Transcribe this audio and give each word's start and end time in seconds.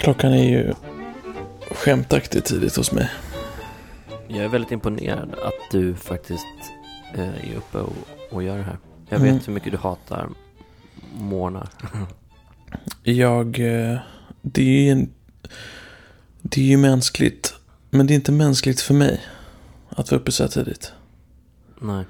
Klockan 0.00 0.32
är 0.32 0.44
ju 0.48 0.74
skämtaktigt 1.70 2.46
tidigt 2.46 2.76
hos 2.76 2.92
mig. 2.92 3.10
Jag 4.28 4.38
är 4.44 4.48
väldigt 4.48 4.70
imponerad 4.72 5.30
att 5.34 5.70
du 5.70 5.94
faktiskt 5.94 6.46
eh, 7.14 7.50
är 7.50 7.56
uppe 7.56 7.78
och, 7.78 7.96
och 8.30 8.42
gör 8.42 8.56
det 8.56 8.62
här. 8.62 8.78
Jag 9.08 9.20
Mm. 9.20 9.34
vet 9.34 9.48
hur 9.48 9.52
mycket 9.52 9.72
du 9.72 9.78
hatar 9.78 10.28
morgnar. 11.14 11.68
Jag... 13.02 13.46
eh, 13.60 13.98
Det 14.42 14.62
är 14.62 14.84
ju 14.84 14.90
en... 14.90 15.10
Det 16.42 16.60
är 16.60 16.64
ju 16.64 16.76
mänskligt. 16.76 17.54
Men 17.90 18.06
det 18.06 18.12
är 18.12 18.16
inte 18.16 18.32
mänskligt 18.32 18.80
för 18.80 18.94
mig. 18.94 19.20
Att 19.88 20.10
vara 20.10 20.20
uppe 20.20 20.32
så 20.32 20.42
här 20.42 20.50
tidigt. 20.50 20.92
Nej. 21.80 22.04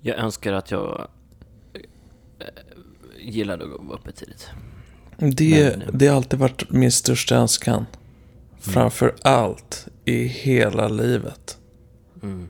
Jag 0.00 0.18
önskar 0.18 0.52
att 0.52 0.70
jag 0.70 1.08
eh, 2.38 2.46
gillade 3.18 3.64
att 3.64 3.70
vara 3.70 3.98
uppe 3.98 4.12
tidigt. 4.12 4.50
Det, 5.18 5.76
Men- 5.78 5.98
det 5.98 6.06
har 6.06 6.16
alltid 6.16 6.38
varit 6.38 6.70
min 6.70 6.92
största 6.92 7.36
önskan. 7.36 7.86
Framför 8.60 9.14
allt 9.22 9.86
i 10.04 10.24
hela 10.26 10.88
livet. 10.88 11.58
Mm. 12.22 12.48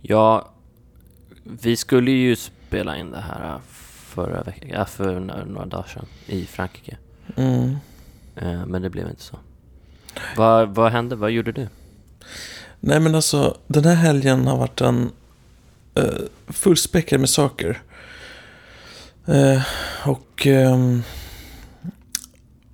Ja, 0.00 0.50
vi 1.44 1.76
skulle 1.76 2.10
ju 2.10 2.36
spela 2.36 2.96
in 2.96 3.10
det 3.10 3.20
här 3.20 3.60
förra 4.14 4.42
veckan, 4.42 4.70
ja, 4.72 4.84
för 4.84 5.20
några 5.20 5.44
några 5.44 5.66
dagar 5.66 5.86
sedan 5.94 6.06
i 6.26 6.46
Frankrike. 6.46 6.96
Mm. 7.36 7.76
Eh, 8.36 8.66
Men 8.66 8.82
det 8.82 8.90
blev 8.90 9.08
inte 9.08 9.22
så. 9.22 9.38
Vad, 10.36 10.68
vad 10.74 10.92
hände? 10.92 11.16
Vad 11.16 11.30
gjorde 11.30 11.52
du? 11.52 11.68
Nej 12.80 13.00
men 13.00 13.14
alltså, 13.14 13.58
den 13.66 13.84
här 13.84 13.94
helgen 13.94 14.46
har 14.46 14.56
varit 14.56 14.80
en 14.80 15.10
uh, 15.98 16.04
fullspäckad 16.46 17.20
med 17.20 17.28
saker. 17.30 17.82
Eh, 19.26 19.62
och 20.04 20.46
ehm, 20.46 21.02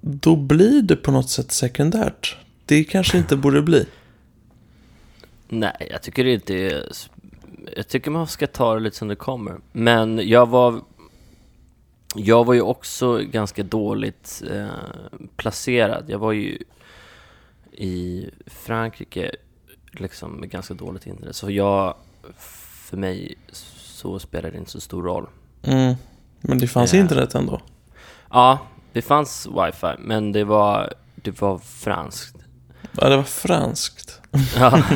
då 0.01 0.37
blir 0.37 0.83
det 0.83 0.97
på 0.97 1.11
något 1.11 1.31
sätt 1.31 1.53
sekundärt. 1.53 2.37
Det 2.67 2.85
kanske 2.85 3.19
inte 3.19 3.37
borde 3.37 3.63
bli. 3.63 3.87
Nej, 5.49 5.89
jag 5.91 6.03
tycker 6.03 6.25
det 6.25 6.33
inte 6.33 6.55
är... 6.55 6.85
Jag 7.77 7.89
tycker 7.89 8.11
man 8.11 8.27
ska 8.27 8.47
ta 8.47 8.75
det 8.75 8.81
lite 8.81 8.97
som 8.97 9.09
det 9.09 9.17
kommer. 9.17 9.57
Men 9.73 10.29
jag 10.29 10.47
var... 10.49 10.81
Jag 12.15 12.45
var 12.45 12.55
ju 12.55 12.61
också 12.61 13.19
ganska 13.19 13.63
dåligt 13.63 14.43
eh, 14.51 14.67
placerad. 15.37 16.05
Jag 16.09 16.19
var 16.19 16.33
ju 16.33 16.59
i 17.73 18.31
Frankrike 18.47 19.31
liksom 19.93 20.33
med 20.33 20.51
ganska 20.51 20.75
dåligt 20.75 21.07
internet. 21.07 21.37
Så 21.37 21.51
jag, 21.51 21.95
för 22.39 22.97
mig, 22.97 23.35
så 23.77 24.19
spelar 24.19 24.51
det 24.51 24.59
inte 24.59 24.71
så 24.71 24.81
stor 24.81 25.03
roll. 25.03 25.27
Mm. 25.63 25.95
Men 26.41 26.59
det 26.59 26.69
fanns 26.69 26.95
Ja. 26.95 27.01
internet 27.01 27.35
ändå. 27.35 27.61
Ja, 28.31 28.59
det 28.93 29.03
fanns 29.03 29.47
wifi, 29.47 29.93
men 29.99 30.33
det 30.33 30.45
var, 30.45 30.93
det 31.15 31.41
var 31.41 31.59
franskt. 31.59 32.37
Ja, 32.93 33.09
det 33.09 33.17
var 33.17 33.23
franskt. 33.25 34.21
Ja, 34.57 34.83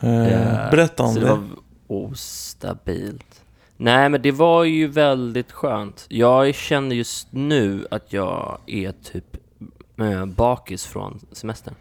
Eh, 0.00 0.32
Ja, 0.32 0.70
berätta 0.70 1.02
om 1.02 1.14
så 1.14 1.20
det. 1.20 1.26
det 1.26 1.32
var 1.32 1.44
ostabilt. 1.86 3.42
Nej, 3.76 4.08
men 4.08 4.22
det 4.22 4.32
var 4.32 4.64
ju 4.64 4.86
väldigt 4.86 5.52
skönt. 5.52 6.06
Jag 6.08 6.54
känner 6.54 6.96
just 6.96 7.28
nu 7.30 7.86
att 7.90 8.12
jag 8.12 8.58
är 8.66 8.92
typ 8.92 9.36
eh, 10.00 10.26
bakis 10.26 10.86
från 10.86 11.20
semestern. 11.32 11.74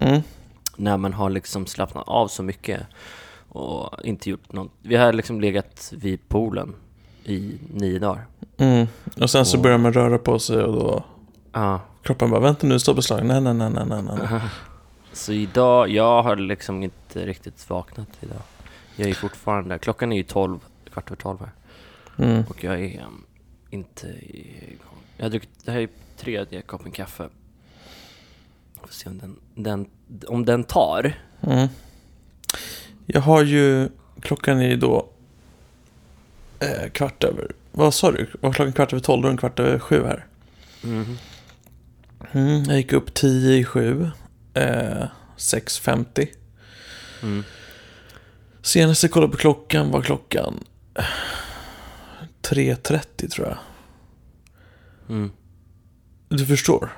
Mm. 0.00 0.20
När 0.76 0.96
man 0.96 1.12
har 1.12 1.30
liksom 1.30 1.66
slappnat 1.66 2.08
av 2.08 2.28
så 2.28 2.42
mycket 2.42 2.80
och 3.48 4.04
inte 4.04 4.30
gjort 4.30 4.52
något. 4.52 4.72
Vi 4.82 4.96
har 4.96 5.12
liksom 5.12 5.40
legat 5.40 5.92
vid 5.96 6.28
poolen 6.28 6.74
i 7.26 7.58
nio 7.74 7.98
dagar. 7.98 8.26
Mm. 8.56 8.86
Och 9.20 9.30
sen 9.30 9.46
så 9.46 9.58
börjar 9.58 9.78
man 9.78 9.92
röra 9.92 10.18
på 10.18 10.38
sig 10.38 10.62
och 10.62 10.72
då 10.72 11.04
Ja, 11.56 11.80
kroppen 12.02 12.30
bara, 12.30 12.40
vänta 12.40 12.66
nu, 12.66 12.78
stopp 12.78 12.98
ett 12.98 13.04
slag. 13.04 13.24
Nej, 13.26 13.40
nej, 13.40 13.54
nej, 13.54 13.70
nej, 13.70 13.84
nej, 13.86 14.02
nej. 14.02 14.40
så 15.12 15.32
idag, 15.32 15.88
jag 15.88 16.22
har 16.22 16.36
liksom 16.36 16.82
inte 16.82 17.26
riktigt 17.26 17.70
vaknat 17.70 18.08
idag. 18.20 18.42
Jag 18.96 19.10
är 19.10 19.14
fortfarande, 19.14 19.78
klockan 19.78 20.12
är 20.12 20.16
ju 20.16 20.22
tolv, 20.22 20.58
kvart 20.92 21.08
över 21.08 21.16
tolv 21.16 21.38
här. 21.40 21.52
Mm. 22.26 22.44
Och 22.48 22.64
jag 22.64 22.80
är 22.80 23.04
um, 23.06 23.24
inte 23.70 24.06
igång. 24.06 24.98
Jag 25.16 25.24
har 25.24 25.30
druckit, 25.30 25.50
det 25.64 25.72
här 25.72 25.80
är 25.80 25.88
tredje 26.16 26.62
koppen 26.62 26.92
kaffe. 26.92 27.28
Får 28.80 28.88
se 28.88 29.10
om 29.10 29.18
den, 29.18 29.36
den, 29.54 29.86
om 30.28 30.44
den 30.44 30.64
tar. 30.64 31.14
Mm. 31.40 31.68
Jag 33.06 33.20
har 33.20 33.42
ju, 33.42 33.88
klockan 34.20 34.58
är 34.58 34.68
ju 34.68 34.76
då 34.76 35.08
eh, 36.60 36.90
kvart 36.90 37.24
över, 37.24 37.52
vad 37.72 37.94
sa 37.94 38.12
du? 38.12 38.30
Var 38.40 38.52
klockan 38.52 38.72
kvart 38.72 38.92
över 38.92 39.02
tolv 39.02 39.24
och 39.24 39.30
en 39.30 39.36
kvart 39.36 39.60
över 39.60 39.78
sju 39.78 40.04
här? 40.04 40.26
Mhm. 40.82 41.18
Mm, 42.32 42.64
jag 42.64 42.76
gick 42.76 42.92
upp 42.92 43.14
tio 43.14 43.56
i 43.56 43.64
sju, 43.64 44.10
eh, 44.54 45.06
6.50. 45.36 46.28
Mm. 47.22 47.44
Senast 48.62 49.02
jag 49.02 49.12
kollade 49.12 49.32
på 49.32 49.38
klockan 49.38 49.90
var 49.90 50.02
klockan 50.02 50.64
eh, 50.94 51.04
3.30 52.42 53.28
tror 53.28 53.46
jag. 53.46 53.58
Mm. 55.08 55.30
Du 56.28 56.46
förstår. 56.46 56.92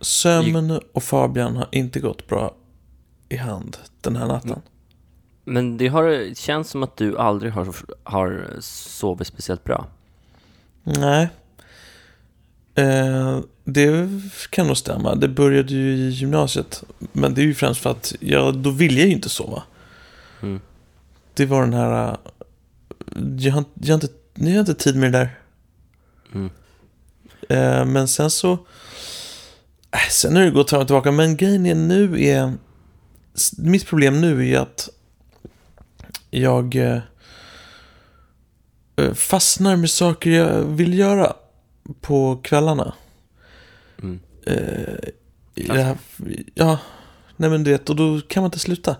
Sömn 0.00 0.80
och 0.92 1.02
Fabian 1.02 1.56
har 1.56 1.68
inte 1.72 2.00
gått 2.00 2.26
bra 2.26 2.54
i 3.28 3.36
hand 3.36 3.76
den 4.00 4.16
här 4.16 4.26
natten. 4.26 4.62
Men 5.44 5.76
det 5.76 5.88
har, 5.88 6.34
känns 6.34 6.70
som 6.70 6.82
att 6.82 6.96
du 6.96 7.18
aldrig 7.18 7.52
har, 7.52 7.74
har 8.02 8.46
sovit 8.60 9.26
speciellt 9.26 9.64
bra. 9.64 9.86
Nej. 10.82 11.28
Eh, 12.74 13.40
det 13.64 14.08
kan 14.50 14.66
nog 14.66 14.76
stämma. 14.76 15.14
Det 15.14 15.28
började 15.28 15.74
ju 15.74 15.96
i 15.96 16.08
gymnasiet. 16.10 16.84
Men 17.12 17.34
det 17.34 17.40
är 17.40 17.44
ju 17.46 17.54
främst 17.54 17.80
för 17.80 17.90
att 17.90 18.14
jag, 18.20 18.58
då 18.58 18.70
ville 18.70 19.00
jag 19.00 19.08
ju 19.08 19.14
inte 19.14 19.28
sova. 19.28 19.62
Mm. 20.42 20.60
Det 21.34 21.46
var 21.46 21.60
den 21.62 21.72
här... 21.72 22.08
eh, 22.10 22.16
Jag 23.38 23.52
har, 23.52 23.64
jag 23.74 23.94
har, 23.96 24.02
inte, 24.02 24.08
jag 24.34 24.52
har 24.52 24.60
inte 24.60 24.74
tid 24.74 24.96
med 24.96 25.12
det 25.12 25.18
där. 25.18 25.38
Mm. 26.34 26.50
Eh, 27.48 27.84
men 27.84 28.08
sen 28.08 28.30
så... 28.30 28.52
Äh, 29.92 30.08
sen 30.10 30.36
har 30.36 30.42
det 30.42 30.50
gått 30.50 30.70
fram 30.70 30.80
och 30.80 30.86
tillbaka. 30.86 31.12
Men 31.12 31.36
grejen 31.36 31.66
är 31.66 31.74
nu 31.74 32.24
är... 32.24 32.52
Mitt 33.58 33.86
problem 33.86 34.20
nu 34.20 34.48
är 34.48 34.58
att 34.58 34.88
jag 36.30 36.76
eh, 36.76 37.00
eh, 38.96 39.14
fastnar 39.14 39.76
med 39.76 39.90
saker 39.90 40.30
jag 40.30 40.62
vill 40.64 40.98
göra 40.98 41.32
på 42.00 42.40
kvällarna. 42.42 42.94
Mm. 44.02 44.20
I 45.54 45.62
det 45.62 45.82
här, 45.82 45.96
ja, 46.54 46.78
nej 47.36 47.50
men 47.50 47.64
du 47.64 47.70
vet, 47.70 47.90
och 47.90 47.96
då 47.96 48.20
kan 48.20 48.42
man 48.42 48.48
inte 48.48 48.58
sluta. 48.58 48.96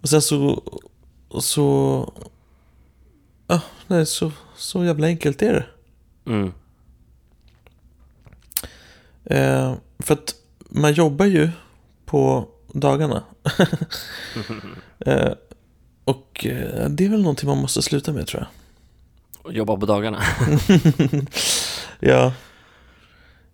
Och 0.00 0.08
sen 0.08 0.22
så, 0.22 0.62
så, 1.40 2.12
ja, 3.46 3.60
nej, 3.86 4.06
så, 4.06 4.32
så 4.56 4.84
jävla 4.84 5.06
enkelt 5.06 5.42
är 5.42 5.52
det. 5.52 5.66
Mm. 6.30 6.52
Eh, 9.24 9.74
för 9.98 10.14
att 10.14 10.34
man 10.58 10.92
jobbar 10.92 11.26
ju 11.26 11.50
på 12.04 12.48
dagarna. 12.72 13.24
eh, 15.06 15.32
och 16.04 16.46
eh, 16.46 16.88
det 16.88 17.04
är 17.04 17.08
väl 17.08 17.22
någonting 17.22 17.48
man 17.48 17.58
måste 17.58 17.82
sluta 17.82 18.12
med 18.12 18.26
tror 18.26 18.42
jag. 18.42 18.50
Och 19.44 19.52
jobba 19.52 19.76
på 19.76 19.86
dagarna. 19.86 20.22
Ja. 22.00 22.32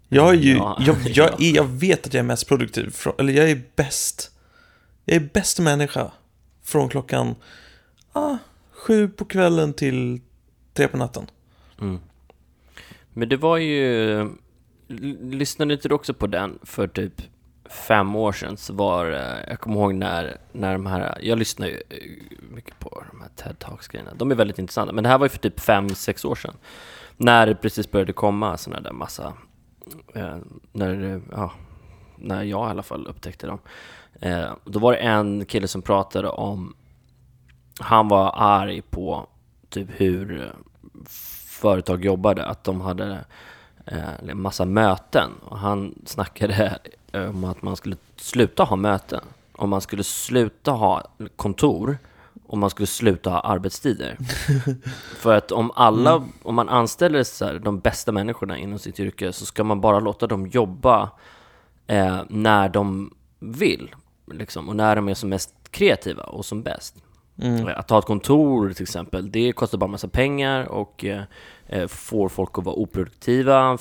Jag 0.09 0.29
är 0.29 0.39
ju, 0.39 0.57
Ja, 0.57 0.77
jag, 0.87 0.97
ja. 1.05 1.11
jag, 1.15 1.43
är, 1.43 1.57
jag 1.57 1.65
vet 1.65 2.07
att 2.07 2.15
jag 2.15 2.19
är 2.19 2.27
mest 2.27 2.49
produktiv, 2.49 2.91
från, 2.91 3.15
eller 3.19 3.33
jag 3.33 3.51
är 3.51 3.63
bäst. 3.77 4.31
Jag 5.05 5.17
är 5.17 5.29
bäst 5.33 5.59
människa 5.61 6.11
från 6.63 6.89
klockan 6.89 7.35
ah, 8.13 8.37
sju 8.71 9.09
på 9.09 9.25
kvällen 9.25 9.73
till 9.73 10.21
tre 10.75 10.89
på 10.89 10.97
natten. 10.97 11.27
Mm. 11.81 11.99
Men 13.13 13.29
det 13.29 13.37
var 13.37 13.57
ju... 13.57 14.31
Lyssnade 15.21 15.75
inte 15.75 15.89
du 15.89 15.95
också 15.95 16.15
på 16.15 16.27
den 16.27 16.59
för 16.63 16.89
typ 16.89 17.23
fem 17.71 18.17
år 18.17 18.33
sedan? 18.33 18.57
Så 18.57 18.73
var 18.75 19.07
det- 19.07 19.45
Jag 19.49 19.61
kommer 19.61 19.77
ihåg 19.77 19.95
när, 19.95 20.37
när 20.53 20.73
de 20.73 20.87
här... 20.87 21.19
Jag 21.23 21.39
lyssnar 21.39 21.67
ju 21.67 21.75
eh, 21.89 21.97
mycket 22.51 22.79
på 22.79 23.03
de 23.11 23.21
här 23.21 23.29
TED 23.37 23.59
Talks-grejerna. 23.59 24.11
De 24.15 24.31
är 24.31 24.35
väldigt 24.35 24.59
intressanta. 24.59 24.93
Men 24.93 25.05
det 25.05 25.11
här 25.11 25.19
var 25.19 25.25
ju 25.25 25.29
för 25.31 25.39
typ 25.39 25.61
fem, 25.61 25.89
sex 25.95 26.25
år 26.25 26.35
sedan. 26.35 26.55
När 27.17 27.47
det 27.47 27.55
precis 27.55 27.91
började 27.91 28.13
komma 28.13 28.57
sådana 28.57 28.81
där 28.81 28.93
massa... 28.93 29.33
Eh, 30.15 30.37
när, 30.73 30.95
det- 30.97 31.21
ja, 31.33 31.53
när 32.17 32.43
jag 32.43 32.67
i 32.69 32.71
alla 32.71 32.83
fall 32.83 33.07
upptäckte 33.07 33.47
dem. 33.47 33.59
Då 34.65 34.79
var 34.79 34.93
det 34.93 34.99
en 34.99 35.45
kille 35.45 35.69
som 35.69 35.83
pratade 35.83 36.29
om... 36.29 36.75
Han 37.81 38.09
var 38.09 38.33
arg 38.37 38.83
på 38.83 39.27
typ 39.69 39.89
hur 39.97 40.53
företag 41.61 42.05
jobbade, 42.05 42.47
att 42.47 42.65
de 42.65 42.81
hade 42.81 43.25
en 44.29 44.41
massa 44.41 44.65
möten. 44.65 45.31
Och 45.45 45.59
han 45.59 45.95
snackade 46.07 46.79
om 47.13 47.45
att 47.45 47.63
man 47.63 47.77
skulle 47.77 47.97
sluta 48.17 48.65
ha 48.65 48.77
möten. 48.77 49.21
Om 49.53 49.71
man 49.71 49.81
skulle 49.81 50.05
sluta 50.05 50.71
ha 50.73 51.03
kontor 51.37 51.99
om 52.47 52.61
man 52.61 52.71
skulle 52.71 52.87
sluta 52.87 53.31
ha 53.31 53.41
arbetstider. 53.41 54.17
För 55.17 55.35
att 55.35 55.53
om 55.53 55.71
alla, 55.75 56.15
Mm. 56.15 56.29
om 56.43 56.55
man 56.55 56.69
anställer 56.69 57.23
så 57.23 57.45
här, 57.45 57.59
de 57.59 57.79
bästa 57.81 58.13
människorna 58.13 58.59
inom 58.59 58.79
sitt 58.79 59.01
yrke 59.01 59.33
så 59.33 59.47
ska 59.47 59.65
man 59.65 59.81
bara 59.81 60.01
låta 60.01 60.27
dem 60.27 60.47
jobba 60.47 61.11
eh, 61.87 62.21
när 62.29 62.69
de 62.69 63.15
vill. 63.39 63.95
Liksom, 64.33 64.69
och 64.69 64.77
när 64.77 64.97
de 64.97 65.09
är 65.09 65.15
som 65.15 65.29
mest 65.29 65.55
kreativa 65.71 66.23
och 66.23 66.45
som 66.45 66.63
bäst. 66.63 66.97
Mm. 67.43 67.69
Att 67.77 67.91
ha 67.91 67.99
ett 67.99 68.05
kontor 68.05 68.73
till 68.73 68.83
exempel, 68.83 69.31
det 69.31 69.53
kostar 69.53 69.79
bara 69.79 69.91
massa 69.91 70.09
pengar 70.09 70.65
och 70.65 71.05
eh, 71.05 71.23
får 71.89 72.29
folk 72.29 72.59
att 72.59 72.65
vara 72.65 72.75
oproduktiva, 72.77 73.79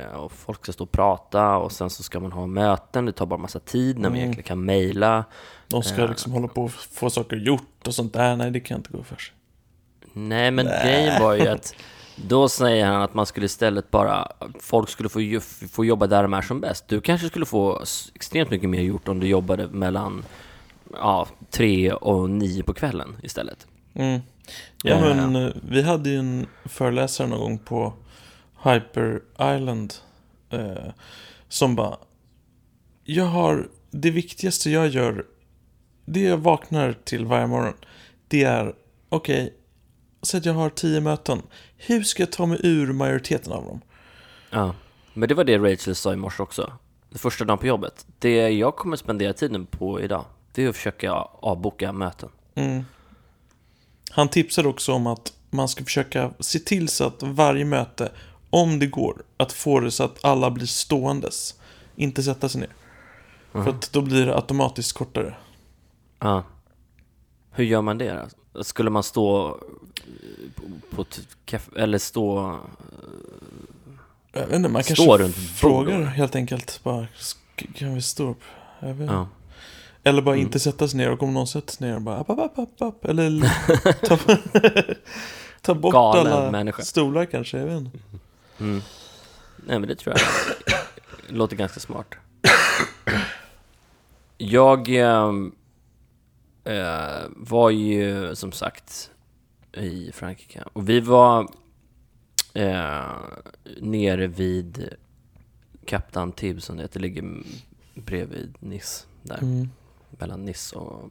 eh, 0.00 0.16
och 0.16 0.32
folk 0.32 0.62
ska 0.62 0.72
stå 0.72 0.84
och 0.84 0.92
prata 0.92 1.56
och 1.56 1.72
sen 1.72 1.90
så 1.90 2.02
ska 2.02 2.20
man 2.20 2.32
ha 2.32 2.46
möten, 2.46 3.06
det 3.06 3.12
tar 3.12 3.26
bara 3.26 3.38
massa 3.40 3.58
tid 3.60 3.96
när 3.96 4.02
man 4.02 4.10
Mm. 4.12 4.20
egentligen 4.20 4.46
kan 4.48 4.64
mejla. 4.64 5.24
De 5.68 5.82
ska 5.82 6.00
Ja. 6.00 6.06
liksom 6.06 6.32
hålla 6.32 6.48
på 6.48 6.64
och 6.64 6.70
få 6.72 7.10
saker 7.10 7.36
gjort 7.36 7.86
och 7.86 7.94
sånt 7.94 8.12
där. 8.12 8.36
Nej, 8.36 8.50
det 8.50 8.60
kan 8.60 8.76
inte 8.76 8.90
gå 8.92 9.02
för 9.02 9.16
sig. 9.16 9.34
Nej, 10.12 10.50
men 10.50 10.66
Nej. 10.66 10.84
grejen 10.84 11.22
var 11.22 11.34
ju 11.34 11.48
att 11.48 11.74
då 12.16 12.48
säger 12.48 12.86
han 12.86 13.02
att 13.02 13.14
man 13.14 13.26
skulle 13.26 13.46
istället 13.46 13.90
bara, 13.90 14.28
folk 14.60 14.88
skulle 14.88 15.08
få, 15.08 15.20
få 15.72 15.84
jobba 15.84 16.06
där 16.06 16.22
de 16.22 16.34
är 16.34 16.42
som 16.42 16.60
bäst. 16.60 16.88
Du 16.88 17.00
kanske 17.00 17.26
skulle 17.26 17.46
få 17.46 17.82
extremt 18.14 18.50
mycket 18.50 18.70
mer 18.70 18.80
gjort 18.82 19.08
om 19.08 19.20
du 19.20 19.26
jobbade 19.26 19.68
mellan 19.68 20.24
ja, 20.92 21.26
tre 21.50 21.92
och 21.92 22.30
nio 22.30 22.62
på 22.62 22.74
kvällen 22.74 23.16
istället. 23.22 23.66
Mm. 23.94 24.20
Ja, 24.82 25.00
men 25.00 25.36
eh, 25.36 25.52
vi 25.68 25.82
hade 25.82 26.10
ju 26.10 26.18
en 26.18 26.46
föreläsare 26.64 27.26
någon 27.26 27.40
gång 27.40 27.58
på 27.58 27.92
Hyper 28.62 29.20
Island 29.56 29.94
eh, 30.50 30.92
som 31.48 31.76
bara 31.76 31.96
Jag 33.04 33.24
har, 33.24 33.68
det 33.90 34.10
viktigaste 34.10 34.70
jag 34.70 34.88
gör 34.88 35.26
Det 36.04 36.20
jag 36.20 36.38
vaknar 36.38 36.92
till 37.04 37.26
varje 37.26 37.46
morgon 37.46 37.74
Det 38.28 38.44
är, 38.44 38.74
okej 39.08 39.54
Så 40.22 40.36
att 40.36 40.46
jag 40.46 40.54
har 40.54 40.70
tio 40.70 41.00
möten 41.00 41.42
Hur 41.76 42.02
ska 42.02 42.22
jag 42.22 42.32
ta 42.32 42.46
mig 42.46 42.58
ur 42.62 42.92
majoriteten 42.92 43.52
av 43.52 43.64
dem? 43.64 43.80
Ja, 44.50 44.74
men 45.14 45.28
det 45.28 45.34
var 45.34 45.44
det 45.44 45.58
Rachel 45.58 45.94
sa 45.94 46.12
i 46.12 46.16
morse 46.16 46.42
också. 46.42 46.72
Första 47.14 47.44
dagen 47.44 47.58
på 47.58 47.66
jobbet. 47.66 48.06
Det 48.18 48.50
jag 48.50 48.76
kommer 48.76 48.96
spendera 48.96 49.32
tiden 49.32 49.66
på 49.66 50.00
idag, 50.00 50.24
det 50.54 50.64
är 50.64 50.68
att 50.68 50.76
försöka 50.76 51.12
avboka 51.12 51.92
möten. 51.92 52.28
Mm. 52.54 52.84
Han 54.12 54.28
tipsade 54.28 54.68
också 54.68 54.92
om 54.92 55.06
att 55.06 55.32
man 55.50 55.68
ska 55.68 55.84
försöka 55.84 56.30
se 56.40 56.58
till 56.58 56.88
så 56.88 57.04
att 57.04 57.22
varje 57.22 57.64
möte, 57.64 58.12
om 58.50 58.78
det 58.78 58.86
går, 58.86 59.22
att 59.36 59.52
få 59.52 59.80
det 59.80 59.90
så 59.90 60.04
att 60.04 60.24
alla 60.24 60.50
blir 60.50 60.66
ståendes. 60.66 61.54
Inte 61.96 62.22
sätta 62.22 62.48
sig 62.48 62.60
ner. 62.60 62.70
För 63.52 63.68
att 63.70 63.92
då 63.92 64.00
blir 64.00 64.26
det 64.26 64.34
automatiskt 64.36 64.92
kortare. 64.92 65.34
Ja. 66.18 66.44
Hur 67.50 67.64
gör 67.64 67.82
man 67.82 67.98
det 67.98 68.26
då? 68.52 68.64
Skulle 68.64 68.90
man 68.90 69.02
stå 69.02 69.48
eh, 69.48 70.62
på, 70.90 71.04
på 71.04 71.58
eller 71.76 71.98
stå... 71.98 72.58
Jag 74.32 74.46
vet 74.46 74.56
inte, 74.56 74.68
man 74.68 74.82
kanske 74.82 75.28
frågar 75.32 76.04
helt 76.04 76.36
enkelt. 76.36 76.80
Bara, 76.82 77.06
"Sk- 77.18 77.72
kan 77.74 77.94
vi 77.94 78.02
stå 78.02 78.30
upp? 78.30 78.40
Jag 78.80 78.94
vet. 78.94 79.10
Ja. 79.10 79.28
Eller 80.04 80.22
bara 80.22 80.34
Mm. 80.34 80.46
inte 80.46 80.58
sätta 80.60 80.88
sig 80.88 80.98
ner 80.98 81.10
och 81.10 81.22
om 81.22 81.34
någon 81.34 81.46
sätter 81.46 81.72
sig 81.72 81.88
ner 81.90 81.98
bara 82.00 82.16
app, 82.18 82.30
app, 82.30 82.58
app, 82.58 82.82
app. 82.82 83.04
Eller 83.04 83.40
ta, 84.06 84.18
ta 85.60 85.74
bort 85.74 85.92
Galen 85.92 86.32
alla 86.32 86.50
människa. 86.50 86.82
stolar 86.82 87.24
kanske, 87.24 87.58
jag 87.58 87.66
vet 87.66 87.78
inte. 87.78 87.98
Mm. 88.60 88.80
Nej 89.66 89.78
men 89.78 89.88
det 89.88 89.94
tror 89.94 90.16
jag 90.16 91.34
låter 91.36 91.56
ganska 91.56 91.80
smart. 91.80 92.14
Jag 94.38 94.88
eh, 94.96 95.32
var 97.36 97.70
ju 97.70 98.34
som 98.34 98.52
sagt 98.52 99.10
i 99.72 100.10
Frankrike 100.12 100.62
och 100.72 100.88
vi 100.88 101.00
var 101.00 101.48
eh, 102.54 103.10
nere 103.80 104.26
vid 104.26 104.88
Kapten 105.86 106.32
Tib 106.32 106.62
som 106.62 106.76
det 106.76 106.82
heter, 106.82 107.00
ligger 107.00 107.42
bredvid 107.94 108.54
Nice 108.60 109.04
där, 109.22 109.38
Mm. 109.42 109.68
Mellan 110.18 110.44
Nice 110.44 110.76
och 110.76 111.10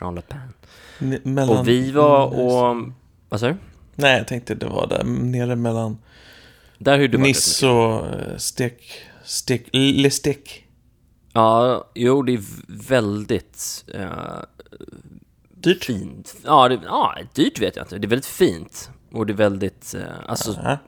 Jean 0.00 0.14
Le 0.14 0.20
Pen. 0.22 0.52
Mellan- 1.22 1.58
Och 1.58 1.68
vi 1.68 1.90
var 1.92 2.26
och, 2.26 2.76
vad 3.28 3.40
sa 3.40 3.46
du? 3.48 3.56
Nej, 3.94 4.18
jag 4.18 4.28
tänkte 4.28 4.54
det 4.54 4.66
var 4.66 4.86
där 4.86 5.04
nere 5.04 5.56
mellan 5.56 5.98
Där 6.78 6.98
hyrde 6.98 7.16
du 7.16 7.22
Nice 7.22 7.66
och 7.68 8.06
eh, 8.06 8.36
Stek... 8.36 9.02
Stek... 9.24 9.68
Le 9.72 10.10
Stek. 10.10 10.66
Ja, 11.32 11.84
jo 11.94 12.22
det 12.22 12.32
är 12.34 12.42
väldigt 12.88 13.84
eh, 13.94 14.38
Dyrt. 15.50 15.84
fint. 15.84 16.34
Ja, 16.44 16.68
det, 16.68 16.80
ja, 16.84 17.14
dyrt 17.34 17.60
vet 17.60 17.76
jag 17.76 17.84
inte. 17.84 17.98
Det 17.98 18.06
är 18.06 18.08
väldigt 18.08 18.26
fint. 18.26 18.90
Och 19.12 19.26
det 19.26 19.32
är 19.32 19.36
väldigt, 19.36 19.94
eh, 19.94 20.02
alltså, 20.26 20.56
Ja. 20.62 20.78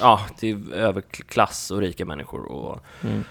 ja, 0.00 0.20
det 0.40 0.50
är 0.50 0.72
överklass 0.72 1.70
och 1.70 1.80
rika 1.80 2.04
människor 2.04 2.44
och 2.52 2.80
Mm. 3.02 3.24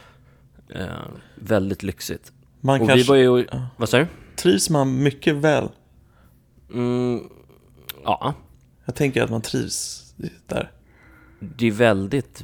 väldigt 1.36 1.84
lyxigt. 1.84 2.32
Man 2.66 2.82
och 2.82 2.88
kanske... 2.88 3.14
vi 3.14 3.26
var 3.28 3.38
ju, 3.38 3.48
vad 3.78 3.90
sa 3.90 3.98
du? 3.98 4.08
Trivs 4.36 4.70
man 4.70 5.04
mycket 5.04 5.36
väl? 5.36 5.70
Mm, 6.74 7.30
ja, 8.04 8.34
Jag 8.86 8.96
tänker 8.96 9.24
att 9.24 9.30
man 9.30 9.42
trivs 9.42 10.14
där. 10.48 10.72
det 11.40 11.68
är 11.68 11.72
väldigt, 11.72 12.44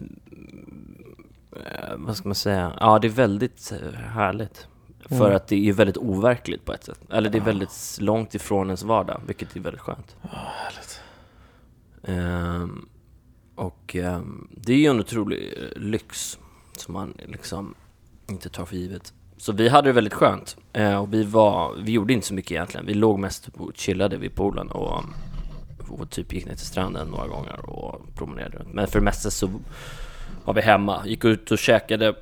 eh, 1.56 1.96
vad 1.98 2.18
ska 2.18 2.28
man 2.30 2.36
säga? 2.36 2.78
Ja, 2.80 3.00
det 3.00 3.08
är 3.08 3.12
väldigt 3.12 3.72
eh, 3.72 3.92
härligt. 4.00 4.68
För 5.06 5.16
Mm. 5.26 5.36
att 5.36 5.48
det 5.48 5.70
är 5.70 5.74
väldigt 5.74 5.98
overkligt 5.98 6.66
på 6.66 6.74
ett 6.74 6.84
sätt. 6.84 7.00
Eller 7.10 7.30
det 7.30 7.38
är 7.38 7.42
väldigt 7.42 7.98
långt 8.02 8.36
ifrån 8.36 8.68
ens 8.68 8.84
vardag, 8.84 9.22
vilket 9.28 9.56
är 9.56 9.60
väldigt 9.60 9.82
skönt. 9.82 10.16
Ja, 10.22 10.30
härligt. 10.32 11.00
Ehm, 12.04 12.90
och 13.56 13.96
ehm, 13.96 14.48
det 14.58 14.74
är 14.74 14.78
ju 14.78 14.86
en 14.86 15.00
otrolig 15.00 15.54
eh, 15.58 15.82
lyx 15.82 16.40
som 16.78 16.94
man 16.94 17.14
liksom 17.28 17.76
inte 18.30 18.50
tar 18.50 18.66
för 18.66 18.76
givet. 18.76 19.14
Så 19.42 19.52
vi 19.52 19.70
hade 19.70 19.90
det 19.90 19.94
väldigt 19.94 20.14
skönt. 20.14 20.58
Eh, 20.74 20.96
och 20.96 21.14
vi 21.14 21.24
var, 21.24 21.76
vi 21.84 21.92
gjorde 21.92 22.14
inte 22.14 22.28
så 22.28 22.34
mycket 22.34 22.52
egentligen. 22.52 22.86
Vi 22.86 22.94
låg 22.94 23.20
mest 23.20 23.48
och 23.48 23.72
chillade 23.76 24.18
vid 24.18 24.36
poolen 24.36 24.68
och, 24.72 25.04
och 25.90 26.10
typ 26.10 26.34
gick 26.34 26.46
ner 26.46 26.56
till 26.56 26.66
stranden 26.66 27.08
några 27.08 27.28
gånger 27.28 27.70
och 27.70 28.16
promenerade 28.16 28.58
runt. 28.58 28.74
Men 28.74 28.88
för 28.88 29.00
det 29.00 29.06
mesta 29.06 29.30
så 29.30 29.50
var 30.46 30.54
vi 30.54 30.62
hemma, 30.62 31.02
gick 31.06 31.26
ut 31.26 31.52
och 31.52 31.58
käkade 31.58 32.16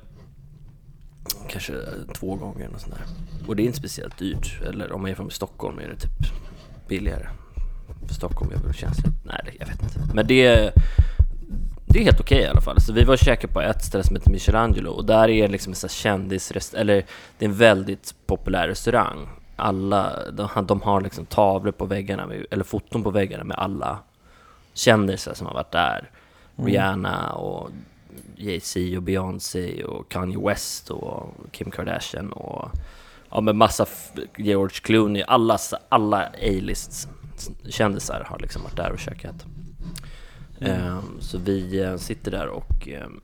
kanske 1.48 1.74
två 2.14 2.34
gånger 2.34 2.70
och 2.74 2.80
sånt 2.80 2.94
där. 2.94 3.04
Och 3.48 3.56
det 3.56 3.62
är 3.62 3.64
inte 3.64 3.78
speciellt 3.78 4.18
dyrt. 4.18 4.60
Eller 4.66 4.92
om 4.92 5.02
man 5.02 5.10
är 5.10 5.14
från 5.14 5.30
Stockholm 5.30 5.78
är 5.78 5.88
det 5.88 5.96
typ 5.96 6.32
billigare. 6.88 7.26
För 8.06 8.14
Stockholm 8.14 8.52
är 8.52 8.56
väl 8.56 8.74
känsligt. 8.74 9.14
Nej, 9.24 9.56
jag 9.60 9.66
vet 9.66 9.82
inte. 9.82 10.14
Men 10.14 10.26
det 10.26 10.46
är, 10.46 10.72
det 11.92 11.98
är 11.98 12.04
helt 12.04 12.20
okej 12.20 12.38
i 12.38 12.46
alla 12.46 12.60
fall. 12.60 12.80
Så 12.80 12.92
vi 12.92 13.04
var 13.04 13.14
och 13.14 13.18
käkade 13.18 13.52
på 13.52 13.60
ett 13.60 13.84
ställe 13.84 14.04
som 14.04 14.16
heter 14.16 14.30
Michelangelo 14.30 14.90
och 14.90 15.04
där 15.04 15.28
är 15.28 15.48
liksom 15.48 15.70
en 15.70 15.76
sån 15.76 15.88
här 15.88 15.94
kändisrest... 15.94 16.74
Eller 16.74 17.04
det 17.38 17.44
är 17.44 17.48
en 17.48 17.54
väldigt 17.54 18.14
populär 18.26 18.68
restaurang. 18.68 19.28
Alla, 19.56 20.30
de, 20.30 20.66
de 20.66 20.82
har 20.82 21.00
liksom 21.00 21.26
tavlor 21.26 21.72
på 21.72 21.84
väggarna, 21.84 22.26
med, 22.26 22.46
eller 22.50 22.64
foton 22.64 23.02
på 23.02 23.10
väggarna 23.10 23.44
med 23.44 23.58
alla 23.58 23.98
kändisar 24.74 25.34
som 25.34 25.46
har 25.46 25.54
varit 25.54 25.70
där. 25.70 26.10
Rihanna 26.56 27.32
och 27.32 27.70
Jay-Z 28.36 28.96
och 28.96 29.02
Beyoncé 29.02 29.84
och 29.84 30.08
Kanye 30.08 30.38
West 30.46 30.90
och 30.90 31.34
Kim 31.50 31.70
Kardashian 31.70 32.32
och 32.32 32.70
ja 33.30 33.40
men 33.40 33.56
massa 33.56 33.86
George 34.36 34.80
Clooney, 34.82 35.22
alla, 35.26 35.58
alla 35.88 36.26
A-list 36.26 37.08
kändisar 37.68 38.26
har 38.26 38.38
liksom 38.38 38.62
varit 38.62 38.76
där 38.76 38.92
och 38.92 38.98
käkat. 38.98 39.46
Ehm, 40.60 41.20
så 41.20 41.38
vi 41.38 41.80
eh, 41.80 41.96
sitter 41.96 42.30
där 42.30 42.46
och 42.48 42.88
ehm, 42.88 43.20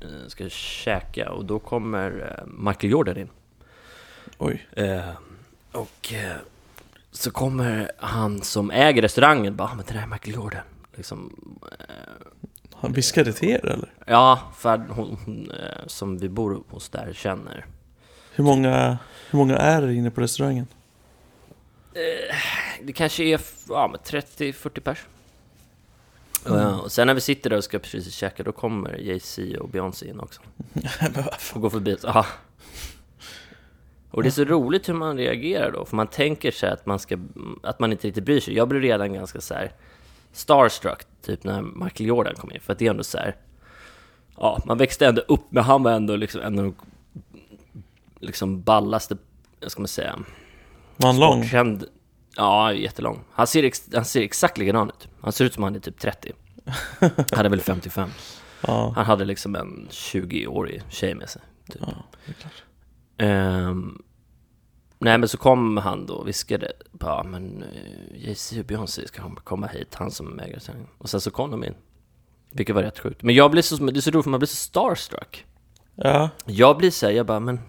eh, 0.00 0.28
ska 0.28 0.48
käka 0.48 1.30
och 1.32 1.44
då 1.44 1.58
kommer 1.58 2.36
eh, 2.38 2.46
Michael 2.46 2.92
Jordan 2.92 3.16
in. 3.16 3.28
Oj. 4.38 4.66
Eh, 4.72 5.10
och 5.72 6.12
så 7.10 7.30
kommer 7.30 7.90
han 7.98 8.42
som 8.42 8.70
äger 8.70 9.02
restaurangen 9.02 9.56
bara, 9.56 9.68
"Ah, 9.68 9.74
men 9.74 9.84
det 9.86 9.92
där 9.94 10.02
är 10.02 10.06
Michael 10.06 10.34
Jordan. 10.34 10.62
Liksom, 10.96 11.36
Han 12.74 12.92
viskade 12.92 13.32
till 13.32 13.48
er 13.48 13.66
eller? 13.66 13.92
ja, 14.06 14.40
för 14.56 14.78
hon, 14.78 15.52
som 15.86 16.18
vi 16.18 16.28
bor 16.28 16.62
hos 16.68 16.88
där 16.88 17.12
känner. 17.12 17.66
Hur 18.34 18.44
många, 18.44 18.98
hur 19.30 19.38
många 19.38 19.56
är 19.56 19.82
det 19.82 19.94
inne 19.94 20.10
på 20.10 20.20
restaurangen? 20.20 20.66
Det 22.82 22.92
kanske 22.94 23.24
är 23.24 23.40
ja, 23.68 23.88
men 23.88 24.00
30-40 24.00 24.80
pers. 24.80 24.98
Eh, 26.48 26.78
och 26.78 26.92
sen 26.92 27.06
när 27.06 27.14
vi 27.14 27.20
sitter 27.20 27.50
där 27.50 27.56
och 27.56 27.64
ska 27.64 27.78
precis 27.78 28.14
käka, 28.14 28.42
då 28.42 28.52
kommer 28.52 28.98
Jay-Z 28.98 29.58
och 29.60 29.68
Beyoncé 29.68 30.08
in 30.08 30.20
också. 30.20 30.40
Och 31.54 31.60
går 31.60 31.70
förbi. 31.70 31.96
Aha. 32.04 32.26
Och 34.10 34.22
det 34.22 34.28
är 34.28 34.30
så 34.30 34.44
roligt 34.44 34.88
hur 34.88 34.94
man 34.94 35.16
reagerar 35.16 35.70
då, 35.72 35.84
för 35.84 35.96
man 35.96 36.06
tänker 36.06 36.50
sig 36.50 36.70
att 36.70 36.86
man, 36.86 36.98
ska, 36.98 37.18
att 37.62 37.80
man 37.80 37.92
inte 37.92 38.06
riktigt 38.08 38.24
bryr 38.24 38.40
sig. 38.40 38.54
Jag 38.54 38.68
blev 38.68 38.82
redan 38.82 39.12
ganska 39.12 39.40
så 39.40 39.54
här 39.54 39.72
starstruck, 40.32 41.02
typ 41.22 41.44
när 41.44 41.62
Michael 41.62 42.08
Jordan 42.08 42.34
kom 42.34 42.52
in, 42.52 42.60
för 42.60 42.72
att 42.72 42.78
det 42.78 42.86
är 42.86 42.90
ändå 42.90 43.04
så 43.04 43.18
här, 43.18 43.36
ja, 44.36 44.62
man 44.66 44.78
växte 44.78 45.06
ändå 45.06 45.22
upp, 45.28 45.44
men 45.48 45.64
han 45.64 45.82
var 45.82 45.92
ändå 45.92 46.16
liksom 46.16 46.40
en 46.40 46.58
av 46.58 46.64
de 46.64 46.74
liksom 48.20 48.62
ballaste, 48.62 49.16
vad 49.60 49.70
ska 49.72 49.80
man 49.80 49.88
säga, 49.88 50.18
Var 50.96 51.06
han 51.06 51.20
lång? 51.20 51.38
sportkänd. 51.42 51.84
Ja, 52.36 52.72
jättelång. 52.72 53.24
Han 53.32 53.46
ser, 53.46 53.62
ex, 53.62 53.88
han 53.94 54.04
ser 54.04 54.22
exakt 54.22 54.58
likadan 54.58 54.88
ut. 54.88 55.08
Han 55.20 55.32
ser 55.32 55.44
ut 55.44 55.54
som 55.54 55.62
han 55.62 55.74
är 55.74 55.80
typ 55.80 55.98
30. 55.98 56.32
Han 57.32 57.46
är 57.46 57.48
väl 57.48 57.60
55. 57.60 58.10
Ja, 58.60 58.92
Han 58.96 59.04
hade 59.06 59.24
liksom 59.24 59.54
en 59.54 59.88
20-årig 59.90 60.82
tjej 60.88 61.14
med 61.14 61.28
sig. 61.28 61.42
Typ. 61.72 61.82
ja. 61.86 61.94
Ehm, 63.18 64.02
nej 64.98 65.18
men 65.18 65.28
så 65.28 65.38
kom 65.38 65.76
han 65.76 66.06
då 66.06 66.14
och 66.14 66.28
viskade 66.28 66.72
bara 66.92 67.22
men 67.22 67.62
uh, 67.62 67.68
Jay-Z 68.26 68.60
och 68.60 68.66
Beyoncé 68.66 69.06
ska 69.08 69.34
komma 69.34 69.66
hit, 69.66 69.94
han 69.94 70.10
som 70.10 70.40
äger 70.40 70.58
sändningen. 70.58 70.90
Och 70.98 71.10
sen 71.10 71.20
så 71.20 71.30
kom 71.30 71.50
de 71.50 71.64
in. 71.64 71.74
Vilket 72.50 72.74
var 72.74 72.82
rätt 72.82 72.98
sjukt. 72.98 73.22
Men 73.22 73.34
jag 73.34 73.50
blir 73.50 73.62
så, 73.62 73.76
det 73.76 73.98
är 73.98 74.00
så 74.00 74.10
roligt 74.10 74.24
för 74.24 74.30
man 74.30 74.40
blir 74.40 74.48
så 74.48 74.56
starstruck. 74.56 75.44
Ja, 75.94 76.30
Jag 76.46 76.76
blir 76.76 76.90
så 76.90 77.06
här, 77.06 77.12
jag 77.12 77.26
bara 77.26 77.40
men 77.40 77.60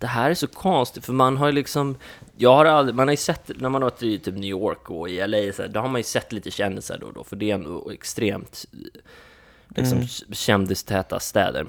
det 0.00 0.06
här 0.06 0.30
är 0.30 0.34
så 0.34 0.46
konstigt 0.46 1.04
för 1.04 1.12
man 1.12 1.36
har 1.36 1.46
ju 1.46 1.52
liksom 1.52 1.96
Jag 2.36 2.54
har 2.54 2.64
aldrig, 2.64 2.94
man 2.94 3.08
har 3.08 3.12
ju 3.12 3.16
sett 3.16 3.50
när 3.60 3.68
man 3.68 3.82
har 3.82 3.90
varit 3.90 4.02
i 4.02 4.18
typ 4.18 4.34
New 4.34 4.50
York 4.50 4.90
och 4.90 5.08
i 5.08 5.26
LA 5.26 5.52
så 5.52 5.62
här, 5.62 5.68
då 5.68 5.80
har 5.80 5.88
man 5.88 5.98
ju 6.00 6.04
sett 6.04 6.32
lite 6.32 6.50
kändisar 6.50 6.98
då 6.98 7.06
och 7.06 7.12
då 7.12 7.24
för 7.24 7.36
det 7.36 7.50
är 7.50 7.54
ändå 7.54 7.90
extremt 7.90 8.64
liksom 9.68 9.98
Mm. 9.98 10.08
kändistäta 10.32 11.20
städer 11.20 11.66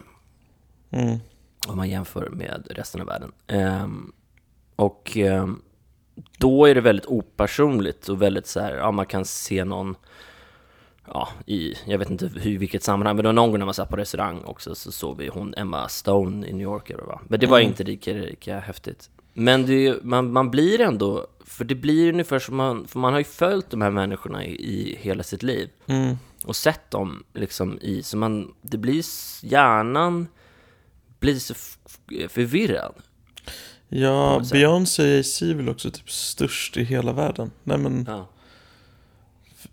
mm. 0.89 1.17
om 1.67 1.77
man 1.77 1.89
jämför 1.89 2.29
med 2.29 2.67
resten 2.69 3.01
av 3.01 3.07
världen. 3.07 3.31
Ehm, 3.47 4.11
och 4.75 5.17
ehm, 5.17 5.61
då 6.37 6.65
är 6.65 6.75
det 6.75 6.81
väldigt 6.81 7.05
opersonligt 7.05 8.09
och 8.09 8.21
väldigt 8.21 8.47
så 8.47 8.59
här, 8.59 8.75
ja 8.75 8.91
man 8.91 9.05
kan 9.05 9.25
se 9.25 9.65
någon, 9.65 9.95
ja 11.07 11.29
i, 11.45 11.73
jag 11.85 11.97
vet 11.97 12.09
inte 12.09 12.27
hur, 12.35 12.57
vilket 12.57 12.83
sammanhang, 12.83 13.15
men 13.15 13.23
det 13.23 13.27
var 13.27 13.33
någon 13.33 13.49
gång 13.51 13.59
när 13.59 13.65
man 13.65 13.73
satt 13.73 13.89
på 13.89 13.95
restaurang 13.97 14.43
också 14.43 14.75
så 14.75 14.91
såg 14.91 15.17
vi 15.17 15.27
hon 15.27 15.53
Emma 15.57 15.89
Stone 15.89 16.47
i 16.47 16.53
New 16.53 16.61
York 16.61 16.89
eller 16.89 17.03
vad 17.03 17.19
Men 17.27 17.39
det 17.39 17.47
var 17.47 17.59
Mm. 17.59 17.69
inte 17.69 17.83
lika, 17.83 18.13
lika 18.13 18.59
häftigt. 18.59 19.09
Men 19.33 19.65
det, 19.65 20.03
man, 20.03 20.31
man 20.33 20.51
blir 20.51 20.81
ändå, 20.81 21.27
för 21.45 21.65
det 21.65 21.75
blir 21.75 22.13
ungefär 22.13 22.39
som 22.39 22.55
man, 22.55 22.87
för 22.87 22.99
man 22.99 23.13
har 23.13 23.19
ju 23.19 23.23
följt 23.25 23.69
de 23.69 23.81
här 23.81 23.91
människorna 23.91 24.45
i, 24.45 24.51
i 24.55 24.97
hela 25.01 25.23
sitt 25.23 25.43
liv 25.43 25.69
Mm. 25.87 26.15
och 26.45 26.55
sett 26.55 26.91
dem 26.91 27.23
liksom 27.33 27.79
i, 27.81 28.03
så 28.03 28.17
man, 28.17 28.53
det 28.61 28.77
blir, 28.77 29.03
hjärnan 29.45 30.27
blir 31.19 31.35
så 31.39 31.53
förvirrad. 32.29 32.93
Ja. 33.89 34.41
Beyoncé 34.51 35.03
är 35.19 35.53
väl 35.53 35.69
också 35.69 35.91
typ 35.91 36.09
störst 36.11 36.77
i 36.77 36.83
hela 36.83 37.13
världen. 37.13 37.51
Nej 37.63 37.77
men, 37.77 38.05
Ja. 38.09 38.27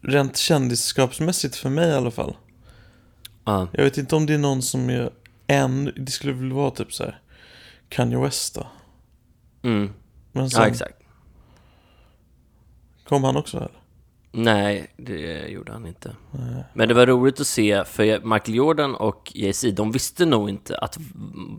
Rent 0.00 0.36
kändisskapsmässigt 0.36 1.56
för 1.56 1.70
mig 1.70 1.88
i 1.88 1.94
alla 1.94 2.10
fall. 2.10 2.36
Ja. 3.44 3.68
Jag 3.72 3.84
vet 3.84 3.98
inte 3.98 4.16
om 4.16 4.26
det 4.26 4.34
är 4.34 4.38
någon 4.38 4.62
som 4.62 4.90
är 4.90 5.10
än, 5.46 5.92
det 5.96 6.12
skulle 6.12 6.32
väl 6.32 6.52
vara 6.52 6.70
typ 6.70 6.92
så 6.92 7.04
här 7.04 7.20
Kanye 7.88 8.18
West 8.18 8.54
då. 8.54 8.66
Mm. 9.62 9.92
Men 10.32 10.50
sen, 10.50 10.62
ja, 10.62 10.68
exakt. 10.68 11.02
kom 13.04 13.24
han 13.24 13.36
också 13.36 13.56
eller? 13.56 13.70
Nej, 14.32 14.86
det 14.96 15.48
gjorde 15.48 15.72
han 15.72 15.86
inte. 15.86 16.16
Nej. 16.30 16.64
Men 16.74 16.88
det 16.88 16.94
var 16.94 17.06
roligt 17.06 17.40
att 17.40 17.46
se, 17.46 17.84
för 17.84 18.04
Michael 18.04 18.54
Jordan 18.54 18.94
och 18.94 19.32
Jay-Z, 19.34 19.70
de 19.70 19.92
visste 19.92 20.26
nog 20.26 20.48
inte 20.48 20.78
att, 20.78 20.98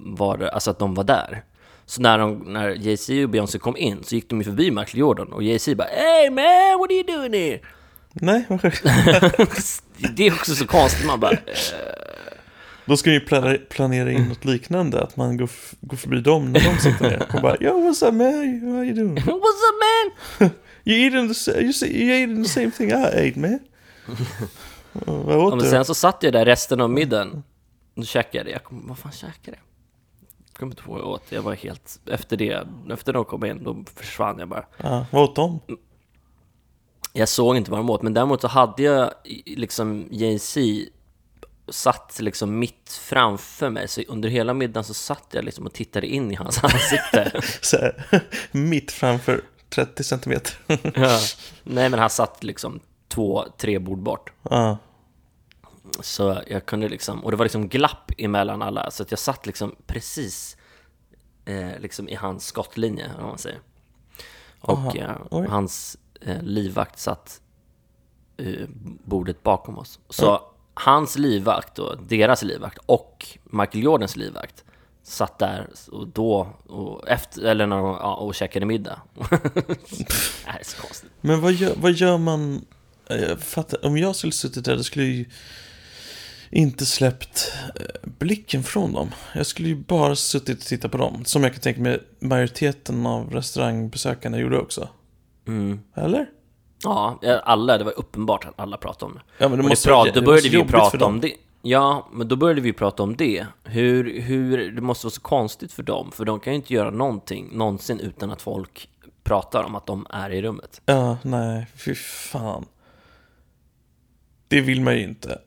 var, 0.05 0.41
alltså 0.41 0.71
att 0.71 0.79
de 0.79 0.93
var 0.93 1.03
där. 1.03 1.43
Så 1.85 2.01
när, 2.01 2.17
de, 2.17 2.37
när 2.37 2.69
Jay-Z 2.69 3.23
och 3.23 3.29
Beyoncé 3.29 3.59
kom 3.59 3.77
in 3.77 4.03
så 4.03 4.15
gick 4.15 4.29
de 4.29 4.39
ju 4.39 4.43
förbi 4.43 4.71
Michael 4.71 4.99
Jordan 4.99 5.33
och 5.33 5.43
Jay-Z 5.43 5.75
bara 5.75 5.87
Hey 5.87 6.29
man, 6.29 6.79
what 6.79 6.89
are 6.89 6.93
you 6.93 7.03
doing 7.03 7.33
here? 7.33 7.59
Nej, 8.13 8.45
vad 8.49 8.61
sjukt. 8.61 8.83
det 10.15 10.27
är 10.27 10.33
också 10.33 10.55
så 10.55 10.67
konstigt, 10.67 11.05
man 11.07 11.19
bara 11.19 11.31
eh, 11.31 11.37
Då 12.85 12.97
ska 12.97 13.11
ju 13.11 13.19
planera, 13.69 14.11
in 14.11 14.23
något 14.27 14.45
liknande, 14.45 15.01
att 15.03 15.15
man 15.17 15.37
går, 15.37 15.49
går 15.81 15.97
förbi 15.97 16.21
dem 16.21 16.51
när 16.51 16.59
de 16.59 16.77
sitter 16.79 17.09
ner 17.09 17.27
och 17.35 17.41
bara 17.41 17.57
Yo, 17.59 17.69
what's 17.89 18.07
up 18.07 18.13
man? 18.13 18.71
How 18.75 18.83
you 18.83 18.93
doing? 18.93 19.15
What's 19.25 19.63
up 19.69 19.75
man? 20.39 20.49
You 20.83 20.97
eating 20.97 21.33
the, 21.33 21.61
you, 21.61 21.73
say, 21.73 21.89
you 21.89 22.11
eating 22.15 22.43
the 22.43 22.49
same 22.49 22.71
thing 22.71 22.89
I 22.89 22.93
ate 23.29 23.39
man? 23.39 23.59
Vad 24.93 25.35
Ja, 25.35 25.37
åt 25.37 25.53
men 25.53 25.63
du? 25.63 25.69
sen 25.69 25.85
så 25.85 25.93
satt 25.93 26.23
jag 26.23 26.33
där 26.33 26.45
resten 26.45 26.81
av 26.81 26.89
middagen. 26.89 27.43
Då 27.95 28.03
käkade 28.03 28.49
jag. 28.51 28.63
kom, 28.63 28.87
vad 28.87 28.97
fan 28.97 29.11
käkade 29.11 29.57
jag? 29.57 29.59
Jag 30.51 30.59
kommer 30.59 30.71
inte 30.71 30.81
ihåg 30.81 30.91
vad 30.91 30.99
jag 30.99 31.07
åt. 31.07 31.23
Jag 31.29 31.41
var 31.41 31.53
helt, 31.53 31.99
efter 32.11 32.37
det, 32.37 32.67
efter 32.91 33.13
de 33.13 33.25
kom 33.25 33.45
in, 33.45 33.63
då 33.63 33.83
försvann 33.95 34.39
jag 34.39 34.49
bara. 34.49 34.65
Ja, 34.77 35.05
vad 35.11 35.23
åt 35.23 35.35
de? 35.35 35.59
Jag 37.19 37.29
såg 37.29 37.57
inte 37.57 37.71
vad 37.71 37.79
de 37.79 37.89
åt, 37.89 38.01
men 38.01 38.13
däremot 38.13 38.41
så 38.41 38.47
hade 38.47 38.83
jag 38.83 39.13
liksom 39.45 40.07
Jay-Z 40.11 40.61
satt 41.69 42.19
liksom 42.19 42.59
mitt 42.59 42.99
framför 43.01 43.69
mig. 43.69 43.87
Så 43.87 44.01
under 44.07 44.29
hela 44.29 44.53
middagen 44.53 44.83
så 44.83 44.93
satt 44.93 45.25
jag 45.31 45.45
liksom 45.45 45.65
och 45.65 45.73
tittade 45.73 46.07
in 46.07 46.31
i 46.31 46.35
hans 46.35 46.63
ansikte. 46.63 47.41
Här, 47.71 48.23
mitt 48.57 48.91
framför 48.91 49.41
30 49.69 50.03
centimeter. 50.03 50.53
ja. 50.95 51.19
Nej, 51.63 51.89
men 51.89 51.99
han 51.99 52.09
satt 52.09 52.43
liksom 52.43 52.79
två, 53.07 53.45
tre 53.57 53.79
bord 53.79 53.99
bort. 53.99 54.31
Ja, 54.49 54.77
Så 55.99 56.41
jag 56.47 56.65
kunde 56.65 56.89
liksom, 56.89 57.23
och 57.23 57.31
det 57.31 57.37
var 57.37 57.45
liksom 57.45 57.69
glapp 57.69 58.11
emellan 58.17 58.61
alla, 58.61 58.91
så 58.91 59.03
att 59.03 59.11
jag 59.11 59.19
satt 59.19 59.45
liksom 59.45 59.75
precis 59.87 60.57
eh, 61.45 61.79
liksom 61.79 62.09
i 62.09 62.15
hans 62.15 62.45
skottlinje, 62.45 63.11
om 63.19 63.25
man 63.25 63.37
säger. 63.37 63.59
Och 64.61 64.97
eh, 64.97 65.17
hans 65.49 65.97
livvakt 66.41 66.99
satt 66.99 67.41
eh, 68.37 68.67
bordet 69.03 69.43
bakom 69.43 69.77
oss. 69.77 69.99
Så 70.09 70.41
hans 70.73 71.17
livvakt, 71.17 71.75
då, 71.75 71.95
deras 71.95 72.43
livvakt 72.43 72.79
och 72.85 73.27
Michael 73.43 73.83
Jordans 73.83 74.15
livvakt 74.15 74.63
satt 75.03 75.39
där 75.39 75.69
och 75.91 76.07
då, 76.07 76.53
och 76.67 77.07
efter, 77.07 77.41
eller 77.41 77.67
när 77.67 77.77
de, 77.77 77.85
ja, 77.85 78.15
och 78.15 78.35
käkade 78.35 78.65
middag. 78.65 79.01
det 79.29 80.13
här 80.45 80.59
är 80.59 80.63
så 80.63 80.81
konstigt. 80.81 81.11
men 81.21 81.41
vad 81.41 81.53
gör, 81.53 81.73
vad 81.75 81.91
gör 81.91 82.17
man? 82.17 82.65
Jag 83.07 83.39
fattar, 83.39 83.85
om 83.85 83.97
jag 83.97 84.15
skulle 84.15 84.33
suttit 84.33 84.65
där, 84.65 84.75
då 84.75 84.83
skulle 84.83 85.05
jag 85.05 85.15
ju 85.15 85.25
inte 86.51 86.85
släppt 86.85 87.53
eh, 87.75 88.09
blicken 88.19 88.63
från 88.63 88.93
dem. 88.93 89.11
Jag 89.35 89.45
skulle 89.45 89.67
ju 89.67 89.75
bara 89.75 90.15
suttit 90.15 90.59
och 90.59 90.65
tittat 90.65 90.91
på 90.91 90.97
dem. 90.97 91.25
Som 91.25 91.43
jag 91.43 91.51
kan 91.53 91.61
tänka 91.61 91.81
mig 91.81 91.99
majoriteten 92.19 93.05
av 93.05 93.33
restaurangbesökarna 93.33 94.37
gjorde 94.37 94.59
också. 94.59 94.89
Mm. 95.49 95.79
Eller? 95.95 96.29
Ja, 96.83 97.19
alla, 97.43 97.77
det 97.77 97.83
var 97.83 97.99
uppenbart 97.99 98.45
att 98.45 98.59
alla 98.59 98.77
pratade 98.77 99.05
om 99.11 99.13
det. 99.17 99.21
Ja, 99.37 99.49
men 99.49 99.57
det 99.57 99.63
Och 99.63 99.69
måste 99.69 99.89
det 99.89 99.93
vara- 99.93 100.09
pra- 100.09 100.13
då 100.13 100.21
började 100.21 100.49
vi 100.49 100.63
prata 100.63 101.05
om 101.05 101.19
det. 101.21 101.33
Ja, 101.61 102.07
men 102.11 102.27
då 102.27 102.35
började 102.35 102.61
vi 102.61 102.73
prata 102.73 103.03
om 103.03 103.15
det. 103.15 103.45
Hur, 103.63 104.19
hur, 104.21 104.71
det 104.71 104.81
måste 104.81 105.05
vara 105.05 105.11
så 105.11 105.21
konstigt 105.21 105.71
för 105.73 105.83
dem, 105.83 106.11
för 106.11 106.25
de 106.25 106.39
kan 106.39 106.53
ju 106.53 106.55
inte 106.57 106.73
göra 106.73 106.89
någonting 106.91 107.49
någonsin 107.57 107.99
utan 107.99 108.31
att 108.31 108.41
folk 108.41 108.89
pratar 109.23 109.63
om 109.63 109.75
att 109.75 109.85
de 109.85 110.07
är 110.09 110.29
i 110.29 110.41
rummet. 110.41 110.81
Ja, 110.85 111.17
nej, 111.23 111.67
fy 111.77 111.95
fan. 111.95 112.65
Det 114.47 114.61
vill 114.61 114.81
man 114.81 114.95
ju 114.97 115.03
inte. 115.03 115.39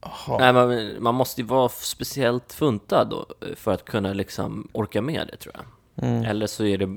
ha. 0.00 0.38
Nej, 0.38 0.52
men 0.52 1.02
man 1.02 1.14
måste 1.14 1.40
ju 1.40 1.46
vara 1.46 1.68
speciellt 1.68 2.52
funtad 2.52 3.10
då, 3.10 3.26
eh, 3.48 3.54
för 3.56 3.72
att 3.72 3.84
kunna 3.84 4.12
liksom 4.12 4.68
orka 4.72 5.02
med 5.02 5.26
det, 5.32 5.36
tror 5.36 5.54
jag. 5.56 5.64
Mm. 6.08 6.24
Eller 6.24 6.46
så 6.46 6.64
är 6.64 6.78
det... 6.78 6.88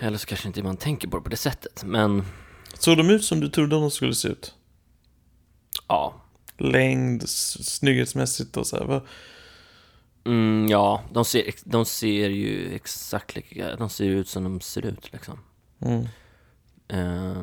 Eller 0.00 0.18
så 0.18 0.26
kanske 0.26 0.48
inte 0.48 0.62
man 0.62 0.76
tänker 0.76 1.08
på 1.08 1.16
det 1.16 1.22
på 1.22 1.28
det 1.28 1.36
sättet, 1.36 1.84
men 1.84 2.22
Såg 2.78 2.96
de 2.96 3.10
ut 3.10 3.24
som 3.24 3.40
du 3.40 3.48
trodde 3.48 3.76
de 3.76 3.90
skulle 3.90 4.14
se 4.14 4.28
ut? 4.28 4.54
ja. 5.88 6.14
Längd, 6.58 7.28
snygghetsmässigt 7.28 8.56
och 8.56 8.66
så 8.66 8.76
här. 8.76 8.84
Vad- 8.84 9.02
Mm, 10.26 10.68
ja, 10.68 11.02
de 11.12 11.24
ser, 11.24 11.54
de 11.64 11.84
ser 11.84 12.28
ju 12.30 12.74
exakt 12.74 13.34
lika, 13.36 13.76
de 13.76 13.88
ser 13.90 14.04
ut 14.04 14.28
som 14.28 14.44
de 14.44 14.60
ser 14.60 14.86
ut 14.86 15.12
liksom. 15.12 15.38
Mm. 15.80 16.06
Eh, 16.88 17.42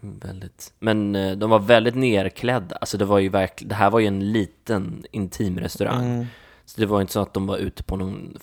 väldigt, 0.00 0.72
men 0.78 1.16
eh, 1.16 1.36
de 1.36 1.50
var 1.50 1.58
väldigt 1.58 1.94
nerklädda. 1.94 2.76
Alltså 2.76 2.98
det 2.98 3.04
var 3.04 3.18
ju 3.18 3.28
verkligen, 3.28 3.68
det 3.68 3.74
här 3.74 3.90
var 3.90 4.00
ju 4.00 4.06
en 4.06 4.32
liten 4.32 5.04
intim 5.12 5.58
restaurang. 5.60 6.04
Mm. 6.04 6.26
Så 6.66 6.80
det 6.80 6.86
var 6.86 7.00
inte 7.00 7.12
så 7.12 7.20
att 7.20 7.34
de 7.34 7.46
var 7.46 7.56
ute 7.56 7.82
på 7.82 7.96
någon, 7.96 8.38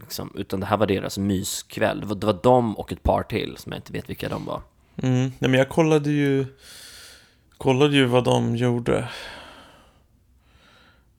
liksom, 0.00 0.32
utan 0.36 0.60
det 0.60 0.66
här 0.66 0.76
var 0.76 0.86
deras 0.86 1.18
myskväll. 1.18 2.00
Det 2.00 2.06
var, 2.06 2.14
det 2.14 2.26
var 2.26 2.40
de 2.42 2.76
och 2.78 2.92
ett 2.92 3.02
par 3.02 3.22
till 3.22 3.56
som 3.58 3.72
jag 3.72 3.78
inte 3.78 3.92
vet 3.92 4.10
vilka 4.10 4.28
de 4.28 4.44
var. 4.44 4.62
Mm. 5.02 5.20
Nej, 5.20 5.50
men 5.50 5.54
jag 5.54 5.68
kollade 5.68 6.10
ju 6.10 6.46
Kollade 7.58 7.96
ju 7.96 8.04
vad 8.06 8.24
de 8.24 8.56
gjorde 8.56 9.08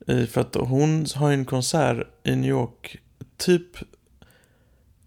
I- 0.07 0.27
För 0.27 0.41
att 0.41 0.55
hon 0.55 1.05
har 1.15 1.27
ju 1.29 1.33
en 1.33 1.45
konsert 1.45 2.07
i 2.23 2.35
New 2.35 2.49
York 2.49 2.97
Typ 3.37 3.77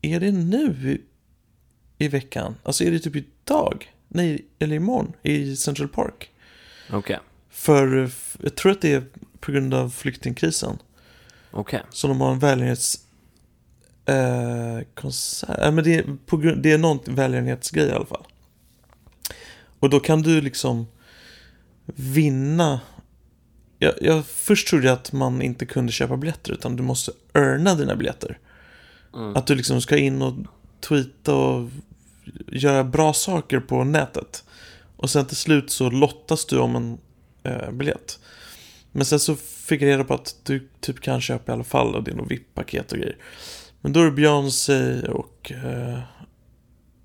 Är 0.02 0.20
det 0.20 0.32
nu 0.32 0.66
i, 0.68 1.00
i 2.04 2.08
veckan? 2.08 2.54
Alltså 2.62 2.84
är 2.84 2.90
det 2.90 2.98
typ 2.98 3.16
idag? 3.16 3.92
Nej, 4.08 4.44
eller 4.58 4.76
imorgon 4.76 5.12
i 5.22 5.56
Central 5.56 5.88
Park 5.88 6.30
Okej, 6.92 7.18
För 7.50 7.98
eh, 7.98 8.04
f- 8.04 8.36
jag 8.42 8.54
tror 8.56 8.72
att 8.72 8.80
det 8.80 8.92
är 8.92 9.04
på 9.40 9.52
grund 9.52 9.74
av 9.74 9.90
flyktingkrisen 9.90 10.78
okej. 11.60 11.82
Så 11.90 12.08
de 12.08 12.20
har 12.20 12.32
en 12.32 12.38
välgörenhets 12.38 13.00
eh, 14.04 15.72
men 15.72 15.84
det 15.84 15.94
är, 15.94 16.16
på 16.26 16.36
grund, 16.36 16.62
det 16.62 16.72
är 16.72 16.78
någon 16.78 16.98
välgörenhetsgrej 17.04 17.86
i 17.86 17.92
alla 17.92 18.06
fall. 18.06 18.24
Och 19.80 19.90
då 19.90 20.00
kan 20.00 20.22
du 20.22 20.40
liksom 20.40 20.86
vinna. 21.86 22.80
Jag, 23.78 23.92
jag 24.00 24.26
först 24.26 24.68
trodde 24.68 24.86
jag 24.86 24.94
att 24.94 25.12
man 25.12 25.42
inte 25.42 25.66
kunde 25.66 25.92
köpa 25.92 26.16
biljetter 26.16 26.52
utan 26.52 26.76
du 26.76 26.82
måste 26.82 27.12
earna 27.32 27.74
dina 27.74 27.96
biljetter. 27.96 28.38
Mm. 29.14 29.36
Att 29.36 29.46
du 29.46 29.54
liksom 29.54 29.80
ska 29.80 29.96
in 29.96 30.22
och 30.22 30.34
tweeta 30.80 31.34
och 31.34 31.70
göra 32.46 32.84
bra 32.84 33.12
saker 33.12 33.60
på 33.60 33.84
nätet. 33.84 34.44
Och 34.96 35.10
sen 35.10 35.26
till 35.26 35.36
slut 35.36 35.70
så 35.70 35.90
lottas 35.90 36.44
du 36.46 36.58
om 36.58 36.76
en 36.76 36.98
eh, 37.42 37.70
biljett. 37.70 38.18
Men 38.92 39.04
sen 39.04 39.20
så 39.20 39.36
fick 39.64 39.82
reda 39.82 40.04
på 40.04 40.14
att 40.14 40.36
du 40.44 40.68
typ 40.80 41.00
kan 41.00 41.20
köpa 41.20 41.52
i 41.52 41.54
alla 41.54 41.64
fall 41.64 41.94
och 41.94 42.02
det 42.02 42.10
är 42.10 42.14
nog 42.14 42.28
VIP-paket 42.28 42.92
och 42.92 42.98
grejer. 42.98 43.16
Men 43.80 43.92
då 43.92 44.00
är 44.00 44.04
det 44.04 44.10
Beyoncé 44.10 45.02
och 45.02 45.52
eh, 45.52 45.98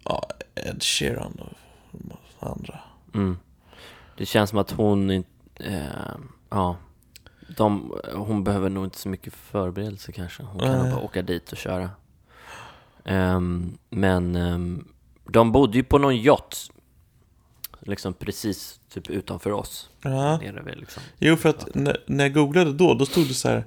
ja, 0.04 0.30
Ed 0.56 0.84
Sheeran 0.84 1.40
och 1.40 2.50
andra. 2.50 2.80
Mm. 3.14 3.38
Det 4.18 4.26
känns 4.26 4.50
som 4.50 4.60
att 4.60 4.72
hon 4.72 5.12
inte... 5.12 5.30
Eh, 5.56 6.18
ja. 6.50 6.78
De, 7.58 7.94
hon 8.14 8.44
behöver 8.44 8.70
nog 8.70 8.86
inte 8.86 8.98
så 8.98 9.10
mycket 9.10 9.34
förberedelse 9.34 10.12
kanske. 10.12 10.44
Hon 10.44 10.60
kan 10.60 10.84
Nej. 10.84 10.92
bara 10.92 11.02
åka 11.02 11.22
dit 11.22 11.52
och 11.52 11.58
köra. 11.58 11.90
Ehm, 13.06 13.78
men 13.90 14.36
ehm, 14.36 14.88
de 15.26 15.52
bodde 15.52 15.78
ju 15.78 15.84
på 15.84 15.98
någon 15.98 16.18
yacht. 16.18 16.72
Liksom 17.80 18.14
precis 18.14 18.79
typ 18.90 19.10
utanför 19.10 19.52
oss. 19.52 19.90
Ja. 20.02 20.38
Nere 20.38 20.64
vid 20.64 20.78
liksom. 20.78 21.04
Jo, 21.20 21.36
för 21.36 21.50
att 21.50 21.76
när, 21.76 21.98
när 22.06 22.24
jag 22.24 22.34
googlade 22.34 22.74
då, 22.74 22.94
då 22.94 23.06
stod 23.06 23.28
det 23.28 23.34
så 23.34 23.50
här. 23.50 23.66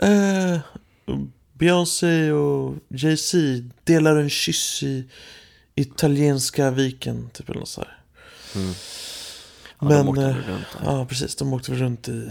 Eh, 0.00 0.60
Beyoncé 1.52 2.32
och 2.32 2.74
Jay-Z 2.88 3.38
delar 3.84 4.16
en 4.16 4.30
kyss 4.30 4.82
i 4.82 5.04
italienska 5.74 6.70
viken, 6.70 7.30
typ 7.32 7.48
eller 7.48 7.60
något 7.60 7.68
så 7.68 7.80
här. 7.80 7.98
Mm. 8.54 8.74
Ja, 9.80 9.86
Men, 9.88 10.06
de 10.06 10.08
åkte 10.08 10.22
eh, 10.22 10.34
runt 10.34 10.66
där. 10.72 10.92
Ja, 10.92 11.06
precis. 11.06 11.36
De 11.36 11.52
åkte 11.52 11.70
väl 11.70 11.80
runt 11.80 12.08
i... 12.08 12.30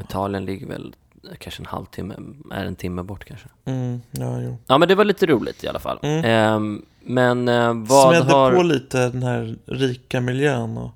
Italien 0.00 0.44
ligger 0.44 0.66
väl 0.66 0.94
kanske 1.38 1.62
en 1.62 1.66
halvtimme, 1.66 2.14
är 2.50 2.64
en 2.64 2.76
timme 2.76 3.02
bort 3.02 3.24
kanske. 3.24 3.48
Mm, 3.64 4.00
ja, 4.10 4.40
jo. 4.40 4.56
Ja 4.66 4.78
men 4.78 4.88
det 4.88 4.94
var 4.94 5.04
lite 5.04 5.26
roligt 5.26 5.64
i 5.64 5.68
alla 5.68 5.78
fall. 5.78 5.98
Mm. 6.02 6.24
Ehm, 6.24 6.84
men 7.00 7.48
eh, 7.48 7.74
vad 7.74 8.14
Smällde 8.14 8.32
har... 8.34 8.52
på 8.54 8.62
lite 8.62 9.08
den 9.08 9.22
här 9.22 9.56
rika 9.66 10.20
miljön 10.20 10.76
och... 10.78 10.90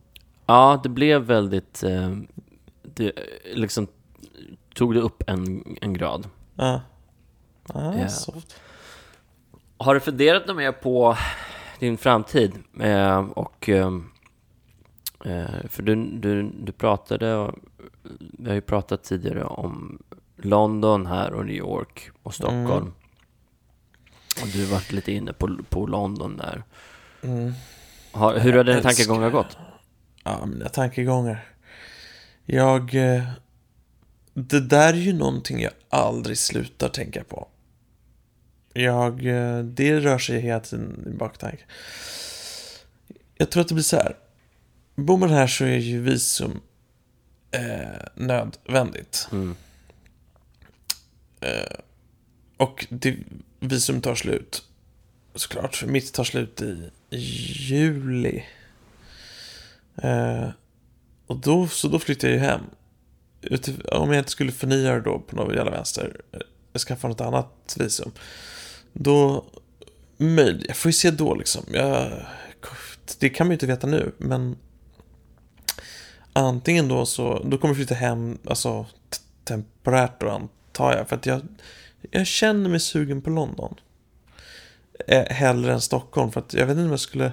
Ja, 0.47 0.81
det 0.83 0.89
blev 0.89 1.23
väldigt... 1.23 1.83
Eh, 1.83 2.17
det 2.83 3.05
eh, 3.07 3.13
liksom 3.55 3.87
tog 4.75 4.95
det 4.95 5.01
upp 5.01 5.23
en, 5.27 5.65
en 5.81 5.95
grad. 5.95 6.29
Ja. 6.55 6.81
Ja, 7.75 7.95
Ja. 7.99 8.09
soft. 8.09 8.57
Har 9.79 9.95
du 9.95 10.01
funderat 10.01 10.47
något 10.47 10.57
mer 10.57 10.73
på 10.73 11.17
din 11.79 11.99
framtid? 11.99 12.53
Eh, 12.81 13.19
och... 13.19 13.69
Eh, 13.69 13.93
eh, 15.25 15.67
för 15.69 15.83
du, 15.83 15.95
du, 16.07 16.43
du 16.43 16.73
pratade... 16.73 17.35
och- 17.37 17.55
Vi 18.39 18.49
har 18.49 18.55
ju 18.55 18.61
pratat 18.61 19.05
tidigare 19.05 19.45
om 19.45 19.99
London 20.37 21.07
här 21.07 21.33
och 21.33 21.47
New 21.47 21.55
York 21.57 22.11
och 22.23 22.35
Stockholm. 22.35 22.69
Mm. 22.83 22.93
Och 24.43 24.49
du 24.49 24.65
varit 24.65 24.93
lite 24.93 25.13
inne 25.13 25.33
på, 25.33 25.59
på 25.69 25.87
London 25.87 26.37
där. 26.37 26.63
Mm. 27.23 27.53
Har, 28.13 28.39
hur 28.39 28.53
har 28.53 28.65
dina 28.65 28.77
Jag 28.79 28.85
älskar- 28.87 29.05
tankegångar 29.05 29.31
gått? 29.31 29.57
Ja, 30.25 30.47
mina 30.47 30.69
tankegångar. 30.69 31.45
Jag... 32.45 32.95
eh, 33.17 33.23
Det 34.35 34.61
där 34.61 34.93
är 34.93 34.97
ju 34.99 35.13
någonting 35.13 35.61
jag 35.63 35.73
aldrig 35.89 36.39
slutar 36.39 36.89
tänka 36.89 37.25
på. 37.25 37.49
Jag... 38.73 39.27
eh, 39.27 39.59
Det 39.65 40.01
rör 40.01 40.19
sig 40.19 40.41
hela 40.41 40.61
tiden 40.61 41.05
i 41.15 41.17
baktanken. 41.17 41.67
Jag 43.37 43.51
tror 43.51 43.61
att 43.61 43.69
det 43.69 43.75
blir 43.75 43.85
så 43.85 43.97
här. 43.97 44.17
Bor 44.95 45.19
man 45.19 45.31
här 45.31 45.47
så 45.47 45.65
är 45.65 45.77
ju 45.79 46.01
visum 46.01 46.61
eh, 47.51 48.07
nödvändigt. 48.15 49.29
Mm. 49.33 49.57
Eh, 51.41 51.79
och 52.57 52.87
det, 52.91 53.17
visum 53.61 54.01
tar 54.01 54.15
slut. 54.15 54.63
Såklart, 55.35 55.77
för 55.77 55.87
mitt 55.87 56.13
tar 56.13 56.25
slut 56.25 56.63
i, 56.63 56.91
juli. 57.69 58.45
Eh, 59.97 60.49
och 61.27 61.37
då, 61.37 61.69
så 61.69 61.89
då 61.89 61.99
flyttar 61.99 62.29
jag 62.29 62.35
ju 62.35 62.41
hem. 62.41 62.61
Om 63.93 64.13
jag 64.13 64.21
inte 64.21 64.31
skulle 64.31 64.53
förnya 64.53 64.95
det 64.95 65.01
då 65.01 65.19
på 65.19 65.37
något 65.37 65.55
jävla 65.55 65.71
vänster. 65.71 66.21
Eh, 66.33 66.79
skaffa 66.79 67.09
något 67.09 67.21
annat 67.21 67.77
visum. 67.79 68.13
Då, 68.93 69.45
möjligt, 70.17 70.67
jag 70.69 70.77
får 70.77 70.89
ju 70.89 70.93
se 70.93 71.11
då 71.11 71.35
liksom. 71.35 71.65
Jag, 71.73 72.13
det 73.19 73.29
kan 73.29 73.47
man 73.47 73.51
ju 73.51 73.55
inte 73.55 73.67
veta 73.67 73.87
nu, 73.87 74.13
men 74.19 74.57
antingen 76.33 76.89
då 76.89 77.07
så, 77.07 77.43
då 77.45 77.59
kommer 77.59 77.75
jag 77.75 77.77
flytta 77.77 77.95
hem, 77.95 78.39
alltså 78.47 78.87
temporärt 79.45 80.21
då 80.21 80.49
antar 80.77 80.97
jag. 80.97 81.09
För 81.09 81.17
att 81.17 81.27
jag, 81.27 81.41
jag 82.11 82.27
känner 82.27 82.71
mig 82.71 82.81
sugen 82.81 83.23
på 83.23 83.31
London. 83.31 83.75
Eh, 85.09 85.25
hellre 85.25 85.73
än 85.73 85.81
Stockholm, 85.81 86.33
för 86.33 86.41
att 86.41 86.55
jag 86.55 86.67
vet 86.67 86.73
inte 86.73 86.85
om 86.85 86.91
jag 86.91 87.01
skulle... 87.01 87.33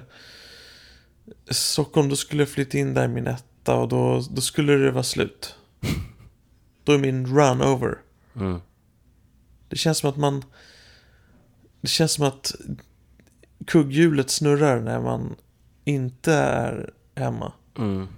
Stockholm, 1.50 2.08
då 2.08 2.16
skulle 2.16 2.42
jag 2.42 2.48
flytta 2.48 2.78
in 2.78 2.94
där 2.94 3.04
i 3.04 3.08
min 3.08 3.26
etta 3.26 3.74
och 3.74 3.88
då, 3.88 4.24
då 4.30 4.40
skulle 4.40 4.72
det 4.72 4.90
vara 4.90 5.02
slut. 5.02 5.56
Då 6.84 6.92
är 6.92 6.98
min 6.98 7.26
run 7.26 7.62
over. 7.62 7.98
Mm. 8.36 8.60
Det 9.68 9.76
känns 9.76 9.98
som 9.98 10.10
att 10.10 10.16
man... 10.16 10.44
Det 11.80 11.88
känns 11.88 12.12
som 12.12 12.24
att 12.24 12.54
kugghjulet 13.66 14.30
snurrar 14.30 14.80
när 14.80 15.00
man 15.00 15.36
inte 15.84 16.32
är 16.34 16.92
hemma. 17.14 17.52
Mm. 17.78 18.08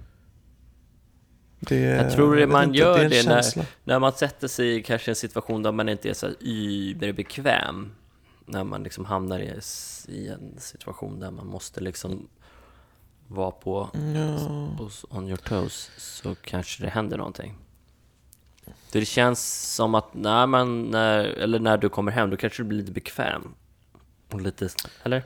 Det, 1.59 1.79
Jag 1.79 2.11
tror 2.11 2.35
det 2.35 2.39
vet 2.41 2.49
man 2.49 2.63
inte, 2.63 2.77
gör 2.79 2.99
en 3.03 3.09
det 3.09 3.25
när-. 3.27 3.65
När 3.83 3.99
man 3.99 4.13
sätter 4.13 4.47
sig 4.47 4.75
i 4.75 4.83
kanske 4.83 5.11
en 5.11 5.15
situation 5.15 5.63
där 5.63 5.71
man 5.71 5.89
inte 5.89 6.09
är 6.09 6.13
så 6.13 6.27
überbekväm. 6.39 7.91
När 8.45 8.63
man 8.63 8.83
liksom 8.83 9.05
hamnar 9.05 9.39
i, 9.39 9.59
i 10.07 10.27
en 10.27 10.59
situation 10.59 11.19
där 11.19 11.31
man 11.31 11.47
måste 11.47 11.81
liksom 11.81 12.27
vara 13.27 13.51
på, 13.51 13.89
Ja. 13.93 14.69
på 14.77 14.89
on 15.09 15.27
your 15.27 15.37
toes 15.37 15.91
så 15.97 16.35
kanske 16.35 16.83
det 16.83 16.89
händer 16.89 17.17
någonting. 17.17 17.55
Det 18.91 19.05
känns 19.05 19.73
som 19.75 19.95
att 19.95 20.13
när 20.13 20.47
man, 20.47 20.83
när, 20.83 21.23
eller 21.25 21.59
när 21.59 21.77
du 21.77 21.89
kommer 21.89 22.11
hem, 22.11 22.29
då 22.29 22.37
kanske 22.37 22.63
du 22.63 22.67
blir 22.67 22.77
lite 22.79 22.91
bekväm. 22.91 23.53
Och 24.31 24.41
lite, 24.41 24.69
eller? 25.03 25.23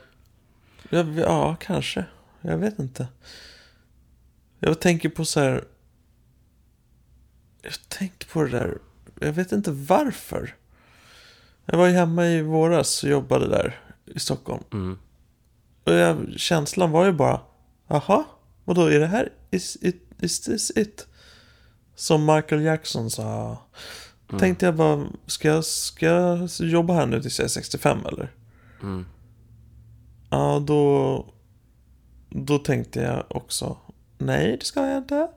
Ja, 0.90 1.04
ja, 1.04 1.56
kanske. 1.60 2.06
Jag 2.42 2.58
vet 2.58 2.80
inte. 2.80 3.08
Jag 4.60 4.80
tänker 4.80 5.10
på 5.10 5.26
så 5.26 5.40
här... 5.40 5.64
Jag 7.62 7.74
tänkte 7.88 8.26
på 8.26 8.44
det 8.44 8.50
där. 8.50 8.78
Jag 9.20 9.34
vet 9.34 9.52
inte 9.52 9.72
varför. 9.72 10.56
Jag 11.66 11.78
var 11.78 11.88
ju 11.88 11.94
hemma 11.94 12.28
i 12.28 12.42
våras 12.42 13.04
och 13.04 13.10
jobbade 13.10 13.48
där 13.48 13.80
i 14.06 14.20
Stockholm. 14.20 14.64
Mm. 14.74 14.98
Och 15.84 15.94
jag, 15.94 16.34
känslan 16.38 16.92
var 16.92 17.06
ju 17.06 17.12
bara, 17.12 17.42
jaha, 17.88 18.24
vadå 18.66 18.86
är 18.86 19.00
det 19.00 19.08
här, 19.08 19.30
is, 19.52 19.78
it, 19.82 20.04
is 20.20 20.40
this 20.40 20.72
it? 20.76 21.08
Som 21.96 22.26
Michael 22.26 22.62
Jackson 22.62 23.12
sa. 23.12 23.58
Mm. 24.30 24.40
Tänkte 24.40 24.66
jag 24.66 24.76
bara, 24.76 25.06
ska 25.26 25.48
jag, 25.48 25.66
ska 25.66 26.06
jag 26.06 26.50
jobba 26.60 26.94
här 26.94 27.06
nu 27.06 27.22
tills 27.22 27.40
jag 27.40 27.46
är 27.46 27.50
65 27.50 28.06
eller? 28.06 28.32
Mm. 28.82 29.06
Ja, 30.30 30.64
då, 30.68 31.26
då 32.30 32.60
tänkte 32.60 33.02
jag 33.02 33.26
också, 33.30 33.78
nej 34.18 34.58
det 34.60 34.66
ska 34.66 34.88
jag 34.88 34.98
inte. 34.98 35.28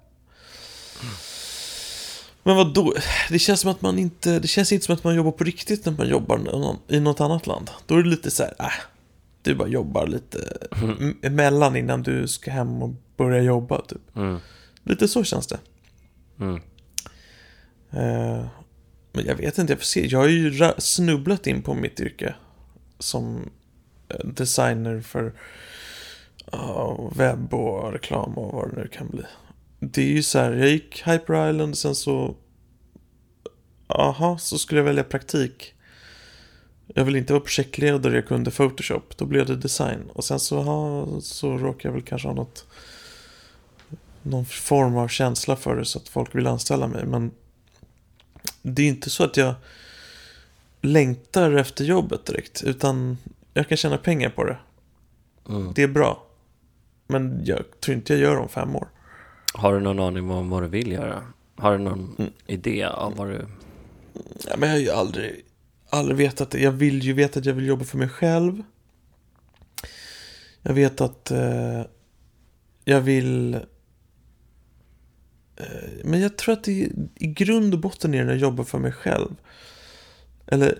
Men 2.46 2.57
vad 2.57 2.74
då? 2.74 2.94
Det 3.30 3.38
känns 3.38 3.61
som 3.61 3.70
att 3.70 3.83
man 3.83 3.98
inte, 3.98 4.38
det 4.38 4.48
känns 4.48 4.72
inte 4.72 4.87
som 4.87 4.94
att 4.94 5.04
man 5.04 5.14
jobbar 5.14 5.30
på 5.33 5.44
riktigt 5.44 5.85
när 5.85 5.92
man 5.92 6.09
jobbar 6.09 6.40
i 6.88 7.00
något 7.00 7.20
annat 7.20 7.46
land. 7.46 7.70
Då 7.87 7.94
är 7.98 8.02
det 8.02 8.09
lite 8.09 8.30
så 8.30 8.42
här, 8.42 8.54
äh, 8.59 8.66
du 9.42 9.54
bara 9.54 9.68
jobbar 9.68 10.07
lite 10.07 10.38
m- 10.83 11.16
emellan 11.22 11.76
innan 11.76 12.02
du 12.02 12.28
ska 12.28 12.50
hem 12.50 12.83
och 12.83 12.90
börja 13.16 13.42
jobba 13.42 13.80
typ. 13.83 14.16
Mm. 14.16 14.38
Lite 14.83 15.09
så 15.09 15.24
känns 15.24 15.46
det. 15.46 15.59
Mm. 16.40 16.54
Eh, 17.90 18.46
men 19.12 19.26
jag 19.26 19.35
vet 19.37 19.59
inte, 19.59 19.72
jag 19.72 19.80
får 19.80 19.85
se. 19.85 20.07
Jag 20.07 20.18
har 20.18 20.28
ju 20.28 20.72
snubblat 20.78 21.46
in 21.46 21.62
på 21.62 21.74
mitt 21.74 22.00
yrke 22.00 22.35
som 22.98 23.50
eh, 24.09 24.26
designer 24.26 25.00
för 25.00 25.33
ja, 26.52 27.11
webb 27.16 27.54
och 27.54 27.92
reklam 27.92 28.38
och 28.38 28.52
vad 28.52 28.70
det 28.70 28.76
nu 28.83 28.88
kan 28.88 29.09
bli. 29.09 29.22
Det 29.92 30.03
är 30.03 30.07
ju 30.07 30.23
så 30.23 30.38
här, 30.38 30.53
jag 30.53 30.68
gick 30.68 31.03
Hyper 31.07 31.51
Island 31.51 31.79
sen 31.79 31.94
så... 31.94 32.37
Aha, 33.87 34.38
så 34.38 34.59
skulle 34.59 34.81
jag 34.81 34.85
välja 34.85 35.05
praktik. 35.05 35.75
Jag 36.87 37.05
vill 37.05 37.16
inte 37.16 37.33
vara 37.33 37.42
projektledare, 37.42 38.14
jag 38.14 38.27
kunde 38.27 38.51
Photoshop. 38.51 39.16
Då 39.16 39.25
blev 39.25 39.47
det 39.47 39.57
design. 39.57 40.11
Och 40.12 40.25
sen 40.25 40.40
så, 40.40 40.59
aha, 40.59 41.09
så 41.20 41.59
råkar 41.59 41.88
jag 41.88 41.94
väl 41.94 42.03
kanske 42.03 42.29
ha 42.29 42.35
något... 42.35 42.66
Någon 44.23 44.47
form 44.47 44.97
av 44.97 45.09
känsla 45.09 45.57
för 45.57 45.77
det 45.77 45.85
så 45.85 45.99
att 45.99 46.09
folk 46.09 46.35
vill 46.35 46.47
anställa 46.47 46.87
mig. 46.87 47.07
Men 47.07 47.31
det 48.62 48.83
är 48.83 48.87
inte 48.87 49.11
så 49.11 49.25
att 49.25 49.37
jag 49.37 49.55
längtar 50.81 51.53
efter 51.53 51.85
jobbet 51.85 52.27
direkt. 52.27 52.62
Utan 52.62 53.18
jag 53.55 53.68
kan 53.68 53.77
tjäna 53.77 53.99
pengar 53.99 54.31
på 54.31 54.44
det. 54.44 54.57
Mm. 55.49 55.73
Det 55.75 55.83
är 55.83 55.88
bra. 55.88 56.27
Men 57.07 57.44
jag 57.44 57.64
tror 57.81 57.97
inte 57.97 58.12
jag 58.12 58.23
gör 58.23 58.37
om 58.37 58.49
fem 58.49 58.77
år. 58.77 58.88
Har 59.56 59.74
du 59.74 59.80
någon 59.80 59.98
aning 59.98 60.30
om 60.30 60.50
vad 60.50 60.62
du 60.62 60.68
vill 60.68 60.92
göra? 60.92 61.22
Har 61.56 61.72
du 61.72 61.84
någon 61.84 62.14
Mm. 62.18 62.32
idé 62.46 62.84
av 62.84 63.16
vad 63.16 63.28
du... 63.28 63.46
Ja, 64.48 64.56
men 64.58 64.68
jag 64.68 64.76
har 64.76 64.80
ju 64.80 64.90
aldrig, 64.90 65.44
aldrig 65.90 66.16
vetat 66.16 66.50
det. 66.50 66.60
Jag 66.60 66.72
vill 66.72 67.02
ju 67.02 67.12
veta 67.12 67.40
att 67.40 67.46
jag 67.46 67.54
vill 67.54 67.66
jobba 67.66 67.84
för 67.84 67.98
mig 67.98 68.08
själv. 68.08 68.62
Jag 70.62 70.74
vet 70.74 71.00
att 71.00 71.30
eh, 71.30 71.82
jag 72.84 73.00
vill... 73.00 73.54
Eh, 75.56 75.90
men 76.04 76.20
jag 76.20 76.36
tror 76.36 76.52
att 76.52 76.64
det 76.64 76.72
i, 76.72 76.92
i 77.14 77.26
grund 77.26 77.74
och 77.74 77.80
botten 77.80 78.14
är 78.14 78.18
det 78.18 78.24
när 78.24 78.32
jag 78.32 78.40
jobbar 78.40 78.64
för 78.64 78.78
mig 78.78 78.92
själv. 78.92 79.36
Eller... 80.46 80.78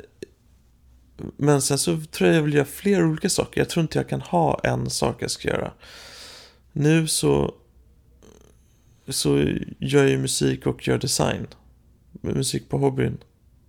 Men 1.37 1.63
sen 1.63 1.79
så 1.79 2.01
tror 2.11 2.29
jag 2.29 2.37
jag 2.39 2.43
vill 2.43 2.55
göra 2.55 2.65
fler 2.65 3.05
olika 3.05 3.29
saker. 3.29 3.61
Jag 3.61 3.69
tror 3.69 3.83
inte 3.83 3.99
jag 3.99 4.09
kan 4.09 4.21
ha 4.21 4.61
en 4.65 4.91
sak 4.91 5.23
jag 5.23 5.31
ska 5.31 5.49
göra. 5.49 5.73
Nu 6.73 7.07
så... 7.09 7.55
Så 9.09 9.39
gör 9.79 10.03
jag 10.03 10.11
ju 10.11 10.19
musik 10.19 10.67
och 10.67 10.89
gör 10.89 10.99
design. 10.99 11.47
Musik 12.21 12.69
på 12.69 12.79
hobbyn. 12.79 13.19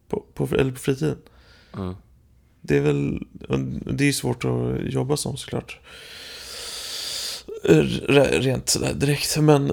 På, 0.08 0.26
på, 0.34 0.48
eller 0.56 0.71
på 0.71 0.80
fritiden. 0.80 1.17
Mm. 1.78 1.95
Det 2.62 2.78
är 2.78 2.82
väl, 2.82 3.26
det 3.91 4.06
är 4.06 4.12
svårt 4.12 4.45
att 4.45 4.93
jobba 4.93 5.17
som 5.17 5.38
såklart. 5.38 5.80
R- 7.63 8.39
Rent 8.41 8.69
sådär 8.69 8.93
direkt. 8.93 9.38
Men 9.38 9.71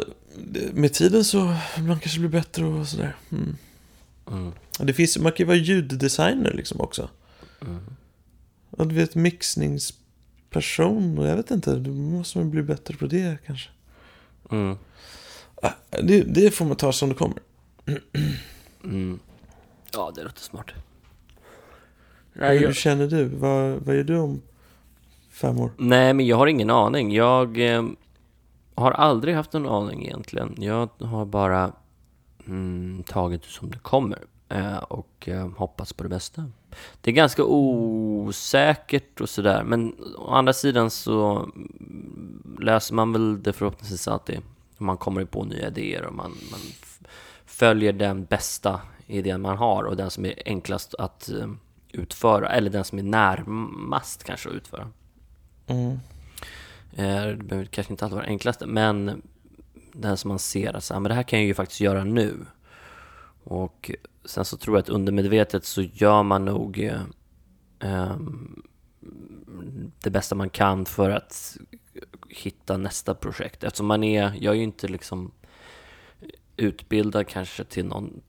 med 0.72 0.92
tiden 0.92 1.25
så 1.25 1.55
man 1.79 2.01
kanske 2.01 2.18
blir 2.20 2.29
bättre 2.29 2.64
och 2.64 2.88
sådär. 2.88 3.16
Mm. 3.33 3.57
Mm. 4.31 4.53
Det 4.79 4.92
finns, 4.92 5.18
man 5.18 5.33
kan 5.33 5.38
ju 5.38 5.44
vara 5.44 5.57
ljuddesigner 5.57 6.53
liksom 6.55 6.81
också. 6.81 7.09
Mm. 7.61 7.81
Och 8.70 8.87
du 8.87 8.94
vet 8.94 9.14
mixningsperson 9.14 11.18
och 11.18 11.27
jag 11.27 11.37
vet 11.37 11.51
inte. 11.51 11.75
Då 11.77 11.90
måste 11.90 12.38
man 12.38 12.51
bli 12.51 12.62
bättre 12.62 12.94
på 12.96 13.07
det 13.07 13.38
kanske. 13.46 13.70
Mm. 14.51 14.77
Ah, 15.62 15.70
Det, 16.03 16.22
det 16.22 16.51
får 16.55 16.64
man 16.64 16.77
ta 16.77 16.92
som 16.92 17.09
det 17.09 17.14
kommer. 17.14 17.38
Mm. 18.85 19.18
Ja, 19.92 20.12
det 20.14 20.22
låter 20.22 20.40
smart. 20.40 20.66
Hur, 22.33 22.59
hur 22.59 22.72
känner 22.72 23.07
du? 23.07 23.25
Vad, 23.25 23.72
vad 23.79 23.96
gör 23.96 24.05
du 24.05 24.18
om 24.18 24.42
fem 25.31 25.59
år? 25.59 25.70
Nej, 25.77 26.14
men 26.14 26.27
jag 26.27 26.37
har 26.37 26.46
ingen 26.46 26.70
aning. 26.70 27.12
Jag 27.12 27.75
eh, 27.75 27.85
har 28.75 28.90
aldrig 28.90 29.35
haft 29.35 29.55
en 29.55 29.66
aning 29.66 30.07
egentligen. 30.07 30.55
Jag 30.59 30.88
har 31.01 31.25
bara 31.25 31.72
mm, 32.46 33.03
tagit 33.07 33.42
det 33.42 33.48
som 33.48 33.70
det 33.70 33.79
kommer 33.79 34.18
eh, 34.48 34.77
och 34.77 35.29
eh, 35.29 35.48
hoppats 35.57 35.92
på 35.92 36.03
det 36.03 36.09
bästa. 36.09 36.51
Det 37.01 37.11
är 37.11 37.14
ganska 37.14 37.44
osäkert 37.44 39.20
och 39.20 39.29
sådär, 39.29 39.62
men 39.64 39.94
å 40.18 40.31
andra 40.31 40.53
sidan 40.53 40.90
så 40.90 41.37
mm, 41.37 42.57
löser 42.61 42.94
man 42.94 43.12
väl 43.12 43.42
det 43.42 43.53
förhoppningsvis 43.53 44.09
alltid. 44.09 44.40
Man 44.82 44.96
kommer 44.96 45.24
på 45.24 45.44
nya 45.44 45.66
idéer 45.68 46.04
och 46.06 46.14
man, 46.14 46.30
man 46.50 46.60
följer 47.44 47.92
den 47.92 48.24
bästa 48.24 48.80
idén 49.06 49.40
man 49.40 49.56
har 49.56 49.84
och 49.84 49.96
den 49.96 50.10
som 50.10 50.24
är 50.24 50.42
enklast 50.46 50.94
att 50.94 51.28
eh, 51.28 51.50
utföra, 51.92 52.48
eller 52.48 52.70
den 52.70 52.84
som 52.84 52.98
är 52.98 53.02
närmast 53.02 54.24
kanske 54.24 54.48
att 54.48 54.54
utföra. 54.54 54.88
Mm. 55.66 55.90
Eh, 56.92 57.26
Det 57.26 57.44
behöver 57.44 57.66
kanske 57.66 57.92
inte 57.92 58.04
alltid 58.04 58.14
vara 58.14 58.26
det 58.26 58.32
enklaste, 58.32 58.66
men 58.66 59.22
den 59.92 60.16
som 60.16 60.28
man 60.28 60.38
ser 60.38 60.76
att 60.76 60.84
så 60.84 60.94
men 60.94 61.02
det 61.08 61.14
här 61.14 61.22
kan 61.22 61.38
jag 61.38 61.46
ju 61.46 61.54
faktiskt 61.54 61.80
göra 61.80 62.04
nu. 62.04 62.46
Och 63.44 63.90
sen 64.24 64.44
så 64.44 64.56
tror 64.56 64.76
jag 64.76 64.82
att 64.82 64.88
undermedvetet 64.88 65.64
så 65.64 65.82
gör 65.82 66.22
man 66.22 66.44
nog 66.44 66.90
ehm, 67.80 68.62
det 70.00 70.10
bästa 70.10 70.34
man 70.34 70.50
kan 70.50 70.86
för 70.86 71.10
att 71.10 71.56
hitta 72.28 72.76
nästa 72.76 73.14
projekt. 73.14 73.64
Eftersom 73.64 73.86
man 73.86 74.04
är, 74.04 74.32
jag 74.40 74.52
är 74.52 74.56
ju 74.58 74.62
inte 74.62 74.88
liksom 74.88 75.32
utbildad 76.56 77.26
kanske 77.28 77.64
till 77.64 77.84
någon, 77.86 78.20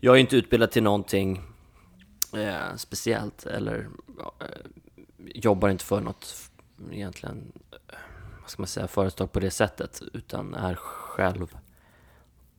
jag 0.00 0.14
är 0.16 0.20
inte 0.20 0.36
utbildad 0.36 0.70
till 0.70 0.82
någonting 0.82 1.40
eh, 2.36 2.76
speciellt 2.76 3.46
eller 3.46 3.88
eh, 4.40 4.46
jobbar 5.34 5.68
inte 5.68 5.84
för 5.84 6.00
något 6.00 6.50
egentligen, 6.92 7.52
vad 8.40 8.50
ska 8.50 8.62
man 8.62 8.66
säga, 8.68 8.88
företag 8.88 9.32
på 9.32 9.40
det 9.40 9.50
sättet, 9.50 10.02
utan 10.12 10.54
är 10.54 10.74
själv. 10.74 11.56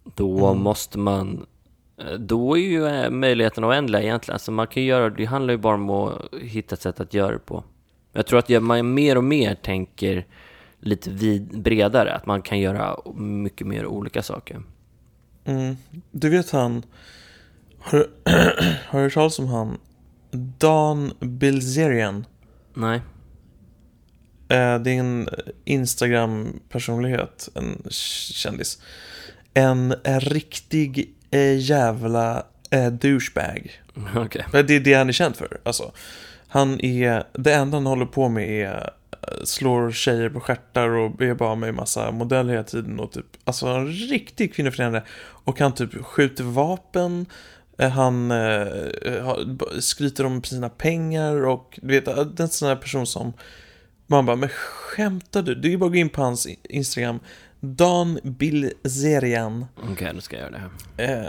Då 0.03 0.47
Mm. 0.51 0.63
måste 0.63 0.97
man, 0.99 1.45
då 2.19 2.58
är 2.58 2.62
ju 2.62 2.88
eh, 2.88 3.10
möjligheten 3.10 3.65
oändliga 3.65 4.01
egentligen. 4.01 4.34
Alltså 4.36 4.51
man 4.51 4.67
kan 4.67 4.84
göra, 4.84 5.10
det 5.10 5.25
handlar 5.25 5.53
ju 5.53 5.58
bara 5.58 5.75
om 5.75 5.89
att 5.89 6.21
hitta 6.41 6.75
ett 6.75 6.81
sätt 6.81 6.99
att 6.99 7.13
göra 7.13 7.31
det 7.31 7.39
på. 7.39 7.63
Jag 8.13 8.27
tror 8.27 8.39
att 8.39 8.63
man 8.63 8.93
mer 8.93 9.17
och 9.17 9.23
mer 9.23 9.55
tänker 9.55 10.25
lite 10.79 11.10
vid, 11.10 11.62
bredare, 11.62 12.13
att 12.13 12.25
man 12.25 12.41
kan 12.41 12.60
göra 12.60 12.97
mycket 13.15 13.67
mer 13.67 13.86
olika 13.86 14.23
saker. 14.23 14.62
Mm. 15.45 15.77
Du 16.12 16.29
vet 16.29 16.51
han, 16.51 16.84
har, 17.79 17.97
du- 17.97 18.12
har 18.88 18.99
du 18.99 19.03
hört 19.03 19.13
talas 19.13 19.39
om 19.39 19.47
han 19.47 19.77
Dan 20.60 21.13
Bilzerian? 21.19 22.25
Nej? 22.73 23.01
Eh, 24.49 24.79
det 24.79 24.91
är 24.91 24.99
en 24.99 25.27
Instagram-personlighet, 25.65 27.49
en 27.55 27.84
kändis. 27.89 28.81
En, 29.53 29.93
riktig 30.19 30.99
eh, 30.99 31.24
jävla 31.57 32.43
eh, 32.69 32.87
douchebag. 32.87 33.81
Okej. 34.15 34.45
Men 34.51 34.67
Det 34.67 34.75
är 34.75 34.79
det 34.79 34.93
han 34.93 35.09
är 35.09 35.13
känd 35.13 35.35
för. 35.35 35.57
Alltså, 35.63 35.91
han 36.47 36.81
är, 36.81 37.23
det 37.33 37.53
enda 37.53 37.77
han 37.77 37.85
håller 37.85 38.05
på 38.05 38.29
med 38.29 38.49
är 38.49 38.89
eh, 39.11 39.43
slår 39.43 39.91
tjejer 39.91 40.29
på 40.29 40.39
stjärtar 40.39 40.89
och 40.89 41.21
är 41.21 41.33
bara 41.33 41.55
med 41.55 41.69
en 41.69 41.75
massa 41.75 42.11
modeller 42.11 42.51
hela 42.51 42.63
tiden 42.63 42.99
och 42.99 43.11
typ, 43.11 43.25
alltså 43.43 43.67
en 43.67 43.87
riktig 43.87 44.53
kvinnofriande. 44.53 45.03
Och 45.17 45.59
han 45.59 45.73
typ 45.73 46.05
skjuter 46.05 46.43
vapen, 46.43 47.25
eh, 47.77 47.89
han 47.89 48.31
eh, 48.31 49.37
skryter 49.79 50.25
om 50.25 50.43
sina 50.43 50.69
pengar 50.69 51.45
och 51.45 51.79
du 51.81 51.87
vet, 51.87 52.05
det 52.05 52.11
är 52.11 52.41
en 52.41 52.49
sån 52.49 52.67
här 52.67 52.75
person 52.75 53.07
som 53.07 53.33
man 54.07 54.25
bara, 54.25 54.35
men 54.35 54.49
skämtar 54.49 55.41
du? 55.41 55.55
Du 55.55 55.73
är 55.73 55.77
bara 55.77 55.85
att 55.85 55.91
gå 55.91 55.97
in 55.97 56.09
på 56.09 56.21
hans 56.21 56.47
Instagram, 56.63 57.19
Dan 57.65 58.19
Bilzerian. 58.23 59.65
Okej, 59.91 60.12
nu 60.13 60.21
ska 60.21 60.36
jag 60.38 60.51
göra 60.51 60.51
det 60.51 60.69
här. 60.97 61.19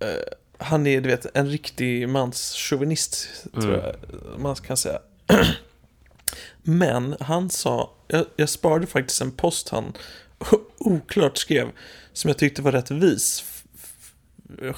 Eh, 0.00 0.08
eh, 0.08 0.16
han 0.58 0.86
är, 0.86 1.00
du 1.00 1.08
vet, 1.08 1.36
en 1.36 1.46
riktig 1.48 2.08
manschauvinist, 2.08 3.28
tror 3.52 3.64
Mm. 3.74 3.80
jag 3.80 3.94
man 4.40 4.54
kan 4.54 4.76
säga. 4.76 4.98
Men 6.62 7.16
han 7.20 7.50
sa, 7.50 7.94
jag, 8.08 8.26
jag 8.36 8.48
sparade 8.48 8.86
faktiskt 8.86 9.20
en 9.20 9.30
post 9.32 9.68
han 9.68 9.92
oklart 10.78 11.36
skrev, 11.38 11.68
som 12.12 12.28
jag 12.28 12.38
tyckte 12.38 12.62
var 12.62 12.72
rätt 12.72 12.90
vis. 12.90 13.44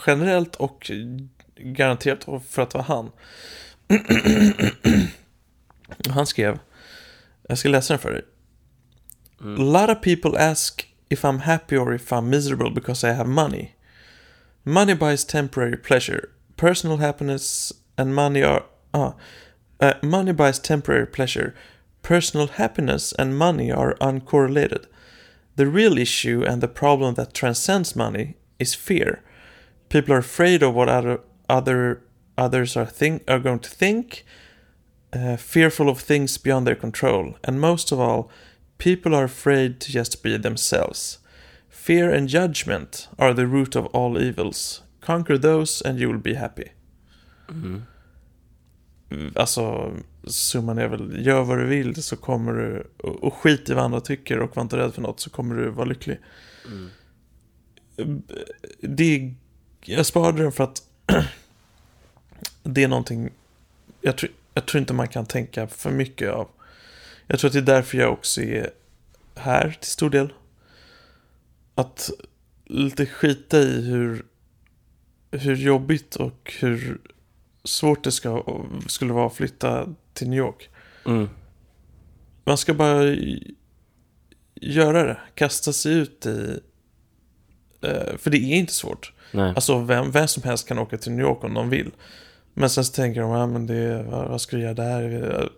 Generellt 0.06 0.56
och 0.56 0.90
garanterat 1.56 2.24
för 2.48 2.62
att 2.62 2.74
vara 2.74 2.84
han. 2.84 3.10
Han 6.08 6.26
skrev, 6.26 6.58
jag 7.48 7.58
ska 7.58 7.68
läsa 7.68 7.92
den 7.92 8.00
för 8.00 8.12
dig. 8.12 8.22
Mm. 9.40 9.60
A 9.60 9.80
lot 9.88 9.96
of 9.96 10.02
people 10.04 10.50
ask 10.50 10.91
if 11.12 11.24
I'm 11.24 11.40
happy 11.40 11.76
or 11.76 11.92
if 11.92 12.12
I'm 12.12 12.30
miserable 12.30 12.70
because 12.70 13.04
I 13.04 13.12
have 13.12 13.28
money. 13.28 13.74
Money 14.64 14.94
buys 14.94 15.24
temporary 15.24 15.76
pleasure. 15.76 16.32
Personal 16.56 16.98
happiness 16.98 17.72
and 17.98 18.14
money 18.14 18.42
are 18.42 18.64
ah, 18.94 19.14
uh, 19.80 19.94
money 20.02 20.32
buys 20.32 20.58
temporary 20.58 21.06
pleasure. 21.06 21.54
Personal 22.02 22.46
happiness 22.46 23.12
and 23.18 23.38
money 23.38 23.70
are 23.70 23.94
uncorrelated. 24.00 24.86
The 25.56 25.66
real 25.66 25.98
issue 25.98 26.44
and 26.46 26.62
the 26.62 26.68
problem 26.68 27.14
that 27.14 27.34
transcends 27.34 27.94
money 27.94 28.36
is 28.58 28.74
fear. 28.74 29.22
People 29.88 30.14
are 30.14 30.18
afraid 30.18 30.62
of 30.62 30.74
what 30.74 30.88
other 30.88 31.20
other 31.48 32.02
others 32.38 32.76
are 32.76 32.86
think 32.86 33.22
are 33.28 33.38
going 33.38 33.60
to 33.60 33.70
think, 33.70 34.24
uh, 35.12 35.36
fearful 35.36 35.88
of 35.88 36.00
things 36.00 36.38
beyond 36.38 36.66
their 36.66 36.76
control, 36.76 37.36
and 37.44 37.60
most 37.60 37.92
of 37.92 38.00
all, 38.00 38.30
people 38.82 39.14
are 39.14 39.24
afraid 39.24 39.80
to 39.80 39.92
just 39.92 40.22
be 40.22 40.36
themselves. 40.38 41.18
Fear 41.68 42.10
and 42.14 42.28
judgment 42.28 43.08
are 43.16 43.32
the 43.32 43.46
root 43.46 43.76
of 43.76 43.86
all 43.86 44.18
evils. 44.18 44.82
Conquer 45.00 45.38
those 45.38 45.80
and 45.80 46.00
you 46.00 46.08
will 46.08 46.18
be 46.18 46.34
happy. 46.34 46.72
Mm. 47.48 47.82
Alltså, 49.36 49.94
summan 50.24 50.78
är 50.78 50.88
väl, 50.88 51.26
gör 51.26 51.42
vad 51.42 51.58
du 51.58 51.66
vill 51.66 52.02
så 52.02 52.16
kommer 52.16 52.52
du, 52.52 52.86
och, 52.96 53.24
och 53.24 53.34
skit 53.34 53.70
i 53.70 53.74
vad 53.74 53.84
andra 53.84 54.00
tycker 54.00 54.38
och 54.38 54.56
var 54.56 54.62
inte 54.62 54.76
rädd 54.76 54.94
för 54.94 55.02
något 55.02 55.20
så 55.20 55.30
kommer 55.30 55.54
du 55.54 55.70
vara 55.70 55.84
lycklig. 55.84 56.18
Mm. 56.66 58.22
Det 58.80 59.16
är, 59.16 59.34
jag 59.84 60.06
sparade 60.06 60.42
den 60.42 60.52
för 60.52 60.64
att 60.64 60.82
det 62.62 62.82
är 62.84 62.88
någonting, 62.88 63.30
jag 64.00 64.16
tror, 64.16 64.32
jag 64.54 64.66
tror 64.66 64.80
inte 64.80 64.94
man 64.94 65.08
kan 65.08 65.26
tänka 65.26 65.66
för 65.66 65.90
mycket 65.90 66.30
av. 66.30 66.48
Jag 67.26 67.38
tror 67.38 67.48
att 67.48 67.52
det 67.52 67.58
är 67.58 67.74
därför 67.76 67.98
jag 67.98 68.12
också 68.12 68.42
är 68.42 68.70
här 69.34 69.76
till 69.80 69.90
stor 69.90 70.10
del. 70.10 70.32
Att 71.74 72.10
lite 72.64 73.06
skita 73.06 73.58
i 73.58 73.82
hur, 73.82 74.24
hur 75.30 75.56
jobbigt 75.56 76.16
och 76.16 76.52
hur 76.60 77.00
svårt 77.64 78.04
det 78.04 78.12
ska, 78.12 78.44
skulle 78.86 79.12
vara 79.12 79.26
att 79.26 79.34
flytta 79.34 79.88
till 80.14 80.28
New 80.28 80.38
York. 80.38 80.70
Mm. 81.06 81.28
Man 82.44 82.58
ska 82.58 82.74
bara 82.74 83.16
göra 84.54 85.02
det, 85.02 85.18
kasta 85.34 85.72
sig 85.72 85.92
ut 85.92 86.26
i... 86.26 86.60
eh, 87.80 88.16
För 88.16 88.30
det 88.30 88.38
är 88.38 88.56
inte 88.56 88.72
svårt. 88.72 89.12
Nej. 89.32 89.52
Alltså 89.54 89.78
vem, 89.78 90.10
vem 90.10 90.28
som 90.28 90.42
helst 90.42 90.68
kan 90.68 90.78
åka 90.78 90.98
till 90.98 91.12
New 91.12 91.26
York 91.26 91.44
om 91.44 91.54
de 91.54 91.70
vill. 91.70 91.90
Men 92.54 92.70
sen 92.70 92.84
så 92.84 92.92
tänker 92.92 93.20
de, 93.20 93.30
ja 93.30 93.46
men 93.46 93.66
det, 93.66 94.02
vad, 94.02 94.28
vad 94.28 94.40
ska 94.40 94.56
du 94.56 94.62
göra 94.62 94.74
där? 94.74 95.50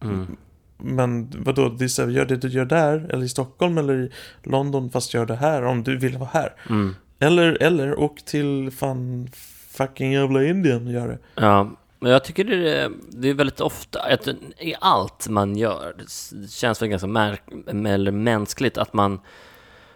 Mm. 0.00 0.36
Men 0.84 1.30
vadå, 1.38 1.68
det 1.68 1.84
är 1.84 1.88
så 1.88 2.02
här, 2.02 2.08
gör 2.08 2.24
det 2.24 2.36
du 2.36 2.48
gör 2.48 2.64
där, 2.64 3.06
eller 3.10 3.24
i 3.24 3.28
Stockholm, 3.28 3.78
eller 3.78 3.94
i 3.94 4.10
London, 4.42 4.90
fast 4.90 5.14
gör 5.14 5.26
det 5.26 5.36
här 5.36 5.62
om 5.64 5.82
du 5.82 5.98
vill 5.98 6.18
vara 6.18 6.30
här. 6.32 6.54
Mm. 6.70 6.94
Eller, 7.18 7.62
eller 7.62 7.98
åk 8.00 8.24
till 8.24 8.70
fan 8.70 9.28
fucking 9.70 10.12
jävla 10.12 10.44
Indien 10.44 10.86
och 10.86 10.92
gör 10.92 11.08
det. 11.08 11.18
Ja, 11.34 11.70
men 12.00 12.12
jag 12.12 12.24
tycker 12.24 12.44
det 12.44 12.74
är, 12.74 12.90
det 13.10 13.28
är 13.28 13.34
väldigt 13.34 13.60
ofta, 13.60 14.02
att 14.02 14.28
i 14.58 14.74
allt 14.80 15.28
man 15.28 15.56
gör, 15.56 15.94
det 16.32 16.50
känns 16.50 16.82
väl 16.82 16.88
ganska 16.88 17.06
märk, 17.08 17.42
eller 17.86 18.10
mänskligt 18.10 18.78
att 18.78 18.92
man, 18.92 19.20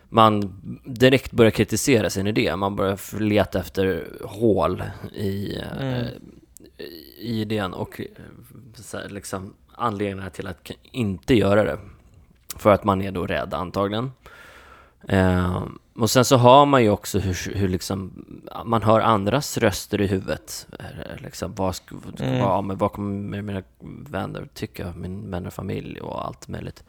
man 0.09 0.61
direkt 0.85 1.33
börjar 1.33 1.51
kritisera 1.51 2.11
sin 2.11 2.27
idé. 2.27 2.57
Man 2.57 2.77
börjar 2.77 3.21
leta 3.21 3.59
efter 3.59 4.05
hål 4.25 4.83
i, 5.15 5.59
Mm. 5.79 5.95
eh, 5.95 6.07
i 7.19 7.41
idén 7.41 7.73
och 7.75 8.01
eh, 8.01 8.07
så 8.75 8.97
här, 8.99 9.09
liksom 9.09 9.55
anledningar 9.77 10.31
till 10.31 10.47
att 10.47 10.71
inte 10.83 11.35
göra 11.35 11.65
det. 11.65 11.79
För 12.57 12.71
att 12.71 12.85
man 12.85 13.03
är 13.03 13.13
då 13.13 13.27
rädd 13.27 13.55
antagligen. 13.55 14.13
Eh, 15.09 15.63
och 15.99 16.11
sen 16.11 16.25
så 16.25 16.37
hör 16.37 16.65
man 16.65 16.83
ju 16.83 16.91
också 16.91 17.19
hur, 17.19 17.55
hur 17.55 17.69
liksom, 17.69 18.25
man 18.65 18.83
hör 18.83 19.01
andras 19.01 19.59
röster 19.59 20.01
i 20.01 20.07
huvudet. 20.07 20.67
Eh, 20.79 21.23
Liksom, 21.23 21.55
vad, 21.55 21.77
Mm. 22.21 22.41
vad, 22.41 22.65
men 22.65 22.77
vad 22.79 22.93
kommer 22.93 23.43
mina 23.43 23.63
vänner 24.11 24.49
tycka, 24.55 24.93
min 24.97 25.31
vänner 25.31 25.47
och 25.47 25.53
familj 25.55 26.01
och 26.01 26.27
allt 26.27 26.49
möjligt. 26.49 26.85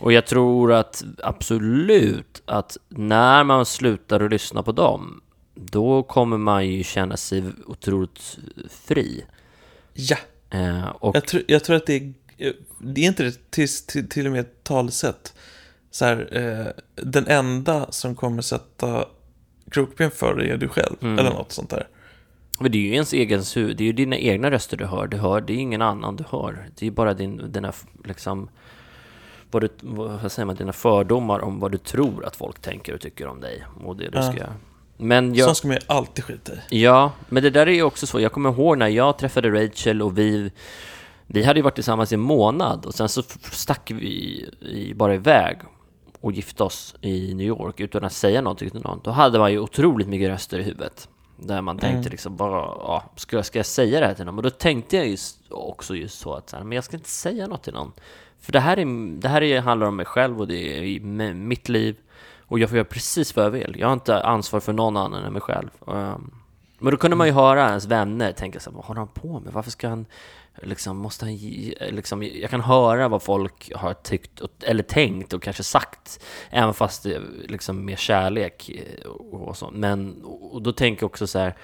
Och 0.00 0.12
jag 0.12 0.26
tror 0.26 0.72
att 0.72 1.04
absolut 1.22 2.42
att 2.46 2.76
när 2.88 3.44
man 3.44 3.66
slutar 3.66 4.20
att 4.20 4.30
lyssna 4.30 4.62
på 4.62 4.72
dem, 4.72 5.20
då 5.54 6.02
kommer 6.02 6.38
man 6.38 6.66
ju 6.68 6.84
känna 6.84 7.16
sig 7.16 7.44
otroligt 7.66 8.38
fri. 8.70 9.24
Ja, 9.92 10.16
och 11.00 11.16
jag, 11.16 11.26
tror- 11.26 11.42
jag 11.46 11.64
tror 11.64 11.76
att 11.76 11.86
det 11.86 11.94
är, 11.96 12.12
det 12.78 13.00
är 13.00 13.06
inte 13.06 13.32
till, 13.50 13.68
till, 13.68 14.08
till 14.08 14.26
och 14.26 14.32
med 14.32 14.40
ett 14.40 14.64
talesätt. 14.64 15.34
Så 15.90 16.04
här, 16.04 16.28
eh, 16.36 16.66
den 17.04 17.26
enda 17.26 17.92
som 17.92 18.14
kommer 18.14 18.42
sätta 18.42 19.04
krokben 19.70 20.10
för 20.10 20.34
dig 20.34 20.50
är 20.50 20.56
du 20.56 20.68
själv, 20.68 20.96
Mm. 21.00 21.18
eller 21.18 21.30
något 21.30 21.52
sånt 21.52 21.70
där. 21.70 21.88
Men 22.60 22.72
det 22.72 22.78
är 22.78 22.82
ju 22.82 22.92
ens 22.92 23.12
egen 23.12 23.42
det 23.54 23.80
är 23.80 23.86
ju 23.86 23.92
dina 23.92 24.16
egna 24.16 24.50
röster 24.50 24.76
du 24.76 24.86
hör, 24.86 25.06
du 25.06 25.16
hör, 25.16 25.40
det 25.40 25.52
är 25.52 25.56
ingen 25.56 25.82
annan 25.82 26.16
du 26.16 26.24
hör. 26.30 26.68
Det 26.78 26.86
är 26.86 26.90
bara 26.90 27.14
din, 27.14 27.52
dina, 27.52 27.72
liksom, 28.04 28.48
vad, 29.50 29.62
du, 29.62 29.68
vad 29.80 30.32
säger 30.32 30.46
man, 30.46 30.56
dina 30.56 30.72
fördomar 30.72 31.40
om 31.40 31.60
vad 31.60 31.72
du 31.72 31.78
tror 31.78 32.24
att 32.24 32.36
folk 32.36 32.58
tänker 32.60 32.94
och 32.94 33.00
tycker 33.00 33.26
om 33.26 33.40
dig 33.40 33.64
och 33.84 33.96
det 33.96 34.08
du 34.08 34.18
Ja. 34.18 34.22
ska 34.22 34.36
göra. 34.40 34.54
Men 35.00 35.34
jag, 35.34 35.44
Sånt 35.44 35.56
ska 35.56 35.68
man 35.68 35.76
ju 35.76 35.82
alltid 35.86 36.24
skita 36.24 36.52
i. 36.70 36.82
Ja, 36.82 37.12
men 37.28 37.42
det 37.42 37.50
där 37.50 37.66
är 37.66 37.72
ju 37.72 37.82
också 37.82 38.06
så. 38.06 38.20
Jag 38.20 38.32
kommer 38.32 38.50
ihåg 38.50 38.78
när 38.78 38.88
jag 38.88 39.18
träffade 39.18 39.50
Rachel 39.64 40.02
och 40.02 40.18
vi, 40.18 40.50
vi 41.26 41.42
hade 41.44 41.58
ju 41.58 41.62
varit 41.64 41.74
tillsammans 41.74 42.12
i 42.12 42.14
en 42.14 42.20
månad 42.20 42.86
och 42.86 42.94
sen 42.94 43.08
så 43.08 43.22
stack 43.42 43.90
vi 43.90 44.92
bara 44.96 45.14
iväg 45.14 45.58
och 46.20 46.32
gifte 46.32 46.62
oss 46.64 46.94
i 47.00 47.34
New 47.34 47.46
York 47.46 47.80
utan 47.80 48.04
att 48.04 48.12
säga 48.12 48.40
någonting 48.40 48.70
till 48.70 48.80
någon. 48.80 49.00
Då 49.04 49.10
hade 49.10 49.38
man 49.38 49.52
ju 49.52 49.58
otroligt 49.58 50.08
mycket 50.08 50.28
röster 50.28 50.58
i 50.58 50.62
huvudet. 50.62 51.08
Där 51.36 51.62
man 51.62 51.78
tänkte 51.78 51.98
Mm. 51.98 52.10
liksom 52.10 52.36
bara, 52.36 52.60
ja, 52.60 53.12
ska, 53.16 53.36
jag- 53.36 53.46
ska 53.46 53.58
jag 53.58 53.66
säga 53.66 54.00
det 54.00 54.06
här 54.06 54.14
till 54.14 54.24
någon? 54.24 54.36
Och 54.36 54.42
då 54.42 54.50
tänkte 54.50 54.96
jag 54.96 55.08
just, 55.08 55.38
också 55.50 55.96
just 55.96 56.18
så 56.18 56.34
att, 56.34 56.54
men 56.62 56.72
jag 56.72 56.84
ska 56.84 56.96
inte 56.96 57.08
säga 57.08 57.46
något 57.46 57.62
till 57.62 57.74
någon. 57.74 57.92
För 58.40 58.52
det 58.52 58.60
här, 58.60 58.76
är, 58.78 59.16
det 59.20 59.28
här 59.28 59.42
är, 59.42 59.60
handlar 59.60 59.86
om 59.86 59.96
mig 59.96 60.06
själv 60.06 60.40
och 60.40 60.48
det 60.48 60.78
är 60.78 61.34
mitt 61.34 61.68
liv. 61.68 61.96
Och 62.48 62.58
jag 62.58 62.68
får 62.68 62.76
göra 62.76 62.84
precis 62.88 63.36
vad 63.36 63.44
jag 63.44 63.50
vill. 63.50 63.76
Jag 63.78 63.86
har 63.86 63.92
inte 63.92 64.22
ansvar 64.22 64.60
för 64.60 64.72
någon 64.72 64.96
annan 64.96 65.24
än 65.24 65.32
mig 65.32 65.42
själv. 65.42 65.70
Um, 65.80 66.34
men 66.78 66.90
då 66.90 66.96
kunde 66.96 67.16
man 67.16 67.26
ju 67.26 67.32
höra 67.32 67.68
ens 67.68 67.86
vänner 67.86 68.32
tänka 68.32 68.60
så 68.60 68.70
här, 68.70 68.76
vad 68.76 68.84
håller 68.84 68.98
han 68.98 69.08
på 69.08 69.40
med? 69.40 69.52
Varför 69.52 69.70
ska 69.70 69.88
han, 69.88 70.06
liksom, 70.62 70.96
måste 70.96 71.24
han, 71.24 71.34
liksom, 71.90 72.22
jag 72.22 72.50
kan 72.50 72.60
höra 72.60 73.08
vad 73.08 73.22
folk 73.22 73.72
har 73.74 73.94
tyckt 73.94 74.40
och, 74.40 74.50
eller 74.62 74.82
tänkt 74.82 75.32
och 75.32 75.42
kanske 75.42 75.62
sagt, 75.62 76.24
även 76.50 76.74
fast 76.74 77.02
det 77.02 77.20
liksom 77.48 77.84
med 77.84 77.98
kärlek 77.98 78.70
eh, 78.70 79.10
och 79.10 79.56
så. 79.56 79.70
Men, 79.72 80.22
och 80.24 80.62
då 80.62 80.72
tänker 80.72 81.02
jag 81.02 81.10
också 81.10 81.26
så 81.26 81.38
här, 81.38 81.54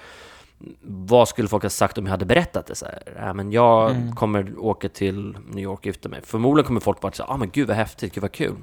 vad 0.81 1.27
skulle 1.27 1.47
folk 1.47 1.63
ha 1.63 1.69
sagt 1.69 1.97
om 1.97 2.05
jag 2.05 2.11
hade 2.11 2.25
berättat 2.25 2.65
det 2.65 2.75
så 2.75 2.85
här? 2.85 3.03
Ja, 3.19 3.33
men 3.33 3.51
jag 3.51 3.91
Mm. 3.91 4.15
kommer 4.15 4.59
åka 4.59 4.89
till 4.89 5.37
New 5.47 5.63
York 5.63 5.79
och 5.79 5.85
gifta 5.85 6.09
mig. 6.09 6.21
Förmodligen 6.23 6.67
kommer 6.67 6.79
folk 6.79 6.99
bara 7.01 7.11
säga, 7.11 7.27
ah 7.29 7.37
men 7.37 7.49
gud 7.49 7.67
vad 7.67 7.77
häftigt, 7.77 8.13
gud 8.15 8.21
vad 8.21 8.31
kul. 8.31 8.55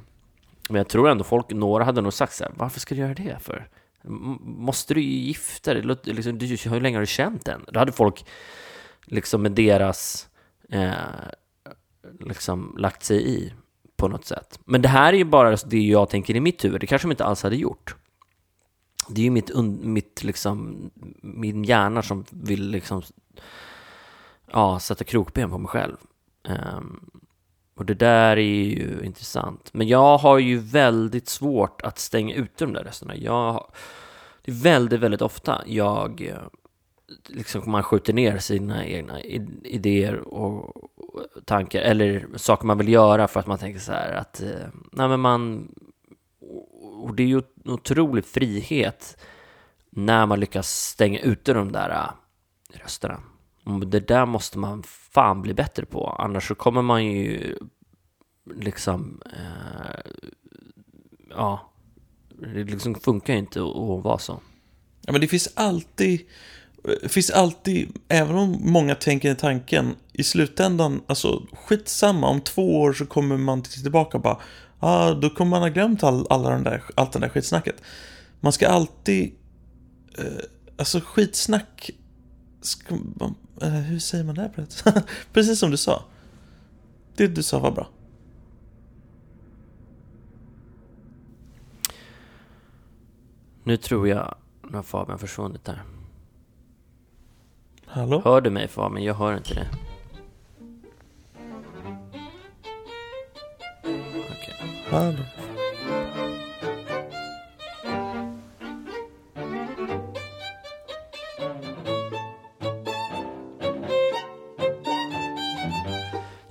Men 0.68 0.76
jag 0.76 0.88
tror 0.88 1.08
ändå 1.10 1.24
folk, 1.24 1.50
några 1.50 1.84
hade 1.84 2.00
nog 2.00 2.12
sagt 2.12 2.34
så 2.34 2.44
här, 2.44 2.52
varför 2.56 2.80
ska 2.80 2.94
du 2.94 3.00
göra 3.00 3.14
det 3.14 3.38
för? 3.40 3.68
M- 4.04 4.38
Måste 4.42 4.94
du 4.94 5.00
gifta 5.02 5.74
dig? 5.74 5.82
Liksom, 6.04 6.38
du, 6.38 6.46
hur 6.46 6.80
länge 6.80 6.96
har 6.96 7.00
du 7.00 7.06
känt 7.06 7.44
den? 7.44 7.64
Då 7.72 7.78
hade 7.78 7.92
folk 7.92 8.24
liksom 9.04 9.42
med 9.42 9.52
deras 9.52 10.28
eh, 10.68 10.92
liksom 12.20 12.74
lagt 12.78 13.04
sig 13.04 13.28
i 13.30 13.52
på 13.96 14.08
något 14.08 14.24
sätt. 14.24 14.60
Men 14.64 14.82
det 14.82 14.88
här 14.88 15.12
är 15.12 15.16
ju 15.16 15.24
bara 15.24 15.56
det 15.56 15.78
jag 15.80 16.08
tänker 16.10 16.36
i 16.36 16.40
mitt 16.40 16.64
huvud. 16.64 16.80
Det 16.80 16.86
kanske 16.86 17.08
de 17.08 17.12
inte 17.12 17.24
alls 17.24 17.42
hade 17.42 17.56
gjort. 17.56 17.94
Det 19.08 19.20
är 19.20 19.24
ju 19.24 19.30
mitt, 19.30 19.50
mitt 19.82 20.22
liksom, 20.24 20.90
min 21.20 21.64
hjärna 21.64 22.02
som 22.02 22.24
vill 22.30 22.68
liksom, 22.70 23.02
ja, 24.52 24.78
sätta 24.80 25.04
krokben 25.04 25.50
på 25.50 25.58
mig 25.58 25.68
själv. 25.68 25.96
Ehm, 26.48 27.00
och 27.74 27.86
det 27.86 27.94
där 27.94 28.36
är 28.36 28.64
ju 28.64 29.00
intressant. 29.04 29.70
Men 29.74 29.88
jag 29.88 30.18
har 30.18 30.38
ju 30.38 30.58
väldigt 30.58 31.28
svårt 31.28 31.82
att 31.82 31.98
stänga 31.98 32.34
ute 32.34 32.64
de 32.64 32.72
där 32.72 32.84
rösterna. 32.84 33.16
Jag, 33.16 33.72
det 34.42 34.50
är 34.50 34.56
väldigt, 34.56 35.00
väldigt 35.00 35.22
ofta 35.22 35.62
jag 35.66 36.22
eh, 36.22 36.36
liksom 37.26 37.70
man 37.70 37.82
skjuter 37.82 38.12
ner 38.12 38.38
sina 38.38 38.86
egna 38.86 39.20
idéer 39.64 40.18
och 40.18 40.90
tankar 41.44 41.80
eller 41.80 42.26
saker 42.36 42.66
man 42.66 42.78
vill 42.78 42.88
göra 42.88 43.28
för 43.28 43.40
att 43.40 43.46
man 43.46 43.58
tänker 43.58 43.80
så 43.80 43.92
här 43.92 44.12
att 44.12 44.42
eh, 44.42 44.68
nej 44.92 45.08
men 45.08 45.20
man 45.20 45.68
och 47.02 47.14
det 47.14 47.22
är 47.22 47.26
ju 47.26 47.42
en 47.64 47.70
otrolig 47.70 48.24
frihet 48.24 49.16
när 49.90 50.26
man 50.26 50.40
lyckas 50.40 50.68
stänga 50.68 51.20
ute 51.20 51.52
de 51.52 51.72
där 51.72 51.90
eh, 51.90 52.78
rösterna. 52.82 53.22
Mm, 53.66 53.90
det 53.90 54.00
där 54.00 54.26
måste 54.26 54.58
man 54.58 54.82
fan 54.82 55.42
bli 55.42 55.54
bättre 55.54 55.86
på, 55.86 56.06
annars 56.06 56.48
så 56.48 56.54
kommer 56.54 56.82
man 56.82 57.04
ju 57.04 57.56
liksom 58.54 59.22
eh, 59.26 60.10
ja, 61.30 61.72
det 62.54 62.64
liksom 62.64 62.94
funkar 62.94 63.32
ju 63.32 63.38
inte 63.38 63.60
att, 63.62 63.76
att 63.76 64.04
vara 64.04 64.18
så. 64.18 64.40
Ja, 65.06 65.12
men 65.12 65.20
det 65.20 65.28
finns 65.28 65.48
alltid, 65.54 66.20
det 67.02 67.08
finns 67.08 67.30
alltid, 67.30 67.98
även 68.08 68.36
om 68.36 68.58
många 68.60 68.94
tänker 68.94 69.30
i 69.32 69.34
tanken, 69.34 69.96
i 70.12 70.22
slutändan, 70.22 71.02
alltså 71.06 71.42
skitsamma, 71.52 72.28
om 72.28 72.40
två 72.40 72.80
år 72.80 72.92
så 72.92 73.06
kommer 73.06 73.36
man 73.36 73.62
tillbaka 73.62 74.16
och 74.16 74.22
bara, 74.22 74.38
ja, 74.80 74.88
ah, 75.10 75.14
då 75.14 75.30
kommer 75.30 75.50
man 75.50 75.62
ha 75.62 75.68
glömt 75.68 76.02
all, 76.02 76.26
alla 76.30 76.50
den 76.50 76.62
där, 76.62 76.82
allt 76.94 77.12
det 77.12 77.18
där 77.18 77.28
skitsnacket. 77.28 77.82
Man 78.40 78.52
ska 78.52 78.68
alltid, 78.68 79.34
eh, 80.18 80.24
alltså 80.76 81.00
skitsnack, 81.00 81.90
ska, 82.60 82.94
man- 82.94 83.34
eh, 83.60 83.68
hur 83.68 83.98
säger 83.98 84.24
man 84.24 84.34
det 84.34 84.40
här 84.40 84.52
rätt? 84.54 84.84
Precis 85.32 85.58
som 85.58 85.70
du 85.70 85.76
sa. 85.76 86.04
Det 87.16 87.26
du 87.26 87.42
sa 87.42 87.58
var 87.58 87.70
bra. 87.70 87.88
Nu 93.64 93.76
tror 93.76 94.08
jag 94.08 94.34
nu 94.70 94.76
har 94.76 94.82
Fabian 94.82 95.18
försvunnit 95.18 95.64
där. 95.64 95.82
Hallå? 97.86 98.22
Hör 98.24 98.40
du 98.40 98.50
mig 98.50 98.68
Fabian? 98.68 99.04
Jag 99.04 99.14
hör 99.14 99.36
inte 99.36 99.54
det. 99.54 99.68
Okej. 104.30 104.84
Hallå? 104.90 105.41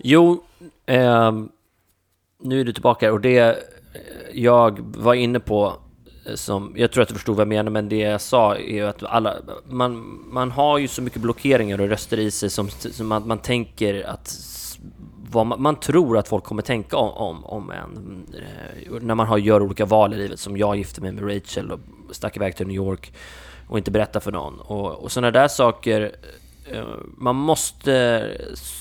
Jo, 0.03 0.43
eh, 0.85 1.31
nu 2.39 2.59
är 2.59 2.65
du 2.65 2.73
tillbaka 2.73 3.13
och 3.13 3.21
det 3.21 3.39
eh, 3.39 3.55
jag 4.33 4.79
var 4.79 5.13
inne 5.13 5.39
på 5.39 5.73
eh, 6.25 6.35
som, 6.35 6.73
jag 6.77 6.91
tror 6.91 7.01
att 7.01 7.07
du 7.09 7.15
förstod 7.15 7.35
vad 7.35 7.41
jag 7.41 7.47
menar, 7.47 7.71
men 7.71 7.89
det 7.89 7.97
jag 7.97 8.21
sa 8.21 8.55
är 8.55 8.73
ju 8.73 8.87
att 8.87 9.03
alla, 9.03 9.35
man, 9.65 10.19
man 10.31 10.51
har 10.51 10.77
ju 10.77 10.87
så 10.87 11.01
mycket 11.01 11.21
blockeringar 11.21 11.81
och 11.81 11.89
röster 11.89 12.19
i 12.19 12.31
sig 12.31 12.49
som, 12.49 12.69
som 12.69 13.07
man, 13.07 13.27
man 13.27 13.37
tänker 13.37 14.03
att 14.03 14.37
vad 15.31 15.45
man, 15.45 15.61
man 15.61 15.75
tror 15.75 16.17
att 16.17 16.27
folk 16.27 16.43
kommer 16.43 16.61
tänka 16.61 16.97
om, 16.97 17.13
om, 17.13 17.45
om 17.45 17.71
en. 17.71 18.25
Eh, 18.33 19.01
när 19.01 19.15
man 19.15 19.27
har, 19.27 19.37
gör 19.37 19.61
olika 19.61 19.85
val 19.85 20.13
i 20.13 20.17
livet, 20.17 20.39
som 20.39 20.57
jag 20.57 20.75
gifte 20.75 21.01
mig 21.01 21.11
med 21.11 21.35
Rachel 21.35 21.71
och 21.71 21.79
stack 22.11 22.35
iväg 22.35 22.55
till 22.55 22.67
New 22.67 22.75
York 22.75 23.13
och 23.67 23.77
inte 23.77 23.91
berätta 23.91 24.19
för 24.19 24.31
någon. 24.31 24.59
Och, 24.59 25.03
och 25.03 25.11
sådana 25.11 25.31
där 25.31 25.47
saker 25.47 26.11
man 27.17 27.35
måste 27.35 28.27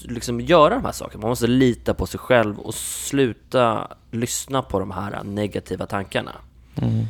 liksom 0.03 0.40
göra 0.40 0.74
de 0.74 0.85
här 0.85 0.92
sakerna. 0.92 1.20
Man 1.20 1.31
måste 1.31 1.46
lita 1.46 1.94
på 1.94 2.07
sig 2.07 2.20
själv 2.20 2.59
och 2.59 2.74
sluta 2.74 3.88
lyssna 4.11 4.62
på 4.62 4.79
de 4.79 4.90
här 4.90 5.24
negativa 5.24 5.87
tankarna. 5.87 6.33
Mm. 6.76 7.07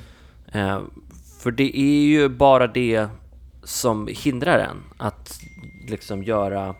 Eh, 0.52 0.80
för 1.42 1.50
det 1.50 1.80
är 1.80 2.02
ju 2.02 2.28
bara 2.28 2.66
det 2.66 3.08
som 3.62 4.08
hindrar 4.10 4.58
en 4.58 4.76
att 4.96 5.40
liksom 5.88 6.22
göra... 6.22 6.74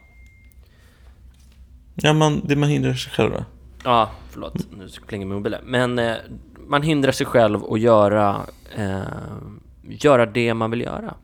Ja, 1.94 2.12
man, 2.12 2.40
det 2.44 2.56
man 2.56 2.68
hindrar 2.68 2.94
sig 2.94 3.12
själv 3.12 3.32
va? 3.32 3.44
Ja, 3.84 4.10
förlåt, 4.30 4.66
nu 4.78 4.88
klingar 4.88 5.26
min 5.26 5.36
mobil. 5.36 5.56
Men 5.64 5.98
eh, 5.98 6.16
man 6.66 6.82
hindrar 6.82 7.12
sig 7.12 7.26
själv 7.26 7.64
att 7.64 7.80
göra, 7.80 8.40
eh, 8.76 9.00
göra 9.82 10.26
det 10.26 10.54
man 10.54 10.70
vill 10.70 10.80
göra. 10.80 11.14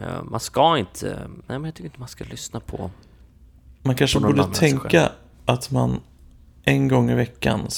Eh, 0.00 0.22
man 0.24 0.40
ska 0.40 0.78
inte... 0.78 1.18
Nej, 1.28 1.58
men 1.58 1.64
jag 1.64 1.74
tycker 1.74 1.84
inte 1.88 1.98
man 2.00 2.08
ska 2.08 2.24
lyssna 2.24 2.60
på... 2.60 2.90
Man 3.82 3.94
kanske 3.94 4.20
På 4.20 4.26
borde 4.26 4.44
tänka 4.54 5.12
att 5.46 5.70
man 5.70 6.00
en 6.64 6.88
gång 6.88 7.10
i 7.10 7.14
veckan... 7.14 7.68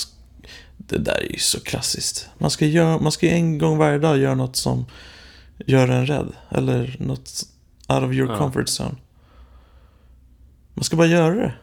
Det 0.76 0.98
där 0.98 1.18
är 1.18 1.32
ju 1.32 1.38
så 1.38 1.60
klassiskt. 1.60 2.30
Man 2.38 2.50
ska, 2.50 2.66
göra, 2.66 2.98
man 2.98 3.12
ska 3.12 3.28
en 3.30 3.58
gång 3.58 3.78
varje 3.78 3.98
dag 3.98 4.18
göra 4.18 4.34
något 4.34 4.56
som 4.56 4.84
gör 5.58 5.88
en 5.88 6.06
rädd. 6.06 6.32
Eller 6.48 6.96
något 6.98 7.42
out 7.88 8.02
of 8.02 8.12
your 8.12 8.30
Ja. 8.30 8.36
comfort 8.38 8.66
zone. 8.80 8.96
Man 10.74 10.84
ska 10.84 10.96
bara 10.96 11.06
göra 11.06 11.34
det. 11.34 11.54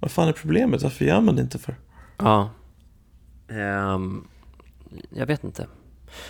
Vad 0.00 0.10
fan 0.10 0.28
är 0.28 0.32
problemet? 0.32 0.82
Varför 0.82 1.04
gör 1.04 1.20
man 1.20 1.36
det 1.36 1.42
inte 1.42 1.58
för? 1.58 1.76
Ja. 2.18 2.50
Ehm, 3.48 4.24
jag 5.10 5.26
vet 5.26 5.44
inte. 5.44 5.66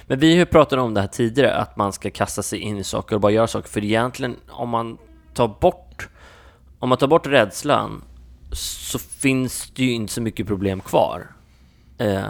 Men 0.07 0.19
vi 0.19 0.31
har 0.31 0.38
ju 0.38 0.47
pratat 0.47 0.79
om 0.79 0.95
det 0.95 1.01
här 1.01 1.09
tidigare, 1.09 1.55
att 1.55 1.77
man 1.77 1.93
ska 1.93 2.11
kasta 2.11 2.43
sig 2.43 2.59
in 2.59 2.79
i 2.79 2.85
saker 2.85 3.14
och 3.14 3.21
bara 3.21 3.33
göra 3.33 3.47
saker. 3.47 3.69
För 3.69 3.85
egentligen, 3.85 4.37
om 4.49 4.69
man 4.69 4.99
tar 5.35 5.49
bort, 5.61 6.09
om 6.79 6.88
man 6.88 6.99
tar 6.99 7.07
bort 7.07 7.27
rädslan, 7.27 8.03
så 8.53 8.99
finns 8.99 9.73
det 9.77 9.83
ju 9.83 9.93
inte 9.93 10.12
så 10.12 10.23
mycket 10.23 10.47
problem 10.47 10.81
kvar. 10.81 11.27
Eh, 11.99 12.25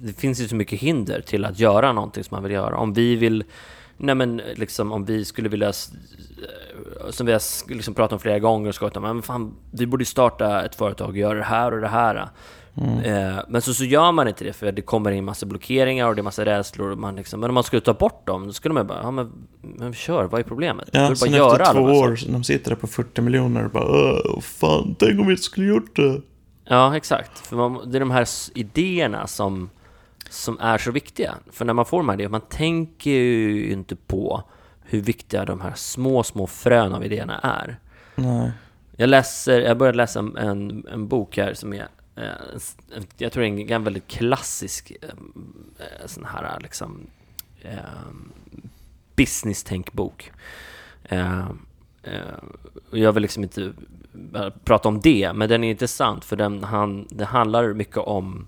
det 0.00 0.12
finns 0.12 0.40
ju 0.40 0.48
så 0.48 0.54
mycket 0.56 0.80
hinder 0.80 1.20
till 1.20 1.44
att 1.44 1.58
göra 1.58 1.92
någonting 1.92 2.24
som 2.24 2.34
man 2.34 2.42
vill 2.42 2.52
göra. 2.52 2.76
Om 2.76 2.92
vi 2.92 3.16
vill, 3.16 3.44
nej 3.96 4.14
men 4.14 4.36
liksom 4.54 4.92
om 4.92 5.04
vi 5.04 5.24
skulle 5.24 5.48
vilja, 5.48 5.68
eh, 5.68 7.10
som 7.10 7.26
vi 7.26 7.32
har 7.32 7.72
liksom 7.74 7.94
pratat 7.94 8.12
om 8.12 8.18
flera 8.18 8.38
gånger 8.38 8.68
och 8.68 8.74
skojat 8.74 8.96
om, 8.96 9.02
men 9.02 9.22
fan, 9.22 9.54
vi 9.70 9.86
borde 9.86 10.04
starta 10.04 10.64
ett 10.64 10.74
företag 10.74 11.08
och 11.08 11.16
göra 11.16 11.38
det 11.38 11.44
här 11.44 11.74
och 11.74 11.80
det 11.80 11.88
här. 11.88 12.28
Eh, 13.04 13.38
men 13.48 13.62
så, 13.62 13.74
så 13.74 13.84
gör 13.84 14.12
man 14.12 14.28
inte 14.28 14.44
det 14.44 14.52
för 14.52 14.72
det 14.72 14.82
kommer 14.82 15.10
in 15.10 15.24
massa 15.24 15.46
blockeringar 15.46 16.08
och 16.08 16.14
det 16.14 16.20
är 16.20 16.22
massa 16.22 16.44
rädslor. 16.44 16.90
Och 16.90 16.98
man 16.98 17.16
liksom, 17.16 17.40
men 17.40 17.50
om 17.50 17.54
man 17.54 17.64
skulle 17.64 17.82
ta 17.82 17.94
bort 17.94 18.26
dem, 18.26 18.46
då 18.46 18.52
skulle 18.52 18.74
man 18.74 18.86
bara, 18.86 19.02
ja 19.02 19.10
men, 19.10 19.32
men 19.60 19.94
kör, 19.94 20.24
vad 20.24 20.40
är 20.40 20.44
problemet? 20.44 20.88
Ja, 20.92 21.16
sen 21.16 21.32
bara 21.32 21.62
efter 21.62 21.72
två 21.72 21.80
år, 21.80 22.18
de 22.32 22.44
sitter 22.44 22.70
där 22.70 22.76
på 22.76 22.86
40 22.86 23.20
miljoner 23.20 23.64
och 23.64 23.70
bara 23.70 24.20
Åh, 24.24 24.40
fan, 24.40 24.96
tänk 24.98 25.20
om 25.20 25.26
vi 25.26 25.32
inte 25.32 25.42
skulle 25.42 25.66
gjort 25.66 25.96
det. 25.96 26.20
Ja, 26.64 26.96
exakt. 26.96 27.38
För 27.38 27.56
man, 27.56 27.90
det 27.90 27.98
är 27.98 28.00
de 28.00 28.10
här 28.10 28.28
idéerna 28.54 29.26
som, 29.26 29.70
som 30.30 30.58
är 30.60 30.78
så 30.78 30.90
viktiga. 30.90 31.34
För 31.52 31.64
när 31.64 31.74
man 31.74 31.84
får 31.84 31.98
de 31.98 32.08
här 32.08 32.16
idéerna, 32.16 32.30
man 32.30 32.48
tänker 32.48 33.10
ju 33.10 33.72
inte 33.72 33.96
på 33.96 34.42
hur 34.82 35.00
viktiga 35.00 35.44
de 35.44 35.60
här 35.60 35.72
små, 35.76 36.22
små 36.22 36.46
frön 36.46 36.94
av 36.94 37.04
idéerna 37.04 37.38
är. 37.38 37.78
Nej. 38.14 38.50
Jag 38.96 39.08
läser, 39.08 39.60
jag 39.60 39.78
började 39.78 39.96
läsa 39.96 40.18
en, 40.18 40.86
en, 40.92 41.08
bok 41.08 41.36
här 41.36 41.54
som 41.54 41.72
är, 41.72 41.88
Eh, 42.16 42.58
jag 43.16 43.32
tror 43.32 43.42
det 43.42 43.48
är 43.48 43.72
en, 43.72 43.84
väldigt 43.84 44.06
klassisk 44.06 44.92
eh, 45.02 45.08
eh, 45.78 46.06
sån 46.06 46.24
här 46.24 46.60
liksom 46.60 47.06
business-tänkbok. 49.16 50.32
Jag 52.90 53.12
vill 53.12 53.22
liksom 53.22 53.42
inte 53.42 53.72
prata 54.64 54.88
om 54.88 55.00
det, 55.00 55.32
men 55.34 55.48
den 55.48 55.64
är 55.64 55.70
intressant 55.70 56.24
för 56.24 56.36
den, 56.36 56.64
han, 56.64 57.06
det 57.10 57.24
handlar 57.24 57.72
mycket 57.72 57.96
om 57.96 58.46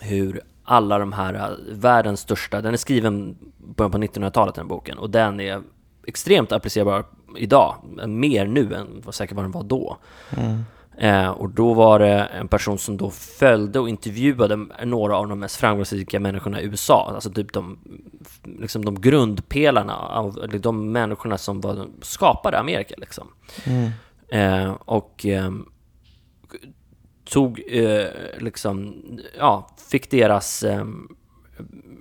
hur 0.00 0.40
alla 0.64 0.98
de 0.98 1.12
här, 1.12 1.58
världens 1.68 2.20
största, 2.20 2.60
den 2.60 2.72
är 2.72 2.76
skriven 2.76 3.30
i 3.30 3.72
början 3.76 3.90
på 3.90 3.98
1900-talet 3.98 4.54
den 4.54 4.68
boken, 4.68 4.98
och 4.98 5.10
den 5.10 5.40
är 5.40 5.62
extremt 6.06 6.52
applicerbar 6.52 7.04
idag, 7.36 7.76
mer 8.06 8.46
nu 8.46 8.74
än 8.74 9.02
vad 9.04 9.14
säkert 9.14 9.36
vad 9.36 9.44
den 9.44 9.52
var 9.52 9.64
då. 9.64 9.96
Mm. 10.36 10.64
Eh, 11.00 11.28
och 11.28 11.50
då 11.50 11.74
var 11.74 11.98
det 11.98 12.24
en 12.24 12.48
person 12.48 12.78
som 12.78 12.96
då 12.96 13.10
följde 13.10 13.80
och 13.80 13.88
intervjuade 13.88 14.56
några 14.84 15.16
av 15.16 15.28
de 15.28 15.38
mest 15.38 15.56
framgångsrika 15.56 16.20
människorna 16.20 16.60
i 16.60 16.64
USA, 16.64 17.10
alltså 17.14 17.30
typ 17.30 17.52
de, 17.52 17.78
liksom 18.44 18.84
de 18.84 19.00
grundpelarna 19.00 19.96
av 19.96 20.48
de 20.60 20.92
människorna 20.92 21.38
som 21.38 21.60
var, 21.60 21.86
skapade 22.00 22.58
Amerika 22.58 22.94
liksom. 22.98 23.28
Mm. 23.64 23.90
Eh, 24.28 24.72
och 24.84 25.26
ehm, 25.26 25.66
tog 27.24 27.62
eh, 27.68 28.06
liksom, 28.38 29.02
ja, 29.38 29.68
fick 29.90 30.10
deras, 30.10 30.62
ehm, 30.62 31.08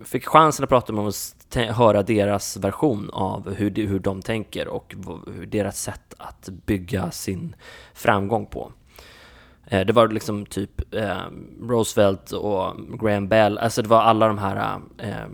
fick 0.06 0.26
chansen 0.26 0.64
att 0.64 0.70
prata 0.70 0.94
med 0.94 1.00
dem 1.00 1.08
och 1.08 1.76
höra 1.76 2.04
deras 2.04 2.58
version 2.58 3.10
av 3.14 3.54
hur 3.54 3.70
de, 3.70 3.86
hur 3.86 4.00
de 4.00 4.22
tänker 4.22 4.68
och 4.68 4.96
deras 5.48 5.82
sätt 5.82 6.14
att 6.18 6.50
bygga 6.66 7.12
sin 7.12 7.56
framgång 7.94 8.46
på. 8.46 8.72
Eh, 9.68 9.86
det 9.86 9.94
var 9.94 10.08
liksom 10.08 10.46
typ 10.46 10.94
eh, 10.94 11.22
Roosevelt 11.62 12.32
och 12.32 12.76
Graham 13.02 13.28
Bell, 13.28 13.58
alltså 13.58 13.82
det 13.82 13.90
var 13.90 14.02
alla 14.02 14.28
de 14.28 14.38
här 14.38 14.80
eh, 14.98 15.26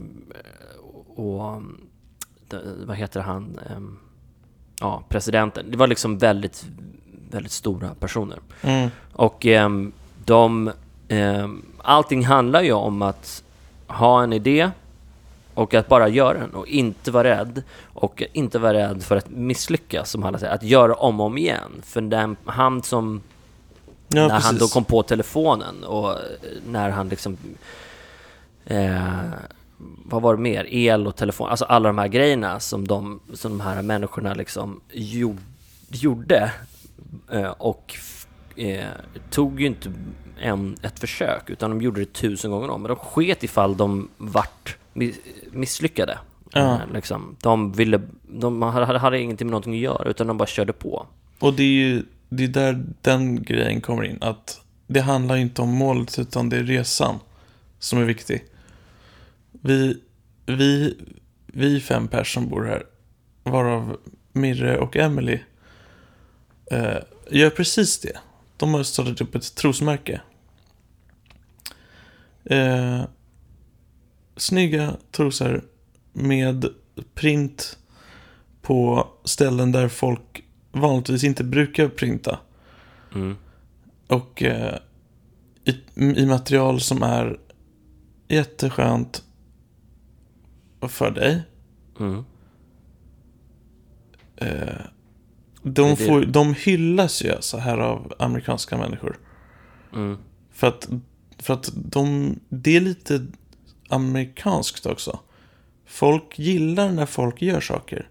och 1.15 1.61
det, 2.47 2.61
vad 2.85 2.97
heter 2.97 3.19
han, 3.19 3.59
Ehm, 3.69 3.99
ja, 4.79 5.03
presidenten. 5.09 5.71
Det 5.71 5.77
var 5.77 5.87
liksom 5.87 6.17
väldigt, 6.17 6.65
väldigt 7.31 7.51
stora 7.51 7.89
personer. 7.99 8.39
Mm. 8.61 8.89
Och 9.13 9.45
ehm, 9.45 9.91
de, 10.25 10.71
ehm, 11.07 11.65
allting 11.77 12.25
handlar 12.25 12.61
ju 12.61 12.73
om 12.73 13.01
att 13.01 13.43
ha 13.87 14.23
en 14.23 14.33
idé 14.33 14.71
och 15.53 15.73
att 15.73 15.87
bara 15.87 16.07
göra 16.07 16.37
den 16.37 16.49
och 16.49 16.67
inte 16.67 17.11
vara 17.11 17.23
rädd 17.23 17.63
och 17.83 18.23
inte 18.33 18.59
vara 18.59 18.73
rädd 18.73 19.03
för 19.03 19.15
att 19.15 19.29
misslyckas 19.29 20.11
som 20.11 20.23
alla 20.23 20.39
säger, 20.39 20.53
att 20.53 20.63
göra 20.63 20.93
om 20.93 21.19
och 21.19 21.25
om 21.25 21.37
igen. 21.37 21.81
För 21.83 22.01
den, 22.01 22.35
han 22.45 22.83
som 22.83 23.21
Ja, 24.13 24.21
när 24.21 24.29
precis. 24.29 24.45
han 24.45 24.57
då 24.57 24.67
kom 24.67 24.85
på 24.85 25.03
telefonen 25.03 25.83
och 25.83 26.09
eh, 26.11 26.17
när 26.67 26.89
han 26.89 27.09
liksom... 27.09 27.37
Eh, 28.65 29.23
vad 30.05 30.21
var 30.21 30.35
det 30.35 30.41
mer? 30.41 30.65
El 30.73 31.07
och 31.07 31.15
telefon, 31.15 31.49
alltså 31.49 31.65
alla 31.65 31.89
de 31.89 31.97
här 31.97 32.07
grejerna 32.07 32.59
som 32.59 32.87
de, 32.87 33.19
som 33.33 33.51
de 33.57 33.63
här 33.63 33.81
människorna 33.81 34.33
liksom 34.33 34.81
gjorde, 34.91 35.41
gjorde 35.89 36.51
eh, 37.31 37.49
och 37.49 37.95
eh, 38.55 38.85
tog 39.29 39.61
ju 39.61 39.67
inte 39.67 39.91
en, 40.39 40.77
ett 40.81 40.99
försök 40.99 41.49
utan 41.49 41.69
de 41.69 41.81
gjorde 41.81 41.99
det 41.99 42.13
tusen 42.13 42.51
gånger 42.51 42.69
om. 42.69 42.81
Men 42.81 42.89
de 42.89 42.95
sket 42.97 43.43
ifall 43.43 43.77
de 43.77 44.09
vart 44.17 44.77
mi- 44.93 45.15
misslyckade. 45.51 46.17
Ja. 46.51 46.73
Eh, 46.73 46.79
liksom. 46.93 47.35
De 47.41 47.71
ville, 47.71 48.01
de 48.27 48.61
hade, 48.61 48.97
hade 48.99 49.19
ingenting 49.19 49.47
med 49.47 49.51
någonting 49.51 49.73
att 49.73 49.79
göra 49.79 50.09
utan 50.09 50.27
de 50.27 50.37
bara 50.37 50.47
körde 50.47 50.73
på. 50.73 51.05
Och 51.39 51.53
det 51.53 51.63
är 51.63 51.67
ju 51.67 52.03
det 52.37 52.43
är 52.43 52.47
där 52.47 52.85
den 53.01 53.43
grejen 53.43 53.81
kommer 53.81 54.03
in. 54.03 54.17
Att 54.21 54.61
det 54.87 55.01
handlar 55.01 55.35
inte 55.35 55.61
om 55.61 55.69
målet 55.69 56.19
utan 56.19 56.49
det 56.49 56.57
är 56.57 56.63
resan 56.63 57.19
som 57.79 57.99
är 57.99 58.05
viktig. 58.05 58.45
Vi, 59.51 60.01
vi, 60.45 60.97
vi 61.45 61.79
fem 61.79 62.07
personer 62.07 62.23
som 62.23 62.49
bor 62.49 62.65
här, 62.65 62.83
varav 63.43 63.97
Mirre 64.33 64.77
och 64.77 64.97
Emily 64.97 65.39
eh, 66.71 66.97
gör 67.29 67.49
precis 67.49 67.99
det. 67.99 68.17
De 68.57 68.73
har 68.73 68.83
startat 68.83 69.21
upp 69.21 69.35
ett 69.35 69.55
trosmärke. 69.55 70.21
Eh, 72.45 73.01
snygga 74.37 74.97
trosor 75.11 75.63
med 76.13 76.65
print 77.13 77.77
på 78.61 79.07
ställen 79.23 79.71
där 79.71 79.87
folk 79.87 80.42
vanligtvis 80.73 81.23
inte 81.23 81.43
brukar 81.43 81.87
printa. 81.87 82.39
Mm. 83.15 83.35
Och 84.07 84.43
eh, 84.43 84.77
i, 85.63 86.03
i 86.03 86.25
material 86.25 86.81
som 86.81 87.03
är 87.03 87.39
jätteskönt 88.27 89.23
för 90.81 91.11
dig. 91.11 91.41
Mm. 91.99 92.25
Eh, 94.35 94.85
de, 95.63 95.97
får, 95.97 96.25
de 96.25 96.53
hyllas 96.53 97.23
ju 97.23 97.35
så 97.39 97.57
här 97.57 97.77
av 97.77 98.13
amerikanska 98.19 98.77
människor. 98.77 99.19
Mm. 99.93 100.17
För 100.51 100.67
att, 100.67 100.89
för 101.39 101.53
att 101.53 101.71
de, 101.75 102.35
det 102.49 102.75
är 102.75 102.81
lite 102.81 103.25
amerikanskt 103.89 104.85
också. 104.85 105.19
Folk 105.85 106.39
gillar 106.39 106.91
när 106.91 107.05
folk 107.05 107.41
gör 107.41 107.61
saker. 107.61 108.09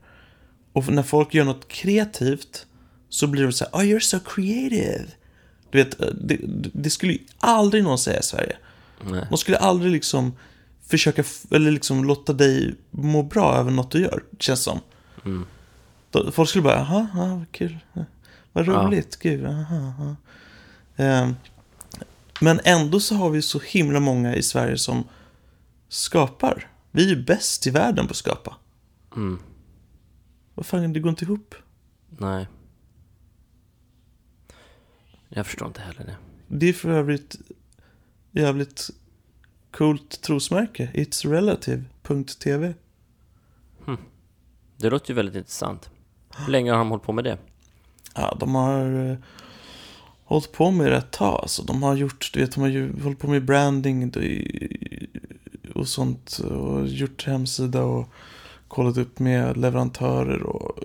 Och 0.72 0.88
när 0.88 1.02
folk 1.02 1.34
gör 1.34 1.44
något 1.44 1.68
kreativt 1.68 2.66
så 3.08 3.26
blir 3.26 3.46
det 3.46 3.52
så 3.52 3.64
här, 3.64 3.72
oh 3.72 3.84
you're 3.84 4.00
so 4.00 4.18
creative. 4.20 5.06
Du 5.70 5.78
vet, 5.84 5.98
det, 6.20 6.38
det 6.72 6.90
skulle 6.90 7.12
ju 7.12 7.18
aldrig 7.38 7.84
någon 7.84 7.98
säga 7.98 8.20
i 8.20 8.22
Sverige. 8.22 8.56
Nej. 9.04 9.26
De 9.30 9.38
skulle 9.38 9.56
aldrig 9.58 9.92
liksom 9.92 10.32
försöka, 10.86 11.24
eller 11.50 11.70
liksom 11.70 12.04
låta 12.04 12.32
dig 12.32 12.74
må 12.90 13.22
bra 13.22 13.54
över 13.56 13.70
något 13.70 13.90
du 13.90 14.00
gör, 14.00 14.22
känns 14.38 14.62
som. 14.62 14.80
Mm. 15.24 15.46
Folk 16.32 16.48
skulle 16.48 16.62
bara, 16.62 16.74
jaha, 16.78 17.06
ja, 17.14 17.34
vad 17.36 17.52
kul. 17.52 17.78
Vad 18.52 18.66
Ja. 18.68 18.72
roligt, 18.72 19.16
gud, 19.16 19.46
aha, 19.46 19.76
aha. 19.76 20.16
Ehm, 20.96 21.34
Men 22.40 22.60
ändå 22.64 23.00
så 23.00 23.14
har 23.14 23.30
vi 23.30 23.42
så 23.42 23.58
himla 23.58 24.00
många 24.00 24.34
i 24.36 24.42
Sverige 24.42 24.78
som 24.78 25.04
skapar. 25.88 26.68
Vi 26.90 27.04
är 27.04 27.08
ju 27.08 27.22
bäst 27.24 27.66
i 27.66 27.70
världen 27.70 28.06
på 28.06 28.10
att 28.10 28.16
skapa. 28.16 28.56
Mm. 29.16 29.38
Vad 30.54 30.66
fan, 30.66 30.92
det 30.92 31.00
går 31.00 31.10
inte 31.10 31.24
ihop. 31.24 31.54
Nej. 32.08 32.46
Jag 35.28 35.46
förstår 35.46 35.68
inte 35.68 35.80
heller 35.80 36.04
det. 36.04 36.16
Det 36.48 36.68
är 36.68 36.72
för 36.72 36.90
övrigt 36.90 37.36
jävligt 38.30 38.90
coolt 39.70 40.22
trosmärke. 40.22 40.90
It's 40.94 41.30
relative.tv. 41.30 42.74
Det 44.76 44.90
låter 44.90 45.10
ju 45.10 45.14
väldigt 45.14 45.34
intressant. 45.34 45.90
Hur 46.36 46.52
länge 46.52 46.70
har 46.70 46.78
de 46.78 46.90
hållit 46.90 47.04
på 47.04 47.12
med 47.12 47.24
det? 47.24 47.38
Ja, 48.14 48.36
de 48.40 48.54
har 48.54 49.10
eh, 49.10 49.16
hållit 50.24 50.52
på 50.52 50.70
med 50.70 50.92
det 50.92 50.96
ett 50.96 51.10
tag. 51.10 51.40
Alltså, 51.42 51.62
de 51.62 51.82
har 51.82 51.96
gjort, 51.96 52.30
du 52.32 52.40
vet, 52.40 52.54
de 52.54 52.60
har 52.60 52.68
ju 52.68 53.02
hållit 53.02 53.18
på 53.18 53.28
med 53.28 53.44
branding 53.44 54.12
och 55.74 55.88
sånt. 55.88 56.38
Och 56.38 56.86
gjort 56.86 57.26
hemsida 57.26 57.82
och 57.82 58.08
kollat 58.72 58.96
upp 58.96 59.18
med 59.18 59.56
leverantörer 59.56 60.42
och 60.42 60.78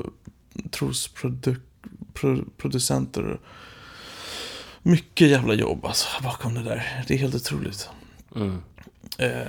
trosproducenter. 0.71 3.39
Mycket 4.81 5.29
jävla 5.29 5.53
jobb 5.53 5.85
alltså 5.85 6.07
bakom 6.23 6.53
det 6.53 6.63
där. 6.63 7.03
Det 7.07 7.13
är 7.13 7.17
helt 7.17 7.35
otroligt. 7.35 7.89
Mm. 8.35 8.61
Eh, 9.17 9.47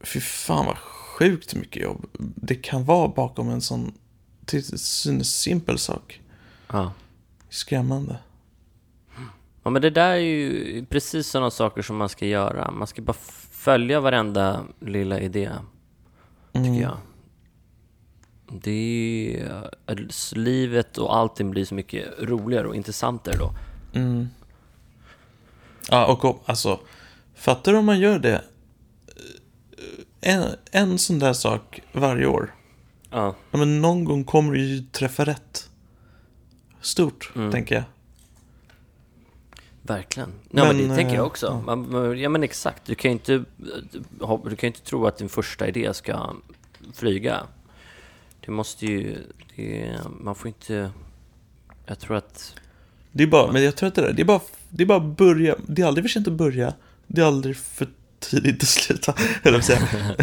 fy 0.00 0.20
fan 0.20 0.66
vad 0.66 0.78
sjukt 0.78 1.54
mycket 1.54 1.82
jobb 1.82 2.06
det 2.18 2.54
kan 2.54 2.84
vara 2.84 3.08
bakom 3.08 3.48
en 3.48 3.60
sån 3.60 3.92
till 4.44 4.78
synes 4.78 5.36
simpel 5.40 5.78
sak. 5.78 6.20
Ja. 6.72 6.92
Skrämmande. 7.48 8.16
Ja 9.62 9.70
men 9.70 9.82
det 9.82 9.90
där 9.90 10.10
är 10.10 10.16
ju 10.16 10.84
precis 10.86 11.26
sådana 11.26 11.50
saker 11.50 11.82
som 11.82 11.96
man 11.96 12.08
ska 12.08 12.26
göra. 12.26 12.70
Man 12.70 12.86
ska 12.86 13.02
bara 13.02 13.16
följa 13.50 14.00
varenda 14.00 14.64
lilla 14.80 15.20
idé, 15.20 15.50
tycker 16.52 16.68
Mm. 16.68 16.80
jag. 16.80 16.96
Det 18.50 19.40
är. 19.40 19.70
Livet 20.34 20.98
och 20.98 21.16
allting 21.16 21.50
blir 21.50 21.64
så 21.64 21.74
mycket 21.74 22.08
roligare 22.18 22.68
och 22.68 22.76
intressantare 22.76 23.36
då. 23.36 23.50
Mm. 23.94 24.28
Ja, 25.90 26.06
och 26.12 26.24
om- 26.24 26.38
alltså, 26.46 26.80
fattar 27.34 27.72
du 27.72 27.78
om 27.78 27.84
man 27.84 28.00
gör 28.00 28.18
det 28.18 28.42
eh, 30.20 30.34
en, 30.34 30.44
en 30.70 30.98
sån 30.98 31.18
där 31.18 31.32
sak 31.32 31.80
varje 31.92 32.26
år? 32.26 32.54
Ja. 33.10 33.34
Ja, 33.50 33.58
men 33.58 33.80
någon 33.80 34.04
gång 34.04 34.24
kommer 34.24 34.52
du 34.54 34.64
ju 34.64 34.82
träffa 34.92 35.24
rätt. 35.24 35.70
Stort, 36.80 37.32
Mm. 37.36 37.52
tänker 37.52 37.74
jag. 37.74 37.84
Verkligen. 39.82 40.32
Ja, 40.50 40.64
men, 40.64 40.76
Men, 40.76 40.88
det 40.88 40.94
tänker 40.96 41.12
eh, 41.12 41.16
jag 41.16 41.26
också. 41.26 41.62
ja. 41.66 42.14
Ja, 42.16 42.28
men 42.28 42.42
exakt. 42.42 42.82
Du 42.86 42.94
kan 42.94 43.10
ju 43.10 43.12
inte, 43.12 43.44
ha- 44.20 44.40
du 44.48 44.56
kan 44.56 44.66
inte 44.66 44.80
tro 44.80 45.06
att 45.06 45.18
din 45.18 45.28
första 45.28 45.68
idé 45.68 45.94
ska 45.94 46.32
flyga. 46.94 47.42
Det 48.48 48.52
måste 48.52 48.86
ju... 48.86 49.22
Det, 49.56 50.00
man 50.20 50.34
får 50.34 50.48
inte... 50.48 50.90
Jag 51.86 51.98
tror 51.98 52.16
att... 52.16 52.54
Det 53.12 53.22
är 53.22 53.26
bara, 53.26 53.52
men 53.52 53.62
jag 53.62 53.76
tror 53.76 53.86
att 53.88 53.94
det 53.94 54.02
där, 54.02 54.12
det 54.12 54.22
är 54.22 54.26
bara, 54.26 54.40
det 54.68 54.82
är 54.82 54.86
bara 54.86 54.98
att 54.98 55.16
börja. 55.16 55.56
Det 55.66 55.82
är 55.82 55.86
aldrig 55.86 56.04
för 56.04 56.08
sent 56.08 56.28
att 56.28 56.32
börja. 56.32 56.74
Det 57.06 57.20
är 57.20 57.24
aldrig 57.24 57.56
för 57.56 57.88
tidigt 58.18 58.62
att 58.62 58.68
sluta, 58.68 59.14
att 59.56 59.64
säga. 59.64 59.80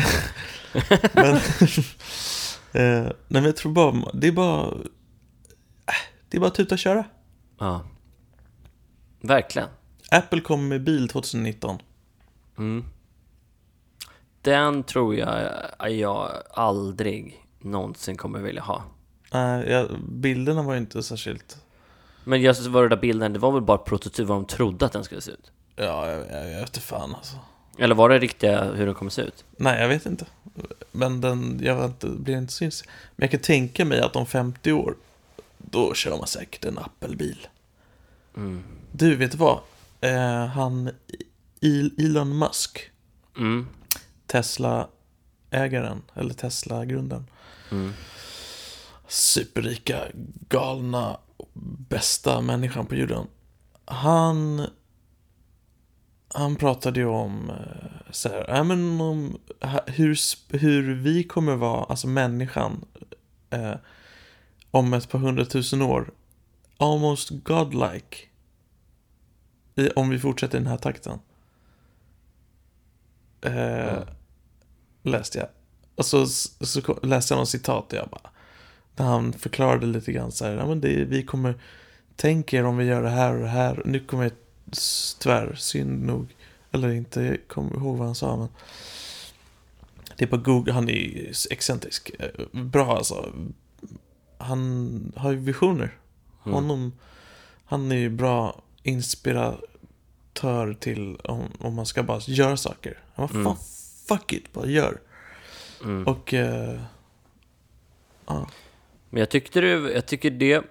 men, 1.13 1.36
eh, 2.71 3.03
nej 3.03 3.13
men 3.28 3.43
jag 3.43 3.55
tror 3.55 3.71
bara, 3.71 4.11
det 4.13 4.28
är 4.28 4.32
bara, 4.32 4.67
äh, 4.67 5.93
det 6.30 6.38
är 6.38 6.41
bara 6.41 6.47
att 6.47 6.55
tuta 6.55 6.76
och 6.76 6.80
köra. 6.80 7.03
Ja. 7.59 7.86
Verkligen. 9.21 9.69
Apple 10.11 10.41
kommer 10.41 10.63
med 10.63 10.84
bil 10.84 11.09
2019. 11.09 11.80
Mm. 12.57 12.86
Den 14.41 14.84
tror 14.84 15.15
jag 15.15 15.51
jag 15.89 16.32
aldrig 16.53 17.44
någonsin 17.66 18.18
kommer 18.18 18.39
vilja 18.39 18.61
ha. 18.61 18.84
Nej, 19.34 19.70
jag, 19.70 19.88
bilderna 20.09 20.61
var 20.63 20.74
ju 20.74 20.80
inte 20.80 21.03
särskilt, 21.03 21.57
Men 22.24 22.41
just 22.41 22.68
var 22.68 22.84
det 22.84 22.89
där 22.89 22.97
bilden, 23.01 23.34
det 23.34 23.39
var 23.39 23.51
väl 23.51 23.61
bara 23.61 23.78
prototyp 23.78 24.28
vad 24.28 24.38
de 24.38 24.45
trodde 24.45 24.86
att 24.86 24.91
den 24.91 25.03
skulle 25.03 25.22
se 25.22 25.32
ut? 25.32 25.51
ja, 25.76 26.11
jag, 26.11 26.20
jag, 26.20 26.49
jag 26.51 26.59
vet 26.59 26.70
inte 26.70 26.80
fan 26.80 27.16
alltså. 27.16 27.36
Eller 27.78 27.95
var 27.95 28.09
det 28.09 28.20
riktiga 28.20 28.63
hur 28.63 28.86
den 28.86 28.95
kommer 28.95 29.11
se 29.11 29.22
ut? 29.22 29.45
Nej, 29.57 29.82
jag 29.82 29.88
vet 29.88 30.05
inte. 30.05 30.26
Men 30.91 31.22
den, 31.22 31.59
jag 31.63 31.76
vet 31.76 31.86
inte, 31.86 32.07
blir 32.07 32.38
inte 32.38 32.53
syns. 32.53 32.84
Men 33.16 33.24
jag 33.24 33.32
kan 33.32 33.39
tänka 33.39 33.86
mig 33.86 33.99
att 34.01 34.16
om 34.16 34.26
50 34.26 34.72
år, 34.72 34.95
då 35.57 35.93
kör 35.93 36.18
man 36.18 36.28
säkert 36.28 36.66
en 36.66 36.78
Apple-bil. 36.80 37.47
Mm. 38.38 38.63
Du, 38.91 39.16
vet 39.16 39.32
du 39.32 39.38
vad? 39.38 39.59
Eh, 40.01 40.45
han, 40.45 40.89
Elon 41.97 42.38
Musk, 42.38 42.91
Mm. 43.38 43.68
Tesla-ägaren, 44.28 46.01
eller 46.13 46.34
Tesla-grundaren. 46.34 47.28
Mm. 47.72 47.93
Superrika, 49.07 50.03
galna, 50.49 51.20
bästa 51.89 52.41
människan 52.41 52.86
på 52.86 52.95
jorden. 52.95 53.28
Han, 53.86 54.68
han 56.34 56.55
pratade 56.55 56.99
ju 56.99 57.05
om, 57.05 57.49
eh, 57.49 58.11
så 58.11 58.30
här, 58.30 58.45
ja, 58.47 58.63
men 58.63 59.01
om 59.01 59.38
hur, 59.86 60.18
hur 60.57 60.95
vi 60.95 61.24
kommer 61.24 61.55
vara, 61.55 61.84
alltså 61.84 62.07
människan, 62.07 62.86
eh, 63.49 63.76
om 64.72 64.93
ett 64.93 65.09
par 65.09 65.20
hundratusen 65.20 65.82
år. 65.82 66.11
Almost 66.78 67.30
godlike. 67.30 68.18
I, 69.76 69.89
om 69.89 70.09
vi 70.09 70.20
fortsätter 70.20 70.57
i 70.57 70.61
den 70.61 70.72
här 70.72 70.78
takten. 70.78 71.20
Eh, 73.41 73.93
Mm. 73.93 74.07
Läste 75.03 75.38
jag. 75.38 75.47
Och 75.95 76.05
så, 76.05 76.27
så 76.27 76.99
läste 77.03 77.33
jag 77.33 77.37
någon 77.37 77.47
citat 77.47 77.93
och 77.93 77.99
jag 77.99 78.09
bara. 78.09 78.29
Där 78.95 79.05
han 79.05 79.33
förklarade 79.33 79.85
lite 79.85 80.11
grann 80.11 80.31
så 80.31 80.45
här. 80.45 80.51
Ja, 80.53 80.67
men 80.67 80.81
det, 80.81 81.03
vi 81.05 81.23
kommer. 81.23 81.55
Tänk 82.15 82.53
er 82.53 82.63
om 82.65 82.77
vi 82.77 82.85
gör 82.85 83.03
det 83.03 83.09
här 83.09 83.33
och 83.33 83.39
det 83.41 83.47
här. 83.47 83.81
Nu 83.85 83.99
kommer 83.99 84.23
jag 84.23 84.31
tyvärr 85.19 85.55
synd 85.55 86.05
nog. 86.05 86.35
Eller 86.71 86.89
inte 86.91 87.21
jag 87.21 87.37
kommer 87.47 87.75
ihåg 87.75 87.97
vad 87.97 88.07
han 88.07 88.15
sa 88.15 88.37
men. 88.37 88.47
Det 90.17 90.23
är 90.25 90.29
på 90.29 90.37
Google. 90.37 90.73
Han 90.73 90.89
är 90.89 90.93
ju 90.93 91.33
excentrisk. 91.51 92.11
Eh, 92.19 92.61
Bra 92.61 92.97
alltså. 92.97 93.33
Han 94.37 95.11
har 95.15 95.31
ju 95.31 95.37
visioner. 95.37 95.97
Mm. 96.45 96.53
Honom. 96.55 96.93
Han 97.65 97.91
är 97.91 97.95
ju 97.95 98.09
bra 98.09 98.61
inspiratör 98.83 100.73
till 100.79 101.15
om, 101.15 101.41
om 101.59 101.73
man 101.73 101.85
ska 101.85 102.03
bara 102.03 102.19
göra 102.25 102.57
saker. 102.57 102.99
Han 103.15 103.27
bara, 103.27 103.33
Mm. 103.39 103.45
fan, 103.45 103.57
fuck 104.07 104.33
it, 104.33 104.53
bara 104.53 104.65
gör. 104.67 105.01
Mm. 105.86 106.07
Och, 106.07 106.33
eh, 106.33 106.79
ja. 108.25 108.47
Men 109.09 109.19
jag 109.19 109.29
tyckte 109.29 109.61
det, 109.61 109.67
jag 109.67 110.05
tycker 110.05 110.31
det 110.31 110.63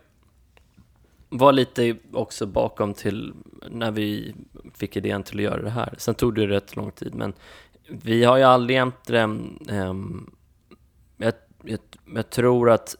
var 1.28 1.52
lite 1.52 1.96
också 2.12 2.46
bakom 2.46 2.94
till 2.94 3.34
när 3.70 3.90
vi 3.90 4.34
fick 4.74 4.96
idén 4.96 5.22
till 5.22 5.38
att 5.38 5.42
göra 5.42 5.62
det 5.62 5.70
här. 5.70 5.94
Sen 5.98 6.14
tog 6.14 6.34
det 6.34 6.46
rätt 6.46 6.76
lång 6.76 6.90
tid, 6.90 7.14
men 7.14 7.32
vi 7.88 8.24
har 8.24 8.36
ju 8.36 8.42
aldrig 8.42 8.76
egentligen... 8.76 9.58
ehm, 9.68 10.30
jag, 11.16 11.32
jag, 11.64 11.78
jag 12.14 12.30
tror 12.30 12.70
att 12.70 12.96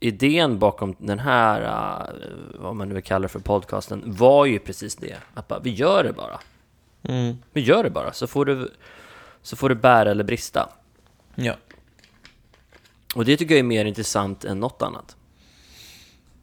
idén 0.00 0.58
bakom 0.58 0.96
den 0.98 1.18
här, 1.18 1.60
eh, 1.62 2.08
vad 2.54 2.76
man 2.76 2.88
nu 2.88 2.94
vill 2.94 3.02
kalla 3.02 3.22
det 3.22 3.28
för 3.28 3.38
podcasten, 3.38 4.02
var 4.06 4.46
ju 4.46 4.58
precis 4.58 4.96
det. 4.96 5.16
Att 5.34 5.48
bara, 5.48 5.60
vi 5.60 5.70
gör 5.70 6.04
det 6.04 6.12
bara. 6.12 6.40
Mm. 7.02 7.36
Vi 7.52 7.60
gör 7.60 7.84
det 7.84 7.90
bara, 7.90 8.12
så 8.12 8.26
får 8.26 8.44
det, 8.44 8.68
så 9.42 9.56
får 9.56 9.68
det 9.68 9.74
bära 9.74 10.10
eller 10.10 10.24
brista. 10.24 10.68
Ja. 11.34 11.56
Och 13.14 13.24
det 13.24 13.36
tycker 13.36 13.54
jag 13.54 13.58
är 13.58 13.62
mer 13.62 13.84
intressant 13.84 14.44
än 14.44 14.60
något 14.60 14.82
annat. 14.82 15.16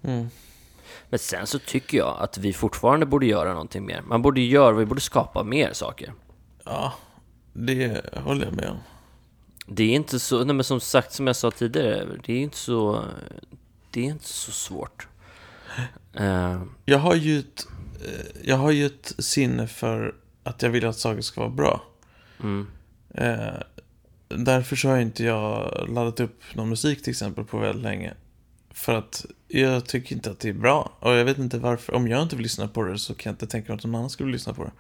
Mm. 0.02 0.28
Men 1.10 1.20
sen 1.20 1.48
så 1.48 1.60
tycker 1.60 1.98
jag 1.98 2.18
att 2.20 2.38
vi 2.38 2.54
fortfarande 2.54 3.06
borde 3.06 3.26
göra 3.26 3.52
någonting 3.54 3.86
mer. 3.86 4.02
Man 4.02 4.22
borde 4.22 4.42
göra, 4.42 4.72
vi 4.76 4.86
borde 4.86 5.02
skapa 5.02 5.44
mer 5.44 5.74
saker. 5.74 6.14
Ja, 6.66 6.94
det 7.54 8.06
håller 8.16 8.46
jag 8.46 8.56
med 8.56 8.70
om. 8.70 8.78
Det 9.68 9.84
är 9.84 9.96
inte 9.96 10.20
så, 10.20 10.44
nej 10.44 10.56
men 10.56 10.64
som 10.64 10.80
sagt, 10.80 11.14
som 11.14 11.28
jag 11.28 11.36
sa 11.36 11.52
tidigare, 11.52 12.08
det 12.26 12.34
är 12.34 12.38
inte 12.40 12.58
så, 12.58 13.04
det 13.92 14.00
är 14.02 14.06
inte 14.06 14.28
så 14.28 14.52
svårt. 14.52 15.08
Eh, 16.14 16.62
Jag 16.86 16.98
har 16.98 17.16
ju 17.16 17.40
ett, 17.40 17.68
eh, 18.06 18.26
jag 18.44 18.58
har 18.58 18.72
ju 18.72 18.86
ett 18.86 19.14
sinne 19.20 19.68
för 19.68 20.16
att 20.44 20.62
jag 20.62 20.70
vill 20.70 20.86
att 20.86 20.98
saker 20.98 21.22
ska 21.22 21.42
vara 21.42 21.50
bra. 21.52 21.84
mm, 22.40 22.68
Eh, 23.14 23.54
därför 24.38 24.76
så 24.76 24.90
har 24.90 24.98
inte 24.98 25.24
jag 25.24 25.74
laddat 25.90 26.20
upp 26.20 26.42
någon 26.54 26.70
musik 26.70 27.04
till 27.04 27.12
exempel 27.12 27.46
på 27.46 27.58
väldigt 27.58 27.84
länge. 27.84 28.14
För 28.74 28.96
att 28.96 29.26
jag 29.48 29.86
tycker 29.86 30.16
inte 30.16 30.32
att 30.32 30.40
det 30.40 30.50
är 30.50 30.54
bra. 30.54 30.92
Och 31.00 31.12
jag 31.12 31.26
vet 31.26 31.38
inte 31.38 31.58
varför. 31.58 31.94
Om 31.94 32.08
jag 32.08 32.22
inte 32.22 32.36
vill 32.36 32.44
lyssna 32.44 32.68
på 32.68 32.84
det 32.84 33.00
så 33.00 33.14
kan 33.14 33.30
jag 33.30 33.34
inte 33.34 33.48
tänka 33.48 33.72
mig 33.72 33.78
att 33.78 33.84
någon 33.84 33.96
annan 33.96 34.10
skulle 34.10 34.32
lyssna 34.32 34.54
på 34.54 34.64
det. 34.64 34.72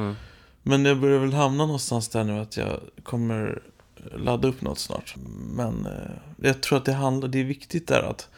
mm, 0.00 0.14
Men 0.62 0.84
jag 0.84 1.00
börjar 1.00 1.18
väl 1.18 1.32
hamna 1.32 1.66
någonstans 1.66 2.08
där 2.08 2.24
nu 2.24 2.38
att 2.40 2.56
jag 2.56 2.80
kommer 3.02 3.62
ladda 4.16 4.48
upp 4.48 4.62
något 4.62 4.78
snart. 4.78 5.14
Men 5.54 5.86
eh, 5.86 6.10
jag 6.46 6.62
tror 6.62 6.78
att 6.78 6.84
det 6.84 6.92
handlar, 6.92 7.28
det 7.28 7.40
är 7.40 7.44
viktigt 7.44 7.88
där 7.88 8.02
att 8.02 8.28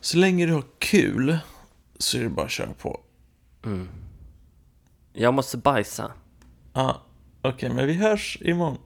så 0.00 0.16
länge 0.18 0.46
du 0.46 0.52
har 0.52 0.64
kul 0.78 1.38
så 1.98 2.18
är 2.18 2.22
det 2.22 2.28
bara 2.28 2.46
att 2.46 2.52
köra 2.52 2.72
på. 2.72 3.00
mm. 3.64 3.88
Jag 5.12 5.34
måste 5.34 5.56
bajsa. 5.56 6.12
Ja, 6.72 7.02
okej, 7.44 7.68
men 7.70 7.86
vi 7.86 7.92
hörs 7.94 8.38
imorgon. 8.40 8.78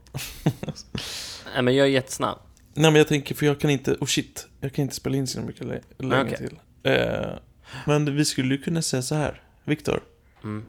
Nej 1.55 1.63
men 1.63 1.75
jag 1.77 1.87
är 1.87 1.91
jättesnabb. 1.91 2.39
Nej 2.75 2.91
men 2.91 2.95
jag 2.99 3.09
tänker, 3.09 3.35
för 3.35 3.47
jag 3.47 3.61
kan 3.61 3.71
inte, 3.71 3.95
oh 4.01 4.07
shit, 4.07 4.49
jag 4.61 4.73
kan 4.73 4.83
inte 4.83 4.95
spela 4.95 5.17
in 5.17 5.27
så 5.27 5.41
mycket 5.41 5.67
lä- 5.67 5.81
länge 5.99 6.23
Okej. 6.35 6.37
till. 6.37 6.59
Eh, 6.83 7.39
men 7.87 8.17
vi 8.17 8.25
skulle 8.25 8.55
ju 8.55 8.63
kunna 8.63 8.83
säga 8.83 9.03
så 9.03 9.15
här, 9.15 9.43
Viktor. 9.65 10.03
Mm. 10.45 10.65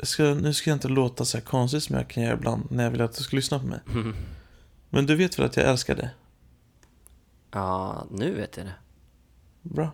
Ska, 0.00 0.22
nu 0.22 0.54
ska 0.54 0.70
jag 0.70 0.76
inte 0.76 0.88
låta 0.88 1.24
så 1.24 1.36
här 1.38 1.44
konstigt 1.44 1.82
som 1.82 1.96
jag 1.96 2.08
kan 2.08 2.22
göra 2.22 2.34
ibland 2.34 2.70
när 2.70 2.84
jag 2.84 2.90
vill 2.90 3.00
att 3.00 3.16
du 3.16 3.22
ska 3.22 3.36
lyssna 3.36 3.58
på 3.58 3.66
mig. 3.66 3.80
Men 4.90 5.06
du 5.06 5.16
vet 5.16 5.38
väl 5.38 5.46
att 5.46 5.56
jag 5.56 5.66
älskar 5.68 5.94
dig? 5.94 6.08
Ja, 7.50 8.06
nu 8.10 8.34
vet 8.34 8.56
jag 8.56 8.66
det. 8.66 8.74
Bra, 9.62 9.90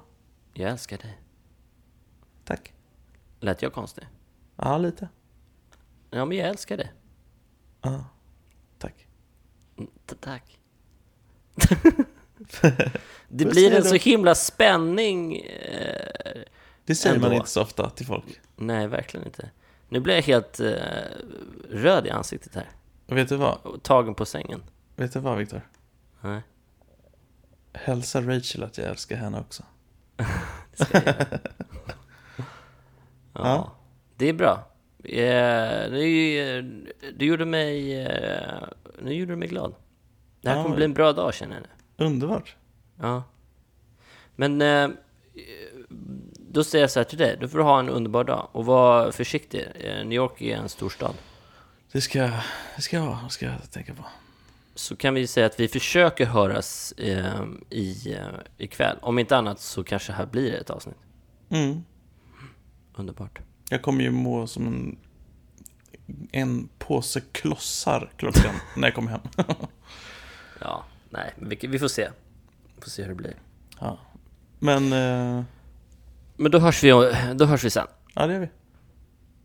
Jag 0.54 0.70
älskar 0.70 0.98
dig. 0.98 1.18
tack. 2.44 2.72
Lät 3.40 3.62
jag 3.62 3.72
konstig? 3.72 4.04
Ja, 4.56 4.78
lite. 4.78 5.08
Ja, 6.10 6.24
men 6.24 6.36
jag 6.38 6.48
älskar 6.48 6.76
dig. 6.76 6.92
Ja, 7.82 8.04
tack. 8.78 9.06
Mm, 9.78 9.90
t- 10.06 10.14
Tack. 10.20 10.58
det 13.28 13.44
blir 13.44 13.72
en 13.76 13.84
så 13.84 13.94
himla 13.94 14.34
spänning. 14.34 15.36
Eh, 15.36 16.42
Det 16.84 16.94
säger 16.94 17.16
man 17.18 17.24
Ändå. 17.24 17.36
inte 17.36 17.50
så 17.50 17.62
ofta 17.62 17.90
till 17.90 18.06
folk. 18.06 18.40
nej, 18.56 18.86
verkligen 18.88 19.26
inte. 19.26 19.50
Nu 19.88 20.00
blir 20.00 20.14
jag 20.14 20.22
helt 20.22 20.60
eh, 20.60 20.72
röd 21.70 22.06
i 22.06 22.10
ansiktet 22.10 22.54
här. 22.54 22.70
Och 23.06 23.16
vet 23.16 23.28
du 23.28 23.36
vad? 23.36 23.82
Tagen 23.82 24.14
på 24.14 24.26
sängen. 24.26 24.62
Vet 24.96 25.12
du 25.12 25.18
vad, 25.18 25.38
Viktor? 25.38 25.68
Nej, 26.20 26.40
Hälsa 27.72 28.20
Rachel 28.20 28.62
att 28.62 28.78
jag 28.78 28.86
älskar 28.88 29.16
henne 29.16 29.40
också. 29.40 29.62
det 30.76 30.84
ska 30.84 30.98
jag 30.98 31.04
göra. 31.06 31.26
ja, 32.36 32.44
Ja. 33.32 33.72
Det 34.16 34.28
är 34.28 34.32
bra. 34.32 34.69
Nu, 35.02 36.90
du 37.16 37.26
gjorde 37.26 37.44
mig... 37.44 38.02
Eh, 38.02 38.62
nu 39.02 39.12
gjorde 39.14 39.32
du 39.32 39.36
mig 39.36 39.48
glad. 39.48 39.74
Det 40.40 40.48
här 40.48 40.56
Ja, 40.56 40.62
kommer 40.62 40.76
bli 40.76 40.84
en 40.84 40.94
bra 40.94 41.12
dag 41.12 41.34
känner 41.34 41.54
jag 41.54 41.62
nu. 41.62 42.04
Underbart. 42.06 42.56
Ja. 43.00 43.22
Men 44.36 44.62
eh, 44.62 44.88
då 46.38 46.64
säger 46.64 46.82
jag 46.82 46.90
så 46.90 47.00
här 47.00 47.04
till 47.04 47.18
dig, 47.18 47.36
du 47.40 47.48
får 47.48 47.58
ha 47.58 47.80
en 47.80 47.88
underbar 47.88 48.24
dag 48.24 48.48
och 48.52 48.66
var 48.66 49.10
försiktig. 49.10 49.66
Eh, 49.74 50.04
New 50.04 50.12
York 50.12 50.42
är 50.42 50.56
en 50.56 50.68
stor 50.68 50.88
stad. 50.88 51.14
Det 51.92 52.00
ska, 52.00 52.30
det 52.76 52.82
ska 52.82 52.96
jag 52.96 53.02
ha, 53.02 53.24
det 53.24 53.30
ska 53.30 53.46
jag 53.46 53.70
tänka 53.70 53.94
på. 53.94 54.04
Så 54.74 54.96
kan 54.96 55.14
vi 55.14 55.26
säga 55.26 55.46
att 55.46 55.60
vi 55.60 55.68
försöker 55.68 56.26
höras 56.26 56.92
eh, 56.92 57.44
i, 57.70 58.16
ikväll. 58.58 58.98
Om 59.02 59.18
inte 59.18 59.36
annat 59.36 59.60
så 59.60 59.84
kanske 59.84 60.12
här 60.12 60.26
blir 60.26 60.54
ett 60.54 60.70
avsnitt. 60.70 60.96
Mm. 61.50 61.84
Underbart. 62.94 63.38
Jag 63.72 63.82
kommer 63.82 64.02
ju 64.04 64.10
må 64.10 64.46
som 64.46 64.66
en, 64.66 64.96
en 66.32 66.68
påse 66.78 67.20
klossar 67.32 68.10
klockan 68.16 68.54
när 68.76 68.88
jag 68.88 68.94
kommer 68.94 69.10
hem. 69.10 69.20
Ja, 70.60 70.84
nej, 71.10 71.32
vi, 71.36 71.58
vi 71.62 71.78
får 71.78 71.88
se. 71.88 72.08
Vi 72.76 72.82
får 72.82 72.90
se 72.90 73.02
hur 73.02 73.08
det 73.08 73.14
blir. 73.14 73.34
ja. 73.80 73.98
Men, 74.58 74.92
eh, 74.92 75.44
Men 76.36 76.50
då 76.50 76.58
hörs 76.58 76.84
vi, 76.84 76.90
då 77.34 77.44
hörs 77.44 77.64
vi 77.64 77.70
sen. 77.70 77.86
ja 78.14 78.26
det 78.26 78.32
gör 78.32 78.40
vi. 78.40 78.48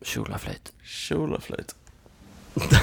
Tjolaflöjt. 0.02 0.72
Tjolaflöjt. 0.82 1.76